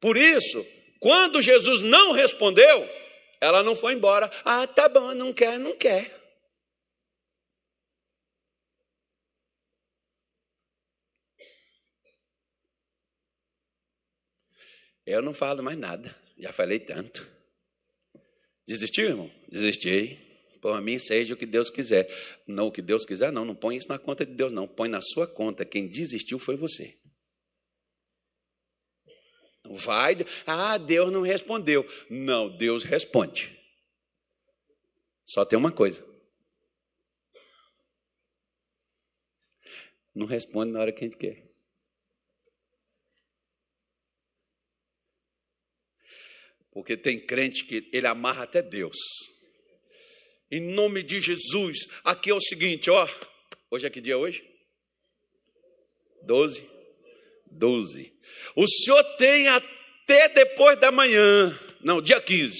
Por 0.00 0.16
isso, 0.16 0.64
quando 1.00 1.42
Jesus 1.42 1.80
não 1.80 2.12
respondeu, 2.12 2.88
ela 3.40 3.62
não 3.62 3.74
foi 3.74 3.92
embora. 3.92 4.30
Ah, 4.44 4.66
tá 4.66 4.88
bom, 4.88 5.14
não 5.14 5.32
quer, 5.32 5.58
não 5.58 5.76
quer. 5.76 6.17
Eu 15.08 15.22
não 15.22 15.32
falo 15.32 15.62
mais 15.62 15.78
nada, 15.78 16.14
já 16.36 16.52
falei 16.52 16.78
tanto. 16.78 17.26
Desistiu, 18.66 19.06
irmão? 19.08 19.30
Desisti. 19.50 20.18
Por 20.60 20.78
mim, 20.82 20.98
seja 20.98 21.32
o 21.32 21.36
que 21.36 21.46
Deus 21.46 21.70
quiser. 21.70 22.06
Não, 22.46 22.66
o 22.66 22.70
que 22.70 22.82
Deus 22.82 23.06
quiser, 23.06 23.32
não. 23.32 23.42
Não 23.42 23.54
põe 23.54 23.76
isso 23.76 23.88
na 23.88 23.98
conta 23.98 24.26
de 24.26 24.34
Deus, 24.34 24.52
não. 24.52 24.68
Põe 24.68 24.90
na 24.90 25.00
sua 25.00 25.26
conta. 25.26 25.64
Quem 25.64 25.88
desistiu 25.88 26.38
foi 26.38 26.56
você. 26.56 26.94
Vai. 29.64 30.16
Ah, 30.46 30.76
Deus 30.76 31.10
não 31.10 31.22
respondeu. 31.22 31.88
Não, 32.10 32.54
Deus 32.54 32.82
responde. 32.82 33.58
Só 35.24 35.42
tem 35.42 35.58
uma 35.58 35.72
coisa. 35.72 36.06
Não 40.14 40.26
responde 40.26 40.70
na 40.70 40.80
hora 40.80 40.92
que 40.92 41.02
a 41.02 41.08
gente 41.08 41.16
quer. 41.16 41.47
Porque 46.78 46.96
tem 46.96 47.18
crente 47.18 47.64
que 47.64 47.88
ele 47.92 48.06
amarra 48.06 48.44
até 48.44 48.62
Deus. 48.62 48.96
Em 50.48 50.60
nome 50.60 51.02
de 51.02 51.20
Jesus, 51.20 51.88
aqui 52.04 52.30
é 52.30 52.34
o 52.34 52.40
seguinte, 52.40 52.88
ó. 52.88 53.08
Hoje 53.68 53.88
é 53.88 53.90
que 53.90 54.00
dia 54.00 54.16
hoje? 54.16 54.48
Doze. 56.22 56.62
Doze. 57.50 58.12
O 58.54 58.64
senhor 58.68 59.02
tem 59.16 59.48
até 59.48 60.28
depois 60.28 60.78
da 60.78 60.92
manhã. 60.92 61.52
Não, 61.80 62.00
dia 62.00 62.20
15. 62.20 62.54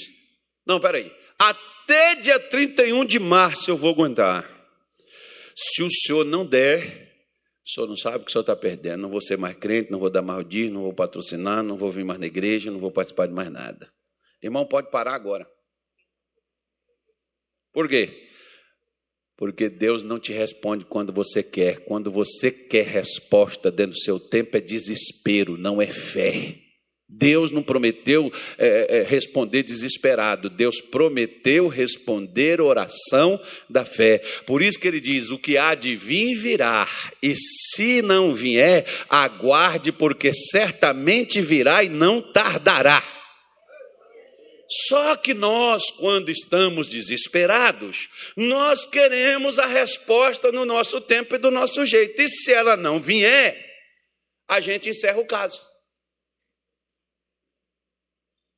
Não, 0.66 0.81
peraí. 0.81 1.14
Até 1.39 2.16
dia 2.16 2.41
31 2.41 3.05
de 3.05 3.21
março 3.21 3.71
eu 3.71 3.77
vou 3.77 3.93
aguentar. 3.93 4.45
Se 5.55 5.81
o 5.81 5.89
senhor 5.89 6.25
não 6.25 6.45
der, 6.45 7.23
o 7.64 7.71
senhor 7.71 7.87
não 7.87 7.97
sabe 7.97 8.16
o 8.16 8.21
que 8.25 8.31
o 8.31 8.33
senhor 8.33 8.41
está 8.41 8.57
perdendo. 8.57 9.01
Não 9.01 9.11
vou 9.11 9.21
ser 9.21 9.39
mais 9.39 9.57
crente, 9.57 9.93
não 9.93 10.01
vou 10.01 10.11
dar 10.11 10.23
mais 10.23 10.41
o 10.41 10.45
dia, 10.45 10.69
não 10.69 10.83
vou 10.83 10.93
patrocinar, 10.93 11.62
não 11.62 11.77
vou 11.77 11.93
vir 11.93 12.05
mais 12.05 12.19
na 12.19 12.27
igreja, 12.27 12.69
não 12.69 12.81
vou 12.81 12.91
participar 12.91 13.29
de 13.29 13.33
mais 13.33 13.49
nada. 13.49 13.89
Irmão, 14.43 14.66
pode 14.66 14.91
parar 14.91 15.14
agora. 15.14 15.49
Por 17.72 17.89
quê? 17.89 18.28
Porque 19.36 19.68
Deus 19.68 20.03
não 20.03 20.18
te 20.18 20.32
responde 20.32 20.84
quando 20.84 21.12
você 21.12 21.43
quer. 21.43 21.84
Quando 21.84 22.11
você 22.11 22.51
quer 22.51 22.86
resposta 22.86 23.70
dentro 23.70 23.93
do 23.93 24.01
seu 24.01 24.18
tempo, 24.18 24.57
é 24.57 24.61
desespero, 24.61 25.57
não 25.57 25.80
é 25.80 25.86
fé. 25.86 26.68
Deus 27.09 27.51
não 27.51 27.62
prometeu 27.62 28.30
é, 28.59 28.99
é, 28.99 29.03
responder 29.03 29.62
desesperado, 29.62 30.51
Deus 30.51 30.78
prometeu 30.78 31.66
responder 31.66 32.61
oração 32.61 33.41
da 33.68 33.82
fé. 33.82 34.18
Por 34.47 34.61
isso 34.61 34.78
que 34.78 34.86
ele 34.86 35.01
diz: 35.01 35.30
o 35.30 35.39
que 35.39 35.57
há 35.57 35.74
de 35.74 35.97
vir 35.97 36.34
virá, 36.34 36.86
e 37.22 37.34
se 37.34 38.03
não 38.03 38.34
vier, 38.34 38.84
aguarde, 39.09 39.91
porque 39.91 40.34
certamente 40.34 41.41
virá 41.41 41.82
e 41.82 41.89
não 41.89 42.20
tardará. 42.20 43.03
Só 44.71 45.16
que 45.16 45.33
nós, 45.33 45.91
quando 45.93 46.31
estamos 46.31 46.87
desesperados, 46.87 48.09
nós 48.37 48.85
queremos 48.85 49.59
a 49.59 49.66
resposta 49.66 50.53
no 50.53 50.66
nosso 50.66 51.01
tempo 51.01 51.35
e 51.35 51.39
do 51.39 51.51
nosso 51.51 51.87
jeito. 51.87 52.21
E 52.21 52.29
se 52.29 52.53
ela 52.53 52.77
não 52.77 53.01
vier, 53.01 53.66
a 54.47 54.61
gente 54.61 54.91
encerra 54.91 55.19
o 55.19 55.27
caso. 55.27 55.66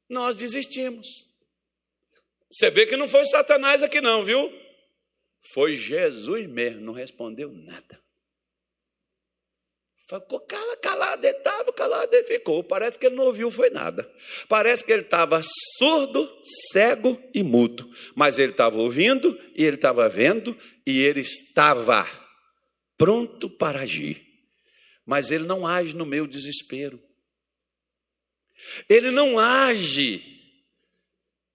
Nós 0.08 0.36
desistimos. 0.36 1.28
Você 2.50 2.68
vê 2.70 2.86
que 2.86 2.96
não 2.96 3.06
foi 3.06 3.24
Satanás 3.26 3.80
aqui, 3.80 4.00
não, 4.00 4.24
viu? 4.24 4.52
Foi 5.52 5.76
Jesus 5.76 6.48
mesmo, 6.48 6.80
não 6.80 6.92
respondeu 6.92 7.52
nada. 7.52 8.02
Ficou 10.10 10.40
calado, 10.40 11.24
ele 11.24 11.36
estava 11.36 11.72
calado, 11.72 12.12
ele 12.12 12.24
ficou. 12.24 12.64
Parece 12.64 12.98
que 12.98 13.06
ele 13.06 13.14
não 13.14 13.26
ouviu, 13.26 13.48
foi 13.48 13.70
nada. 13.70 14.10
Parece 14.48 14.82
que 14.82 14.92
ele 14.92 15.02
estava 15.02 15.40
surdo, 15.78 16.28
cego 16.72 17.16
e 17.32 17.44
mudo. 17.44 17.88
Mas 18.16 18.36
ele 18.36 18.50
estava 18.50 18.76
ouvindo, 18.78 19.38
e 19.54 19.64
ele 19.64 19.76
estava 19.76 20.08
vendo, 20.08 20.58
e 20.84 21.00
ele 21.00 21.20
estava 21.20 22.04
pronto 22.98 23.48
para 23.48 23.82
agir. 23.82 24.26
Mas 25.06 25.30
ele 25.30 25.44
não 25.44 25.64
age 25.64 25.94
no 25.94 26.04
meu 26.04 26.26
desespero. 26.26 27.00
Ele 28.88 29.12
não 29.12 29.38
age 29.38 30.39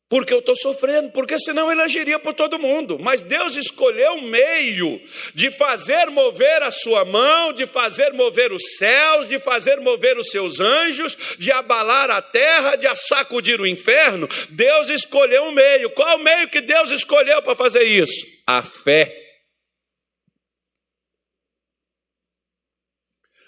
porque 0.08 0.32
eu 0.32 0.40
estou 0.40 0.56
sofrendo, 0.56 1.12
porque 1.12 1.38
senão 1.40 1.72
ele 1.72 1.82
agiria 1.82 2.20
por 2.20 2.34
todo 2.34 2.60
mundo. 2.60 3.00
Mas 3.00 3.24
Deus 3.24 3.56
escolheu 3.56 4.14
um 4.14 4.22
meio 4.22 5.02
de 5.34 5.50
fazer 5.50 6.12
mover 6.12 6.62
a 6.62 6.70
sua 6.70 7.04
mão, 7.04 7.52
de 7.52 7.66
fazer 7.66 8.14
mover 8.14 8.52
os 8.52 8.78
céus, 8.78 9.28
de 9.28 9.40
fazer 9.40 9.80
mover 9.80 10.18
os 10.18 10.30
seus 10.30 10.60
anjos, 10.60 11.18
de 11.40 11.52
abalar 11.52 12.12
a 12.12 12.22
terra, 12.22 12.76
de 12.76 12.88
sacudir 12.96 13.60
o 13.60 13.66
inferno. 13.66 14.28
Deus 14.52 14.92
escolheu 14.92 15.46
um 15.46 15.52
meio. 15.52 15.90
Qual 15.90 16.18
o 16.18 16.24
meio 16.24 16.50
que 16.50 16.62
Deus 16.62 16.92
escolheu 16.92 17.42
para 17.42 17.56
fazer 17.56 17.84
isso? 17.84 18.44
A 18.46 18.62
fé. 18.62 19.24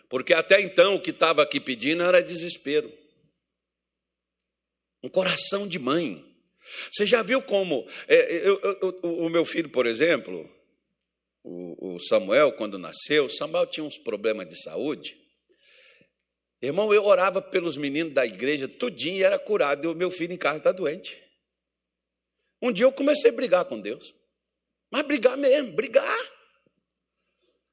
Porque 0.10 0.34
até 0.34 0.60
então 0.60 0.95
o 0.95 1.01
que 1.01 1.12
estava 1.12 1.43
aqui 1.43 1.60
pedindo 1.60 2.01
era 2.01 2.24
desespero. 2.24 2.91
Um 5.03 5.10
coração 5.10 5.68
de 5.68 5.78
mãe 5.78 6.26
você 6.91 7.05
já 7.05 7.22
viu 7.22 7.41
como. 7.41 7.88
É, 8.07 8.47
eu, 8.47 8.59
eu, 8.82 8.99
o 9.03 9.30
meu 9.30 9.45
filho, 9.45 9.70
por 9.70 9.86
exemplo, 9.86 10.49
o, 11.43 11.95
o 11.95 11.99
Samuel, 11.99 12.51
quando 12.53 12.78
nasceu, 12.78 13.30
Samuel 13.30 13.68
tinha 13.68 13.84
uns 13.84 13.97
problemas 13.97 14.47
de 14.47 14.61
saúde. 14.61 15.18
Irmão, 16.61 16.93
eu 16.93 17.05
orava 17.05 17.41
pelos 17.41 17.78
meninos 17.78 18.13
da 18.13 18.26
igreja, 18.26 18.68
tudinho 18.68 19.20
e 19.20 19.24
era 19.24 19.38
curado. 19.38 19.86
E 19.86 19.88
o 19.88 19.95
meu 19.95 20.09
filho 20.09 20.34
em 20.34 20.38
casa 20.38 20.57
está 20.57 20.72
doente. 20.72 21.22
Um 22.61 22.72
dia 22.72 22.86
eu 22.86 22.91
comecei 22.91 23.30
a 23.30 23.34
brigar 23.34 23.65
com 23.65 23.80
Deus. 23.80 24.13
Mas 24.89 25.03
brigar 25.03 25.38
mesmo, 25.38 25.74
brigar. 25.74 26.20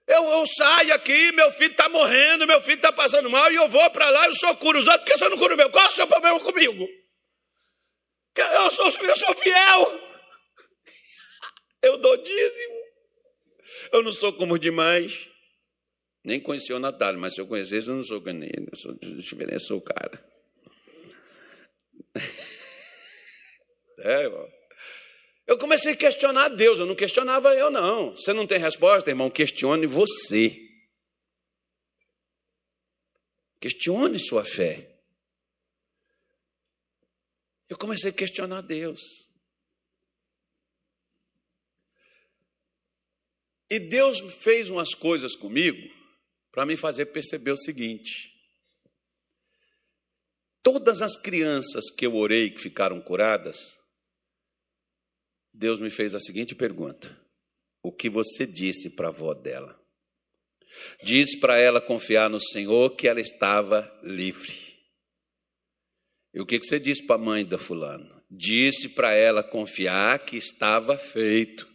Eu, 0.07 0.23
eu 0.23 0.47
saio 0.47 0.93
aqui, 0.93 1.33
meu 1.33 1.51
filho 1.51 1.71
está 1.71 1.89
morrendo, 1.89 2.47
meu 2.47 2.61
filho 2.61 2.77
está 2.77 2.93
passando 2.93 3.31
mal, 3.31 3.51
e 3.51 3.57
eu 3.57 3.67
vou 3.67 3.91
para 3.91 4.11
lá, 4.11 4.27
eu 4.27 4.35
sou 4.35 4.55
curo 4.57 4.79
os 4.79 4.87
outros, 4.87 5.05
porque 5.05 5.19
você 5.19 5.29
não 5.31 5.39
cura 5.39 5.55
o 5.55 5.57
meu? 5.57 5.71
Qual 5.71 5.83
é 5.83 5.89
o 5.89 5.93
seu 5.93 6.07
problema 6.07 6.39
comigo? 6.41 6.87
Eu 8.37 8.71
sou, 8.71 8.87
eu 8.87 9.17
sou 9.17 9.35
fiel. 9.35 10.01
Eu 11.83 11.99
dou 11.99 12.17
dízimo. 12.17 12.85
Eu 13.93 14.03
não 14.03 14.13
sou 14.13 14.33
como 14.33 14.55
os 14.55 14.61
demais. 14.61 15.31
Nem 16.25 16.41
conheci 16.41 16.73
o 16.73 16.79
Natal, 16.79 17.13
mas 17.15 17.35
se 17.35 17.41
eu 17.41 17.47
conhecesse, 17.47 17.89
eu 17.89 17.97
não 17.97 18.03
sou 18.03 18.21
nem 18.21 18.49
ele. 18.49 18.69
Eu 18.73 18.77
sou, 18.77 18.95
eu 19.51 19.61
sou 19.61 19.79
o 19.79 19.83
cara. 19.83 20.25
É, 23.97 24.25
irmão. 24.25 24.47
Eu 25.47 25.57
comecei 25.57 25.93
a 25.93 25.97
questionar 25.97 26.49
Deus, 26.49 26.79
eu 26.79 26.85
não 26.85 26.95
questionava 26.95 27.55
eu, 27.55 27.71
não. 27.71 28.11
Você 28.11 28.33
não 28.33 28.47
tem 28.47 28.59
resposta, 28.59 29.09
irmão? 29.09 29.31
Questione 29.31 29.87
você. 29.87 30.55
Questione 33.61 34.19
sua 34.19 34.45
fé. 34.45 34.94
Eu 37.69 37.79
comecei 37.79 38.11
a 38.11 38.15
questionar 38.15 38.61
Deus. 38.61 39.01
E 43.71 43.79
Deus 43.79 44.21
fez 44.43 44.71
umas 44.71 44.95
coisas 44.95 45.35
comigo 45.35 45.93
para 46.53 46.67
me 46.67 46.77
fazer 46.77 47.07
perceber 47.07 47.51
o 47.51 47.57
seguinte: 47.57 48.33
todas 50.63 51.03
as 51.03 51.17
crianças 51.21 51.91
que 51.91 52.07
eu 52.07 52.15
orei 52.15 52.51
que 52.51 52.61
ficaram 52.61 53.01
curadas, 53.01 53.77
Deus 55.53 55.79
me 55.79 55.91
fez 55.91 56.15
a 56.15 56.21
seguinte 56.21 56.55
pergunta: 56.55 57.19
O 57.83 57.91
que 57.91 58.09
você 58.09 58.47
disse 58.47 58.91
para 58.91 59.09
a 59.09 59.11
avó 59.11 59.35
dela? 59.35 59.81
Diz 61.03 61.39
para 61.39 61.57
ela 61.59 61.81
confiar 61.81 62.29
no 62.29 62.41
Senhor 62.41 62.91
que 62.97 63.09
ela 63.09 63.21
estava 63.21 63.89
livre. 64.03 64.74
E 66.35 66.41
o 66.41 66.47
que 66.47 66.59
você 66.59 66.81
disse 66.81 67.07
para 67.07 67.15
a 67.15 67.25
mãe 67.25 67.45
da 67.45 67.59
fulano? 67.59 68.21
Disse 68.29 68.89
para 68.89 69.15
ela 69.15 69.43
confiar 69.43 70.19
que 70.19 70.37
estava 70.37 70.99
feito. 70.99 71.69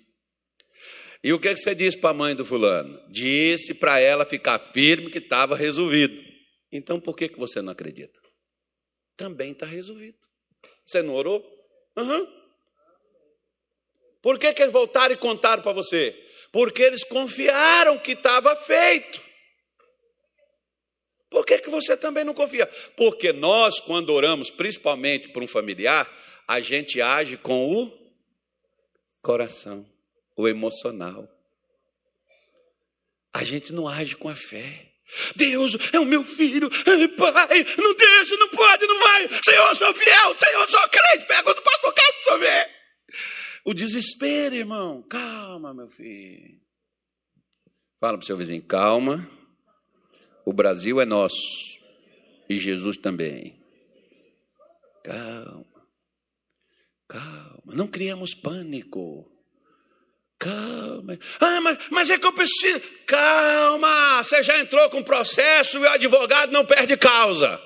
E 1.23 1.31
o 1.31 1.39
que 1.39 1.55
você 1.55 1.73
disse 1.73 1.97
para 1.97 2.09
a 2.09 2.13
mãe 2.13 2.35
do 2.35 2.43
fulano? 2.43 2.99
Disse 3.09 3.73
para 3.73 3.99
ela 4.01 4.25
ficar 4.25 4.59
firme 4.59 5.09
que 5.09 5.19
estava 5.19 5.55
resolvido. 5.55 6.21
Então 6.71 6.99
por 6.99 7.15
que, 7.15 7.29
que 7.29 7.39
você 7.39 7.61
não 7.61 7.71
acredita? 7.71 8.19
Também 9.15 9.53
está 9.53 9.65
resolvido. 9.65 10.17
Você 10.85 11.01
não 11.01 11.13
orou? 11.13 11.41
Uhum. 11.97 12.27
Por 14.21 14.37
que, 14.37 14.53
que 14.53 14.61
eles 14.61 14.73
voltaram 14.73 15.13
e 15.13 15.17
contaram 15.17 15.63
para 15.63 15.71
você? 15.71 16.13
Porque 16.51 16.81
eles 16.81 17.05
confiaram 17.05 17.97
que 17.99 18.11
estava 18.11 18.55
feito. 18.57 19.28
Por 21.29 21.45
que, 21.45 21.59
que 21.59 21.69
você 21.69 21.95
também 21.95 22.23
não 22.23 22.33
confia? 22.33 22.65
Porque 22.97 23.31
nós, 23.31 23.79
quando 23.79 24.11
oramos, 24.11 24.49
principalmente 24.49 25.29
por 25.29 25.43
um 25.43 25.47
familiar, 25.47 26.09
a 26.47 26.59
gente 26.59 26.99
age 27.01 27.37
com 27.37 27.71
o 27.71 27.99
coração, 29.21 29.85
o 30.35 30.47
emocional. 30.47 31.27
A 33.31 33.43
gente 33.43 33.71
não 33.71 33.87
age 33.87 34.15
com 34.15 34.27
a 34.27 34.35
fé. 34.35 34.87
Deus 35.35 35.75
é 35.91 35.99
o 35.99 36.05
meu 36.05 36.23
filho, 36.23 36.69
pai, 36.69 37.65
não 37.77 37.95
deixa, 37.95 38.37
não 38.37 38.49
pode, 38.49 38.85
não 38.85 38.99
vai. 38.99 39.29
Senhor, 39.43 39.75
sou 39.75 39.93
fiel, 39.93 40.35
Senhor, 40.39 40.69
sou 40.69 40.89
crente. 40.89 41.27
Pergunta 41.27 41.61
para 41.61 41.71
pastor 41.71 41.93
Cássio 41.93 42.39
ver. 42.39 42.69
O 43.65 43.73
desespero, 43.73 44.55
irmão. 44.55 45.03
Calma, 45.03 45.73
meu 45.73 45.89
filho. 45.89 46.59
Fala 47.99 48.17
para 48.17 48.23
o 48.23 48.25
seu 48.25 48.37
vizinho, 48.37 48.61
calma. 48.61 49.38
O 50.45 50.53
Brasil 50.53 50.99
é 50.99 51.05
nosso. 51.05 51.79
E 52.49 52.57
Jesus 52.57 52.97
também. 52.97 53.59
Calma. 55.03 55.65
Calma. 57.07 57.61
Não 57.65 57.87
criamos 57.87 58.33
pânico. 58.33 59.31
Calma. 60.39 61.19
Ah, 61.39 61.61
mas, 61.61 61.89
mas 61.89 62.09
é 62.09 62.17
que 62.17 62.25
eu 62.25 62.33
preciso. 62.33 62.81
Calma. 63.05 64.23
Você 64.23 64.41
já 64.41 64.59
entrou 64.59 64.89
com 64.89 65.03
processo 65.03 65.77
e 65.77 65.81
o 65.81 65.89
advogado 65.89 66.51
não 66.51 66.65
perde 66.65 66.95
causa. 66.97 67.61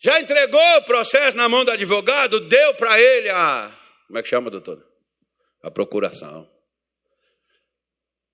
Já 0.00 0.20
entregou 0.20 0.60
o 0.76 0.82
processo 0.82 1.36
na 1.36 1.48
mão 1.48 1.64
do 1.64 1.72
advogado, 1.72 2.40
deu 2.40 2.74
para 2.74 3.00
ele 3.00 3.28
a. 3.28 3.76
Como 4.06 4.18
é 4.18 4.22
que 4.22 4.28
chama, 4.28 4.50
doutor? 4.50 4.84
A 5.62 5.70
procuração. 5.70 6.48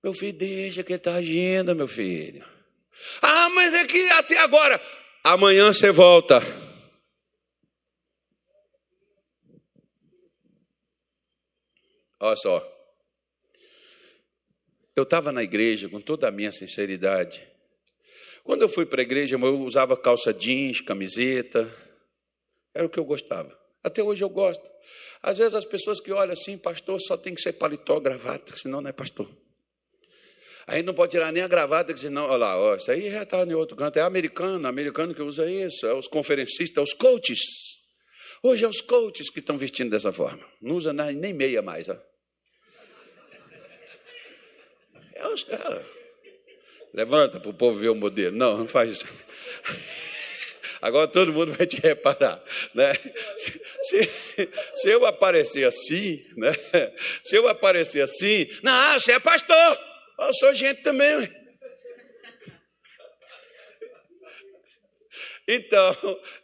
Meu 0.05 0.13
filho, 0.13 0.37
deixa 0.37 0.83
que 0.83 0.93
está 0.93 1.15
agindo, 1.15 1.75
meu 1.75 1.87
filho. 1.87 2.45
Ah, 3.23 3.49
mas 3.49 3.73
é 3.73 3.87
que 3.87 4.07
até 4.11 4.37
agora. 4.37 4.79
Amanhã 5.23 5.73
você 5.73 5.89
volta. 5.89 6.43
Olha 12.19 12.35
só. 12.35 12.63
Eu 14.95 15.01
estava 15.01 15.31
na 15.31 15.41
igreja 15.41 15.89
com 15.89 15.99
toda 15.99 16.27
a 16.27 16.31
minha 16.31 16.51
sinceridade. 16.51 17.41
Quando 18.43 18.61
eu 18.61 18.69
fui 18.69 18.85
para 18.85 19.01
a 19.01 19.03
igreja, 19.03 19.37
eu 19.37 19.61
usava 19.61 19.97
calça 19.97 20.31
jeans, 20.31 20.81
camiseta. 20.81 21.67
Era 22.75 22.85
o 22.85 22.89
que 22.91 22.99
eu 22.99 23.05
gostava. 23.05 23.59
Até 23.83 24.03
hoje 24.03 24.23
eu 24.23 24.29
gosto. 24.29 24.69
Às 25.23 25.39
vezes 25.39 25.55
as 25.55 25.65
pessoas 25.65 25.99
que 25.99 26.11
olham 26.11 26.33
assim, 26.33 26.59
pastor, 26.59 27.01
só 27.01 27.17
tem 27.17 27.33
que 27.33 27.41
ser 27.41 27.53
paletó, 27.53 27.99
gravata, 27.99 28.55
senão 28.55 28.81
não 28.81 28.89
é 28.91 28.93
pastor. 28.93 29.44
Aí 30.67 30.81
não 30.81 30.93
pode 30.93 31.11
tirar 31.11 31.31
nem 31.31 31.43
a 31.43 31.47
gravata, 31.47 31.93
que 31.93 31.99
senão, 31.99 32.25
olha 32.25 32.37
lá, 32.37 32.59
ó, 32.59 32.75
isso 32.75 32.89
aí 32.89 33.11
já 33.11 33.21
está 33.21 33.43
em 33.43 33.53
outro 33.53 33.75
canto. 33.75 33.97
É 33.97 34.01
americano, 34.01 34.67
americano 34.67 35.13
que 35.13 35.21
usa 35.21 35.49
isso, 35.49 35.85
é 35.85 35.93
os 35.93 36.07
conferencistas, 36.07 36.77
é 36.77 36.81
os 36.81 36.93
coaches. 36.93 37.39
Hoje 38.41 38.65
é 38.65 38.67
os 38.67 38.81
coaches 38.81 39.29
que 39.29 39.39
estão 39.39 39.57
vestindo 39.57 39.91
dessa 39.91 40.11
forma. 40.11 40.43
Não 40.61 40.75
usa 40.75 40.91
nem 40.91 41.33
meia 41.33 41.61
mais. 41.61 41.87
Ó. 41.89 41.97
É 45.13 45.27
os 45.27 45.43
caras. 45.43 45.85
Levanta 46.93 47.39
para 47.39 47.49
o 47.49 47.53
povo 47.53 47.77
ver 47.77 47.89
o 47.89 47.95
modelo. 47.95 48.35
Não, 48.35 48.57
não 48.57 48.67
faz 48.67 48.95
isso. 48.95 49.05
Agora 50.81 51.07
todo 51.07 51.33
mundo 51.33 51.53
vai 51.53 51.65
te 51.65 51.79
reparar, 51.81 52.43
né? 52.73 52.93
Se, 53.37 53.61
se, 53.81 54.49
se, 54.73 54.89
eu 54.89 55.05
aparecer 55.05 55.65
assim, 55.65 56.23
né? 56.37 56.53
Se 57.23 57.35
eu 57.35 57.47
aparecer 57.47 58.01
assim, 58.01 58.47
não, 58.61 58.93
você 58.93 59.13
é 59.13 59.19
pastor. 59.19 59.94
Eu 60.17 60.33
sou 60.33 60.53
gente 60.53 60.81
também. 60.81 61.45
Então, 65.47 65.95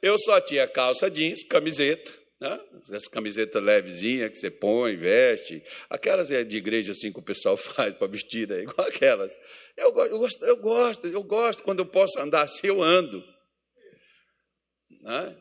eu 0.01 0.17
só 0.19 0.39
tinha 0.39 0.67
calça 0.67 1.09
jeans, 1.09 1.43
camiseta, 1.43 2.13
né? 2.39 2.59
essa 2.91 3.09
camiseta 3.09 3.59
levezinha 3.59 4.29
que 4.29 4.37
você 4.37 4.51
põe, 4.51 4.95
veste, 4.95 5.63
aquelas 5.89 6.29
é 6.29 6.43
de 6.43 6.57
igreja 6.57 6.91
assim 6.91 7.11
que 7.11 7.19
o 7.19 7.23
pessoal 7.23 7.57
faz 7.57 7.95
para 7.95 8.07
vestir, 8.07 8.47
né? 8.47 8.61
igual 8.61 8.87
aquelas. 8.87 9.35
Eu, 9.75 9.95
eu, 9.97 10.19
gosto, 10.19 10.45
eu 10.45 10.57
gosto, 10.57 11.07
eu 11.07 11.23
gosto 11.23 11.63
quando 11.63 11.79
eu 11.79 11.85
posso 11.85 12.19
andar 12.19 12.43
assim, 12.43 12.67
eu 12.67 12.81
ando. 12.81 13.23
Né? 15.01 15.35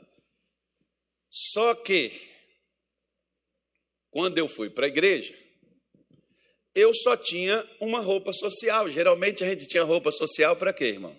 Só 1.28 1.74
que, 1.74 2.12
quando 4.10 4.38
eu 4.38 4.48
fui 4.48 4.70
para 4.70 4.86
a 4.86 4.88
igreja, 4.88 5.34
eu 6.80 6.94
só 6.94 7.16
tinha 7.16 7.66
uma 7.80 8.00
roupa 8.00 8.32
social. 8.32 8.90
Geralmente 8.90 9.44
a 9.44 9.48
gente 9.48 9.66
tinha 9.66 9.82
roupa 9.82 10.10
social 10.10 10.56
para 10.56 10.72
quê, 10.72 10.86
irmão? 10.86 11.16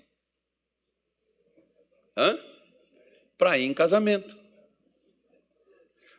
Hã? 2.17 2.39
Para 3.37 3.57
ir 3.57 3.65
em 3.65 3.73
casamento. 3.73 4.37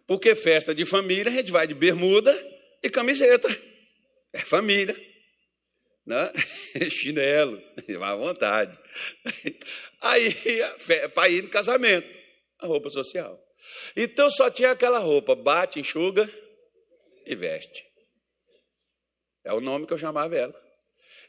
Porque 0.07 0.35
festa 0.35 0.75
de 0.75 0.85
família 0.85 1.31
a 1.31 1.35
gente 1.35 1.53
vai 1.53 1.67
de 1.67 1.75
bermuda 1.75 2.33
e 2.83 2.91
camiseta. 2.91 3.49
É 4.33 4.41
família. 4.41 4.99
Né? 6.05 6.33
Chinelo, 6.91 7.63
vai 7.99 8.13
à 8.13 8.17
vontade. 8.17 8.79
Aí, 10.01 10.35
para 11.15 11.29
ir 11.29 11.43
no 11.43 11.51
casamento, 11.51 12.09
a 12.59 12.67
roupa 12.67 12.91
social. 12.91 13.39
Então 13.97 14.29
só 14.31 14.51
tinha 14.51 14.73
aquela 14.73 14.99
roupa: 14.99 15.35
bate, 15.35 15.79
enxuga 15.79 16.29
e 17.25 17.35
veste. 17.35 17.92
É 19.45 19.53
o 19.53 19.61
nome 19.61 19.87
que 19.87 19.93
eu 19.93 19.99
chamava 19.99 20.37
ela. 20.37 20.55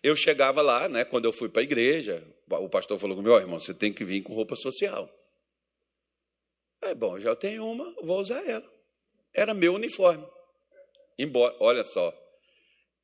Eu 0.01 0.15
chegava 0.15 0.61
lá, 0.61 0.89
né, 0.89 1.05
quando 1.05 1.25
eu 1.25 1.33
fui 1.33 1.49
para 1.49 1.61
a 1.61 1.63
igreja, 1.63 2.23
o 2.49 2.69
pastor 2.69 2.99
falou 2.99 3.15
comigo, 3.15 3.33
oh, 3.33 3.39
irmão, 3.39 3.59
você 3.59 3.73
tem 3.73 3.93
que 3.93 4.03
vir 4.03 4.21
com 4.21 4.33
roupa 4.33 4.55
social. 4.55 5.09
É 6.81 6.93
bom, 6.93 7.17
já 7.19 7.35
tenho 7.35 7.65
uma, 7.65 7.89
vou 8.03 8.19
usar 8.19 8.45
ela. 8.45 8.69
Era 9.33 9.53
meu 9.53 9.73
uniforme. 9.73 10.27
Embora, 11.17 11.55
olha 11.59 11.83
só, 11.83 12.13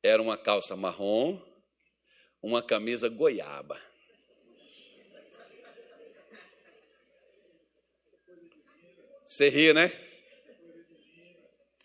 era 0.02 0.20
uma 0.20 0.36
calça 0.36 0.76
marrom, 0.76 1.40
uma 2.42 2.62
camisa 2.62 3.08
goiaba. 3.08 3.80
Você 9.24 9.48
ria, 9.48 9.72
né? 9.72 9.90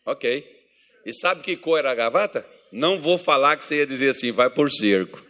Ok. 0.04 0.68
E 1.06 1.14
sabe 1.14 1.44
que 1.44 1.56
cor 1.56 1.78
era 1.80 1.92
a 1.92 1.96
gravata? 1.96 2.55
Não 2.76 3.00
vou 3.00 3.18
falar 3.18 3.56
que 3.56 3.64
você 3.64 3.78
ia 3.78 3.88
dizer 3.88 4.10
assim, 4.10 4.34
vai 4.34 4.50
por 4.50 4.70
cerco. 4.70 5.26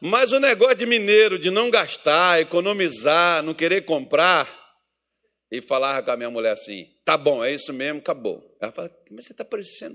Mas 0.00 0.32
o 0.32 0.40
negócio 0.40 0.76
de 0.76 0.86
mineiro, 0.86 1.38
de 1.38 1.50
não 1.50 1.70
gastar, 1.70 2.40
economizar, 2.40 3.42
não 3.42 3.52
querer 3.52 3.82
comprar, 3.82 4.48
e 5.52 5.60
falava 5.60 6.02
com 6.02 6.10
a 6.10 6.16
minha 6.16 6.30
mulher 6.30 6.52
assim: 6.52 6.88
tá 7.04 7.18
bom, 7.18 7.44
é 7.44 7.52
isso 7.52 7.70
mesmo, 7.70 7.98
acabou. 7.98 8.56
Ela 8.62 8.72
fala, 8.72 8.90
mas 9.10 9.26
você 9.26 9.32
está 9.32 9.44
parecendo. 9.44 9.94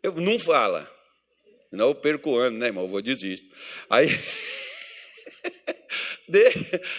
Eu, 0.00 0.12
não 0.14 0.38
fala. 0.38 0.88
Não, 1.72 1.88
eu 1.88 1.94
perco 1.96 2.30
o 2.30 2.36
ano, 2.36 2.58
né, 2.58 2.66
irmão? 2.66 2.84
Eu 2.84 2.88
vou 2.88 3.02
desisto. 3.02 3.52
Aí. 3.90 4.06
De, 6.28 6.44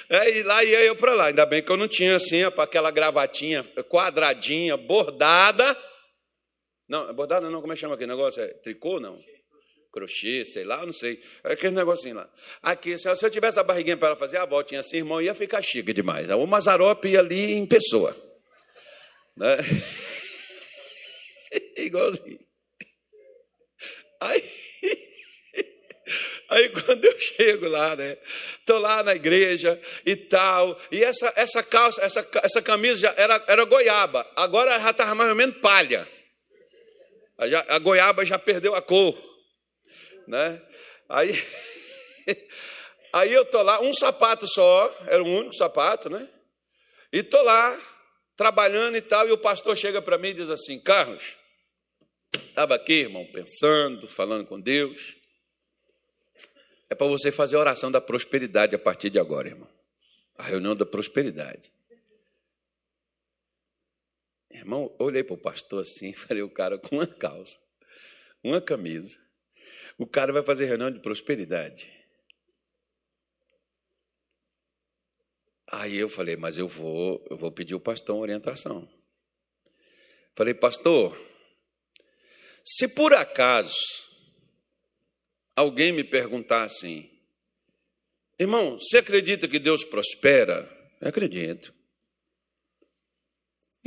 aí 0.10 0.44
lá 0.44 0.64
ia 0.66 0.84
eu 0.84 0.96
para 0.98 1.14
lá. 1.14 1.26
Ainda 1.28 1.46
bem 1.46 1.62
que 1.62 1.70
eu 1.72 1.78
não 1.78 1.88
tinha 1.88 2.16
assim, 2.16 2.44
aquela 2.44 2.92
gravatinha 2.92 3.64
quadradinha, 3.90 4.76
bordada 4.76 5.78
não, 6.88 7.14
bordado 7.14 7.50
não, 7.50 7.60
como 7.60 7.74
é 7.74 7.76
que 7.76 7.82
chama 7.82 7.96
aquele 7.96 8.12
negócio? 8.12 8.42
É 8.42 8.48
tricô, 8.48 9.00
não? 9.00 9.22
Crochê, 9.92 10.46
sei 10.46 10.64
lá, 10.64 10.86
não 10.86 10.94
sei. 10.94 11.22
É 11.44 11.54
aquele 11.54 11.76
negocinho 11.76 12.16
lá. 12.16 12.30
Aqui, 12.62 12.98
se 12.98 13.10
eu 13.10 13.30
tivesse 13.30 13.60
a 13.60 13.64
barriguinha 13.64 13.98
para 13.98 14.10
ela 14.10 14.18
fazer 14.18 14.38
a 14.38 14.46
voltinha 14.46 14.80
assim, 14.80 14.98
irmão, 14.98 15.22
ia 15.22 15.36
ficar 15.36 15.62
chique 15.62 15.92
demais. 15.92 16.30
O 16.30 16.46
Mazarope 16.46 17.10
ia 17.10 17.20
ali 17.20 17.54
em 17.54 17.66
pessoa. 17.66 18.16
Né? 19.36 19.58
Igualzinho. 21.78 22.40
Aí, 24.20 24.44
aí 26.50 26.70
quando 26.70 27.04
eu 27.04 27.20
chego 27.20 27.68
lá, 27.68 27.96
né? 27.96 28.18
Tô 28.66 28.80
lá 28.80 29.04
na 29.04 29.14
igreja 29.14 29.80
e 30.06 30.16
tal. 30.16 30.80
E 30.92 31.04
essa, 31.04 31.34
essa 31.36 31.62
calça, 31.62 32.02
essa, 32.02 32.28
essa 32.44 32.62
camisa 32.62 33.00
já 33.02 33.14
era, 33.18 33.44
era 33.48 33.66
goiaba. 33.66 34.30
Agora 34.36 34.80
já 34.80 34.92
estava 34.92 35.16
mais 35.16 35.30
ou 35.30 35.36
menos 35.36 35.58
palha 35.58 36.08
a 37.38 37.80
goiaba 37.80 38.26
já 38.26 38.40
perdeu 38.40 38.74
a 38.74 38.82
cor, 38.82 39.16
né? 40.28 40.62
Aí, 41.08 41.32
aí 43.14 43.32
eu 43.32 43.46
tô 43.46 43.62
lá, 43.62 43.80
um 43.82 43.94
sapato 43.94 44.48
só, 44.48 44.94
era 45.08 45.24
o 45.24 45.28
único 45.28 45.56
sapato, 45.56 46.10
né? 46.10 46.28
E 47.12 47.24
tô 47.24 47.42
lá 47.42 47.80
trabalhando 48.36 48.98
e 48.98 49.02
tal, 49.02 49.28
e 49.28 49.32
o 49.32 49.38
pastor 49.38 49.78
chega 49.78 50.02
para 50.02 50.18
mim 50.18 50.30
e 50.30 50.34
diz 50.34 50.50
assim: 50.50 50.80
Carlos, 50.80 51.38
estava 52.34 52.76
aqui, 52.76 52.94
irmão, 52.94 53.26
pensando, 53.32 54.08
falando 54.08 54.46
com 54.46 54.60
Deus. 54.60 55.16
É 56.90 56.96
para 56.96 57.08
você 57.08 57.32
fazer 57.32 57.58
a 57.58 57.60
oração 57.60 57.92
da 57.92 58.00
prosperidade 58.00 58.76
a 58.76 58.80
partir 58.80 59.10
de 59.10 59.20
agora, 59.20 59.50
irmão. 59.50 59.70
A 60.38 60.44
reunião 60.44 60.76
da 60.76 60.86
prosperidade. 60.86 61.72
Irmão, 64.50 64.96
olhei 65.00 65.24
para 65.24 65.34
o 65.34 65.38
pastor 65.38 65.82
assim, 65.82 66.14
falei, 66.14 66.44
o 66.44 66.50
cara 66.50 66.78
com 66.78 66.96
uma 66.96 67.08
calça, 67.08 67.60
uma 68.44 68.62
camisa, 68.62 69.18
o 69.98 70.06
cara 70.06 70.32
vai 70.32 70.44
fazer 70.44 70.66
reunião 70.66 70.92
de 70.92 71.00
prosperidade. 71.00 71.92
Aí 75.70 75.98
eu 75.98 76.08
falei, 76.08 76.38
mas 76.38 76.58
eu 76.58 76.68
vou, 76.68 77.26
eu 77.30 77.36
vou 77.36 77.52
pedir 77.52 77.76
o 77.76 77.80
pastor 77.80 78.16
uma 78.16 78.22
orientação. 78.22 78.88
Falei, 80.34 80.54
pastor, 80.54 81.18
se 82.64 82.88
por 82.88 83.14
acaso 83.14 83.76
alguém 85.56 85.92
me 85.92 86.04
perguntar 86.04 86.64
assim, 86.64 87.10
irmão, 88.40 88.80
você 88.80 89.00
acredita 89.00 89.48
que 89.48 89.60
Deus 89.60 89.84
prospera? 89.84 90.70
Eu 91.02 91.10
acredito. 91.10 91.77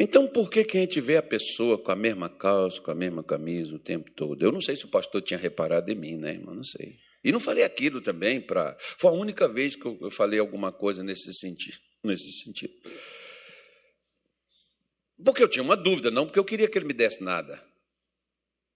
Então, 0.02 0.26
por 0.26 0.48
que, 0.48 0.64
que 0.64 0.78
a 0.78 0.80
gente 0.80 0.98
vê 0.98 1.18
a 1.18 1.22
pessoa 1.22 1.76
com 1.76 1.92
a 1.92 1.94
mesma 1.94 2.26
calça, 2.26 2.80
com 2.80 2.90
a 2.90 2.94
mesma 2.94 3.22
camisa 3.22 3.74
o 3.74 3.78
tempo 3.78 4.10
todo? 4.12 4.42
Eu 4.42 4.50
não 4.50 4.58
sei 4.58 4.74
se 4.74 4.86
o 4.86 4.88
pastor 4.88 5.20
tinha 5.20 5.38
reparado 5.38 5.92
em 5.92 5.94
mim, 5.94 6.16
né, 6.16 6.32
irmão? 6.32 6.54
Não 6.54 6.64
sei. 6.64 6.98
E 7.22 7.30
não 7.30 7.38
falei 7.38 7.64
aquilo 7.64 8.00
também 8.00 8.40
para. 8.40 8.74
Foi 8.80 9.10
a 9.10 9.12
única 9.12 9.46
vez 9.46 9.76
que 9.76 9.84
eu 9.84 10.10
falei 10.10 10.40
alguma 10.40 10.72
coisa 10.72 11.04
nesse 11.04 11.34
sentido. 11.34 11.76
Nesse 12.02 12.32
sentido. 12.32 12.72
Porque 15.22 15.42
eu 15.42 15.48
tinha 15.48 15.62
uma 15.62 15.76
dúvida, 15.76 16.10
não 16.10 16.24
porque 16.24 16.38
eu 16.38 16.46
queria 16.46 16.66
que 16.66 16.78
ele 16.78 16.86
me 16.86 16.94
desse 16.94 17.22
nada. 17.22 17.62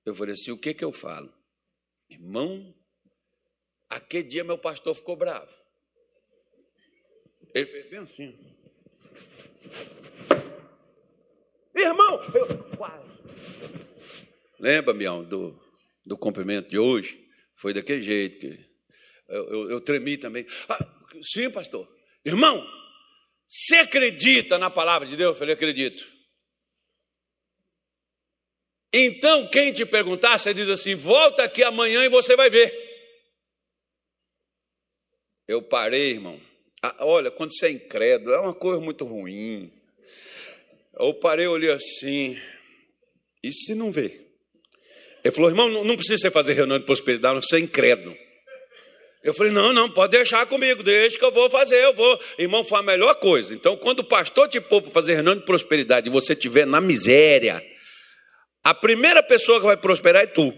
Eu 0.04 0.12
falei 0.12 0.34
assim: 0.34 0.50
o 0.50 0.58
que, 0.58 0.74
que 0.74 0.84
eu 0.84 0.92
falo? 0.92 1.32
Irmão, 2.10 2.74
aquele 3.88 4.24
dia 4.24 4.44
meu 4.44 4.58
pastor 4.58 4.94
ficou 4.94 5.16
bravo. 5.16 5.50
Ele 7.54 7.64
fez 7.64 7.88
bem 7.88 8.00
assim. 8.00 8.54
Irmão, 11.74 12.20
eu 12.34 12.76
quase. 12.76 13.04
Lembra, 14.60 14.94
Mião, 14.94 15.24
do, 15.24 15.60
do 16.06 16.16
cumprimento 16.16 16.68
de 16.68 16.78
hoje? 16.78 17.28
Foi 17.56 17.72
daquele 17.74 18.02
jeito 18.02 18.38
que 18.38 18.74
eu, 19.28 19.48
eu, 19.48 19.70
eu 19.70 19.80
tremi 19.80 20.16
também. 20.16 20.46
Ah, 20.68 20.78
sim, 21.22 21.50
pastor. 21.50 21.88
Irmão, 22.24 22.64
você 23.46 23.76
acredita 23.76 24.58
na 24.58 24.70
palavra 24.70 25.06
de 25.06 25.16
Deus? 25.16 25.34
Eu 25.34 25.38
falei, 25.38 25.54
acredito. 25.54 26.14
Então, 28.92 29.48
quem 29.48 29.72
te 29.72 29.84
perguntar, 29.84 30.38
você 30.38 30.54
diz 30.54 30.68
assim: 30.68 30.94
volta 30.94 31.42
aqui 31.42 31.64
amanhã 31.64 32.04
e 32.04 32.08
você 32.08 32.36
vai 32.36 32.48
ver. 32.48 32.72
Eu 35.48 35.60
parei, 35.60 36.12
irmão. 36.12 36.40
Ah, 36.80 36.96
olha, 37.00 37.30
quando 37.30 37.50
você 37.50 37.66
é 37.66 37.70
incrédulo, 37.72 38.34
é 38.34 38.38
uma 38.38 38.54
coisa 38.54 38.80
muito 38.80 39.04
ruim. 39.04 39.72
Eu 40.98 41.14
parei, 41.14 41.46
olhei 41.46 41.70
assim. 41.70 42.40
E 43.42 43.52
se 43.52 43.74
não 43.74 43.90
ver? 43.90 44.24
Ele 45.24 45.34
falou, 45.34 45.50
irmão, 45.50 45.68
não 45.68 45.96
precisa 45.96 46.18
você 46.18 46.30
fazer 46.30 46.52
reunião 46.52 46.78
de 46.78 46.84
prosperidade, 46.84 47.44
você 47.44 47.56
é 47.56 47.60
incrédulo. 47.60 48.14
Eu 49.22 49.32
falei, 49.32 49.50
não, 49.50 49.72
não, 49.72 49.90
pode 49.90 50.12
deixar 50.12 50.44
comigo, 50.46 50.82
deixa 50.82 51.18
que 51.18 51.24
eu 51.24 51.32
vou 51.32 51.48
fazer, 51.48 51.82
eu 51.82 51.94
vou. 51.94 52.20
Irmão, 52.38 52.62
foi 52.62 52.78
a 52.78 52.82
melhor 52.82 53.14
coisa. 53.14 53.54
Então, 53.54 53.74
quando 53.74 54.00
o 54.00 54.04
pastor 54.04 54.48
te 54.48 54.60
pôr 54.60 54.82
para 54.82 54.90
fazer 54.90 55.14
reunião 55.14 55.34
de 55.34 55.46
prosperidade 55.46 56.08
e 56.08 56.12
você 56.12 56.34
estiver 56.34 56.66
na 56.66 56.78
miséria, 56.78 57.64
a 58.62 58.74
primeira 58.74 59.22
pessoa 59.22 59.58
que 59.58 59.66
vai 59.66 59.78
prosperar 59.78 60.24
é 60.24 60.26
tu. 60.26 60.52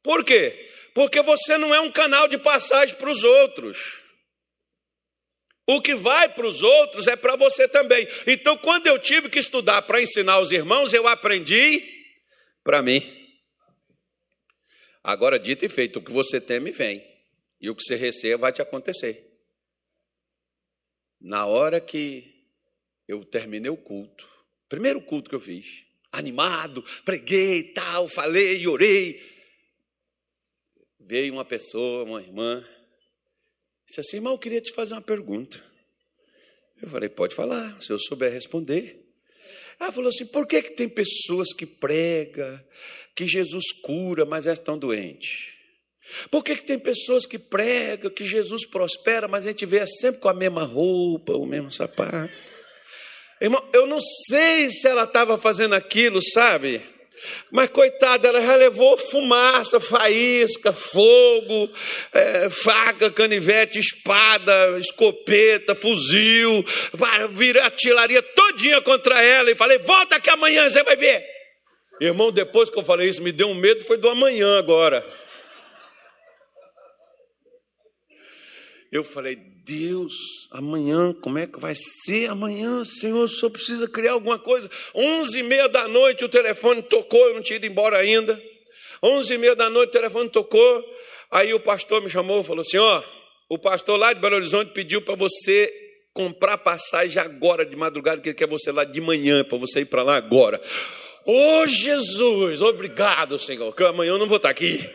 Por 0.00 0.24
quê? 0.24 0.70
Porque 0.94 1.22
você 1.22 1.58
não 1.58 1.74
é 1.74 1.80
um 1.80 1.90
canal 1.90 2.28
de 2.28 2.38
passagem 2.38 2.94
para 2.94 3.10
os 3.10 3.24
outros. 3.24 4.00
O 5.68 5.80
que 5.82 5.94
vai 5.94 6.28
para 6.28 6.46
os 6.46 6.62
outros 6.62 7.06
é 7.06 7.14
para 7.14 7.36
você 7.36 7.68
também. 7.68 8.08
Então, 8.26 8.56
quando 8.56 8.86
eu 8.86 8.98
tive 8.98 9.28
que 9.28 9.38
estudar 9.38 9.82
para 9.82 10.00
ensinar 10.00 10.40
os 10.40 10.50
irmãos, 10.50 10.92
eu 10.92 11.06
aprendi 11.06 11.84
para 12.64 12.80
mim. 12.82 13.02
Agora, 15.04 15.38
dito 15.38 15.64
e 15.64 15.68
feito, 15.68 15.98
o 15.98 16.02
que 16.02 16.10
você 16.10 16.40
teme 16.40 16.70
vem, 16.70 17.06
e 17.60 17.68
o 17.68 17.74
que 17.74 17.82
você 17.82 17.94
receia 17.94 18.36
vai 18.36 18.52
te 18.52 18.62
acontecer. 18.62 19.22
Na 21.20 21.46
hora 21.46 21.80
que 21.80 22.34
eu 23.06 23.24
terminei 23.24 23.70
o 23.70 23.76
culto, 23.76 24.38
Primeiro 24.68 25.00
culto 25.00 25.30
que 25.30 25.36
eu 25.36 25.40
fiz. 25.40 25.86
Animado, 26.12 26.84
preguei, 27.04 27.62
tal, 27.72 28.06
falei, 28.06 28.66
orei. 28.66 29.20
Veio 31.00 31.32
uma 31.32 31.44
pessoa, 31.44 32.04
uma 32.04 32.20
irmã, 32.20 32.66
disse 33.88 34.00
assim: 34.00 34.16
irmão, 34.18 34.34
eu 34.34 34.38
queria 34.38 34.60
te 34.60 34.72
fazer 34.72 34.94
uma 34.94 35.00
pergunta. 35.00 35.60
Eu 36.80 36.88
falei: 36.88 37.08
pode 37.08 37.34
falar, 37.34 37.80
se 37.82 37.90
eu 37.90 37.98
souber 37.98 38.32
responder. 38.32 39.04
Ela 39.80 39.90
falou 39.90 40.10
assim: 40.10 40.26
por 40.26 40.46
que, 40.46 40.62
que 40.62 40.72
tem 40.72 40.88
pessoas 40.88 41.52
que 41.52 41.66
pregam, 41.66 42.60
que 43.16 43.26
Jesus 43.26 43.72
cura, 43.82 44.24
mas 44.24 44.46
elas 44.46 44.58
estão 44.58 44.78
doentes? 44.78 45.56
Por 46.30 46.42
que, 46.42 46.56
que 46.56 46.64
tem 46.64 46.78
pessoas 46.78 47.26
que 47.26 47.38
pregam, 47.38 48.10
que 48.10 48.24
Jesus 48.24 48.64
prospera, 48.66 49.28
mas 49.28 49.44
a 49.44 49.50
gente 49.50 49.66
vê 49.66 49.86
sempre 49.86 50.20
com 50.20 50.28
a 50.28 50.34
mesma 50.34 50.64
roupa, 50.64 51.34
o 51.34 51.44
mesmo 51.44 51.70
sapato? 51.70 52.32
Irmão, 53.40 53.62
eu 53.72 53.86
não 53.86 54.00
sei 54.00 54.70
se 54.70 54.88
ela 54.88 55.04
estava 55.04 55.38
fazendo 55.38 55.74
aquilo, 55.74 56.20
sabe? 56.22 56.82
Mas 57.50 57.70
coitada, 57.70 58.28
ela 58.28 58.40
já 58.40 58.56
levou 58.56 58.96
fumaça, 58.96 59.80
faísca, 59.80 60.72
fogo, 60.72 61.70
é, 62.12 62.50
faca, 62.50 63.10
canivete, 63.10 63.78
espada, 63.78 64.78
escopeta, 64.78 65.74
fuzil, 65.74 66.64
virei 67.32 67.62
a 67.62 67.66
artilharia 67.66 68.22
todinha 68.22 68.80
contra 68.82 69.22
ela 69.22 69.50
e 69.50 69.54
falei: 69.54 69.78
volta 69.78 70.20
que 70.20 70.30
amanhã 70.30 70.68
você 70.68 70.82
vai 70.82 70.96
ver. 70.96 71.24
Irmão, 72.00 72.30
depois 72.30 72.70
que 72.70 72.78
eu 72.78 72.84
falei 72.84 73.08
isso, 73.08 73.22
me 73.22 73.32
deu 73.32 73.48
um 73.48 73.54
medo, 73.54 73.84
foi 73.84 73.96
do 73.96 74.08
amanhã 74.08 74.58
agora. 74.58 75.04
Eu 78.90 79.04
falei, 79.04 79.36
Deus, 79.68 80.14
amanhã, 80.50 81.12
como 81.12 81.36
é 81.36 81.46
que 81.46 81.60
vai 81.60 81.74
ser 81.74 82.30
amanhã, 82.30 82.82
Senhor? 82.86 83.28
Só 83.28 83.50
precisa 83.50 83.86
criar 83.86 84.12
alguma 84.12 84.38
coisa. 84.38 84.70
Onze 84.94 85.40
e 85.40 85.42
meia 85.42 85.68
da 85.68 85.86
noite 85.86 86.24
o 86.24 86.28
telefone 86.28 86.80
tocou, 86.80 87.20
eu 87.28 87.34
não 87.34 87.42
tinha 87.42 87.58
ido 87.58 87.66
embora 87.66 87.98
ainda. 87.98 88.42
Onze 89.02 89.34
e 89.34 89.38
meia 89.38 89.54
da 89.54 89.68
noite 89.68 89.90
o 89.90 89.92
telefone 89.92 90.30
tocou. 90.30 90.82
Aí 91.30 91.52
o 91.52 91.60
pastor 91.60 92.00
me 92.00 92.08
chamou 92.08 92.40
e 92.40 92.44
falou 92.44 92.62
assim: 92.62 92.78
ó, 92.78 93.02
o 93.46 93.58
pastor 93.58 93.98
lá 93.98 94.14
de 94.14 94.20
Belo 94.20 94.36
Horizonte 94.36 94.72
pediu 94.72 95.02
para 95.02 95.14
você 95.14 95.70
comprar 96.14 96.56
passagem 96.56 97.20
agora 97.20 97.66
de 97.66 97.76
madrugada, 97.76 98.22
que 98.22 98.30
ele 98.30 98.36
quer 98.36 98.48
você 98.48 98.72
lá 98.72 98.84
de 98.84 99.02
manhã, 99.02 99.44
para 99.44 99.58
você 99.58 99.80
ir 99.80 99.86
para 99.86 100.02
lá 100.02 100.16
agora. 100.16 100.58
Ô 101.26 101.60
oh, 101.60 101.66
Jesus, 101.66 102.62
obrigado, 102.62 103.38
Senhor, 103.38 103.74
que 103.74 103.84
amanhã 103.84 104.12
eu 104.12 104.18
não 104.18 104.26
vou 104.26 104.38
estar 104.38 104.48
aqui. 104.48 104.88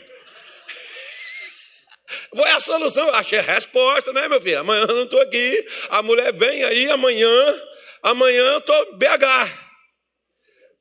Foi 2.36 2.50
a 2.50 2.60
solução. 2.60 3.08
Achei 3.14 3.40
a 3.40 3.42
resposta, 3.42 4.12
né, 4.14 4.28
meu 4.28 4.42
filho? 4.42 4.60
Amanhã 4.60 4.82
eu 4.82 4.96
não 4.96 5.04
estou 5.04 5.22
aqui. 5.22 5.66
A 5.90 6.02
mulher 6.02 6.34
vem 6.34 6.64
aí 6.64 6.90
amanhã. 6.90 7.62
Amanhã 8.02 8.44
eu 8.54 8.58
estou 8.60 8.98
BH. 8.98 9.64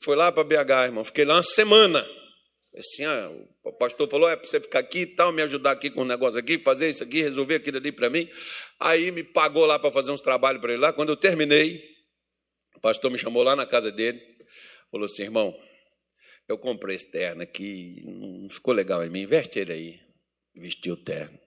Fui 0.00 0.16
lá 0.16 0.32
para 0.32 0.42
BH, 0.42 0.70
irmão. 0.84 1.04
Fiquei 1.04 1.24
lá 1.24 1.36
uma 1.36 1.42
semana. 1.42 2.06
Assim, 2.76 3.04
ah, 3.04 3.30
o 3.62 3.72
pastor 3.72 4.08
falou: 4.08 4.28
é 4.28 4.34
para 4.34 4.48
você 4.48 4.60
ficar 4.60 4.78
aqui 4.78 5.00
e 5.00 5.06
tal, 5.06 5.30
me 5.30 5.42
ajudar 5.42 5.72
aqui 5.72 5.90
com 5.90 6.02
um 6.02 6.06
negócio 6.06 6.38
aqui, 6.38 6.58
fazer 6.58 6.88
isso 6.88 7.04
aqui, 7.04 7.20
resolver 7.20 7.56
aquilo 7.56 7.76
ali 7.76 7.92
para 7.92 8.08
mim. 8.08 8.28
Aí 8.80 9.10
me 9.10 9.22
pagou 9.22 9.66
lá 9.66 9.78
para 9.78 9.92
fazer 9.92 10.10
uns 10.10 10.22
trabalhos 10.22 10.60
para 10.60 10.72
ele 10.72 10.80
lá. 10.80 10.92
Quando 10.92 11.10
eu 11.10 11.16
terminei, 11.16 11.84
o 12.74 12.80
pastor 12.80 13.10
me 13.10 13.18
chamou 13.18 13.42
lá 13.42 13.54
na 13.54 13.66
casa 13.66 13.92
dele. 13.92 14.20
Falou 14.90 15.04
assim: 15.04 15.22
irmão, 15.22 15.54
eu 16.48 16.56
comprei 16.58 16.96
esse 16.96 17.10
terno 17.10 17.42
aqui, 17.42 18.00
não 18.04 18.48
ficou 18.48 18.72
legal 18.72 19.04
em 19.04 19.10
mim, 19.10 19.20
investe 19.20 19.58
ele 19.58 19.72
aí. 19.72 20.11
Vestiu 20.54 20.96
terno. 20.96 21.38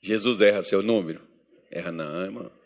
Jesus 0.00 0.40
erra 0.40 0.62
seu 0.62 0.82
número? 0.82 1.26
Erra 1.70 1.92
não, 1.92 2.24
irmão. 2.24 2.58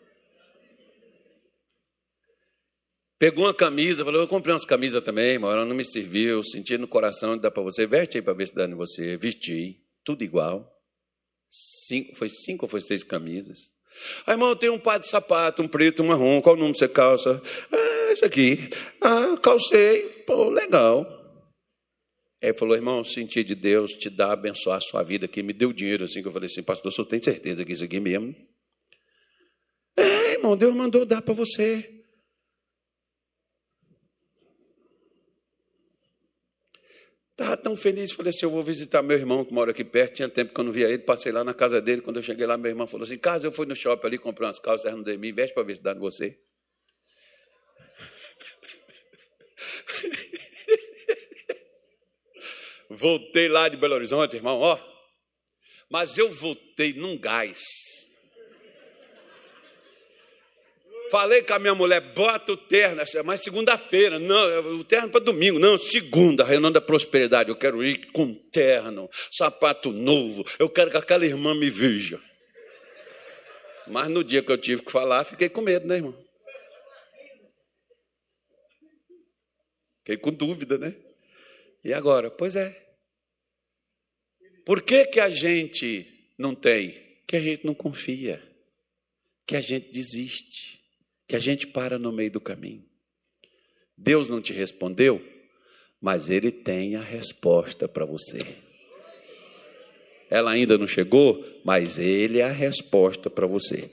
Pegou 3.19 3.45
uma 3.45 3.53
camisa, 3.53 4.03
falou: 4.03 4.21
Eu 4.21 4.27
comprei 4.27 4.53
umas 4.53 4.65
camisas 4.65 5.01
também, 5.01 5.39
mas 5.39 5.53
ela 5.53 5.65
não 5.65 5.75
me 5.75 5.85
serviu. 5.85 6.43
Senti 6.43 6.77
no 6.77 6.87
coração, 6.87 7.37
dá 7.37 7.49
para 7.49 7.63
você. 7.63 7.85
Veste 7.85 8.17
aí 8.17 8.21
para 8.21 8.33
ver 8.33 8.47
se 8.47 8.55
dá 8.55 8.65
em 8.65 8.73
você. 8.73 9.15
Vesti, 9.17 9.77
tudo 10.03 10.23
igual. 10.23 10.69
Cinco, 11.49 12.15
foi 12.15 12.29
cinco 12.29 12.65
ou 12.65 12.69
foi 12.69 12.81
seis 12.81 13.03
camisas. 13.03 13.73
Aí, 14.25 14.33
irmão, 14.33 14.49
eu 14.49 14.55
tenho 14.55 14.73
um 14.73 14.79
par 14.79 14.99
de 14.99 15.07
sapato, 15.07 15.61
um 15.61 15.67
preto, 15.67 16.03
um 16.03 16.07
marrom. 16.07 16.41
Qual 16.41 16.55
número 16.55 16.75
você 16.75 16.87
calça? 16.87 17.41
Ah, 17.71 18.11
esse 18.11 18.25
aqui. 18.25 18.69
Ah, 18.99 19.37
calcei. 19.41 20.01
Pô, 20.25 20.49
legal. 20.49 21.22
Aí 22.43 22.49
ele 22.49 22.57
falou, 22.57 22.75
irmão, 22.75 23.01
senti 23.05 23.41
de 23.41 23.55
Deus 23.55 23.93
te 23.93 24.09
dar, 24.09 24.33
abençoar 24.33 24.75
a 24.75 24.81
sua 24.81 25.01
vida 25.01 25.27
aqui. 25.27 25.41
Me 25.41 25.53
deu 25.53 25.71
dinheiro 25.71 26.03
assim, 26.03 26.21
que 26.21 26.27
eu 26.27 26.31
falei 26.31 26.47
assim, 26.47 26.61
pastor, 26.61 26.91
você 26.91 27.05
tem 27.05 27.23
certeza 27.23 27.63
que 27.63 27.71
isso 27.71 27.85
aqui 27.85 28.01
mesmo? 28.01 28.35
É, 29.95 30.33
irmão, 30.33 30.57
Deus 30.57 30.75
mandou 30.75 31.05
dar 31.05 31.21
para 31.21 31.33
você. 31.33 32.03
Estava 37.31 37.55
tão 37.55 37.77
feliz, 37.77 38.11
falei 38.11 38.31
assim, 38.31 38.45
eu 38.45 38.49
vou 38.49 38.61
visitar 38.61 39.01
meu 39.01 39.17
irmão 39.17 39.45
que 39.45 39.53
mora 39.53 39.71
aqui 39.71 39.85
perto, 39.85 40.15
tinha 40.15 40.27
tempo 40.27 40.53
que 40.53 40.59
eu 40.59 40.65
não 40.65 40.71
via 40.73 40.89
ele, 40.89 40.99
passei 40.99 41.31
lá 41.31 41.45
na 41.45 41.53
casa 41.53 41.81
dele, 41.81 42.01
quando 42.01 42.17
eu 42.17 42.23
cheguei 42.23 42.45
lá, 42.45 42.57
meu 42.57 42.69
irmão 42.69 42.85
falou 42.85 43.05
assim, 43.05 43.17
casa, 43.17 43.47
eu 43.47 43.53
fui 43.53 43.65
no 43.65 43.73
shopping 43.73 44.05
ali, 44.05 44.17
comprei 44.17 44.45
umas 44.45 44.59
calças, 44.59 44.91
não 44.91 45.01
dei 45.01 45.17
mim, 45.17 45.31
veste 45.31 45.53
para 45.53 45.63
ver 45.63 45.77
se 45.77 45.81
você. 45.95 46.37
Voltei 52.93 53.47
lá 53.47 53.67
de 53.67 53.77
Belo 53.77 53.95
Horizonte, 53.95 54.35
irmão, 54.35 54.59
ó. 54.59 54.79
Mas 55.89 56.17
eu 56.17 56.29
voltei 56.29 56.93
num 56.93 57.17
gás. 57.17 57.61
Falei 61.11 61.43
com 61.43 61.53
a 61.53 61.59
minha 61.59 61.75
mulher, 61.75 62.01
bota 62.01 62.53
o 62.53 62.57
terno, 62.57 63.03
mas 63.23 63.41
segunda-feira, 63.41 64.17
não, 64.17 64.79
o 64.79 64.83
terno 64.83 65.09
para 65.09 65.23
domingo, 65.23 65.59
não, 65.59 65.77
segunda, 65.77 66.43
reunião 66.43 66.71
da 66.71 66.81
prosperidade, 66.81 67.49
eu 67.49 67.55
quero 67.55 67.83
ir 67.83 68.11
com 68.11 68.33
terno, 68.33 69.07
sapato 69.31 69.91
novo, 69.91 70.43
eu 70.57 70.67
quero 70.67 70.89
que 70.89 70.97
aquela 70.97 71.23
irmã 71.23 71.53
me 71.53 71.69
veja. 71.69 72.19
Mas 73.85 74.07
no 74.07 74.23
dia 74.23 74.41
que 74.41 74.51
eu 74.51 74.57
tive 74.57 74.81
que 74.81 74.91
falar, 74.91 75.23
fiquei 75.23 75.49
com 75.49 75.61
medo, 75.61 75.85
né, 75.85 75.97
irmão? 75.97 76.17
Fiquei 79.99 80.17
com 80.17 80.31
dúvida, 80.31 80.79
né? 80.79 80.95
E 81.83 81.93
agora? 81.93 82.31
Pois 82.31 82.55
é. 82.55 82.82
Por 84.65 84.81
que, 84.81 85.05
que 85.05 85.19
a 85.19 85.29
gente 85.29 86.05
não 86.37 86.55
tem? 86.55 86.95
Que 87.27 87.35
a 87.35 87.41
gente 87.41 87.65
não 87.65 87.73
confia, 87.73 88.41
que 89.45 89.55
a 89.55 89.61
gente 89.61 89.91
desiste, 89.91 90.79
que 91.27 91.35
a 91.35 91.39
gente 91.39 91.67
para 91.67 91.97
no 91.97 92.11
meio 92.11 92.31
do 92.31 92.41
caminho. 92.41 92.85
Deus 93.97 94.29
não 94.29 94.41
te 94.41 94.53
respondeu, 94.53 95.21
mas 95.99 96.29
Ele 96.29 96.51
tem 96.51 96.95
a 96.95 97.01
resposta 97.01 97.87
para 97.87 98.05
você. 98.05 98.39
Ela 100.29 100.51
ainda 100.51 100.77
não 100.77 100.87
chegou, 100.87 101.45
mas 101.63 101.99
Ele 101.99 102.39
é 102.39 102.43
a 102.43 102.51
resposta 102.51 103.29
para 103.29 103.45
você. 103.45 103.81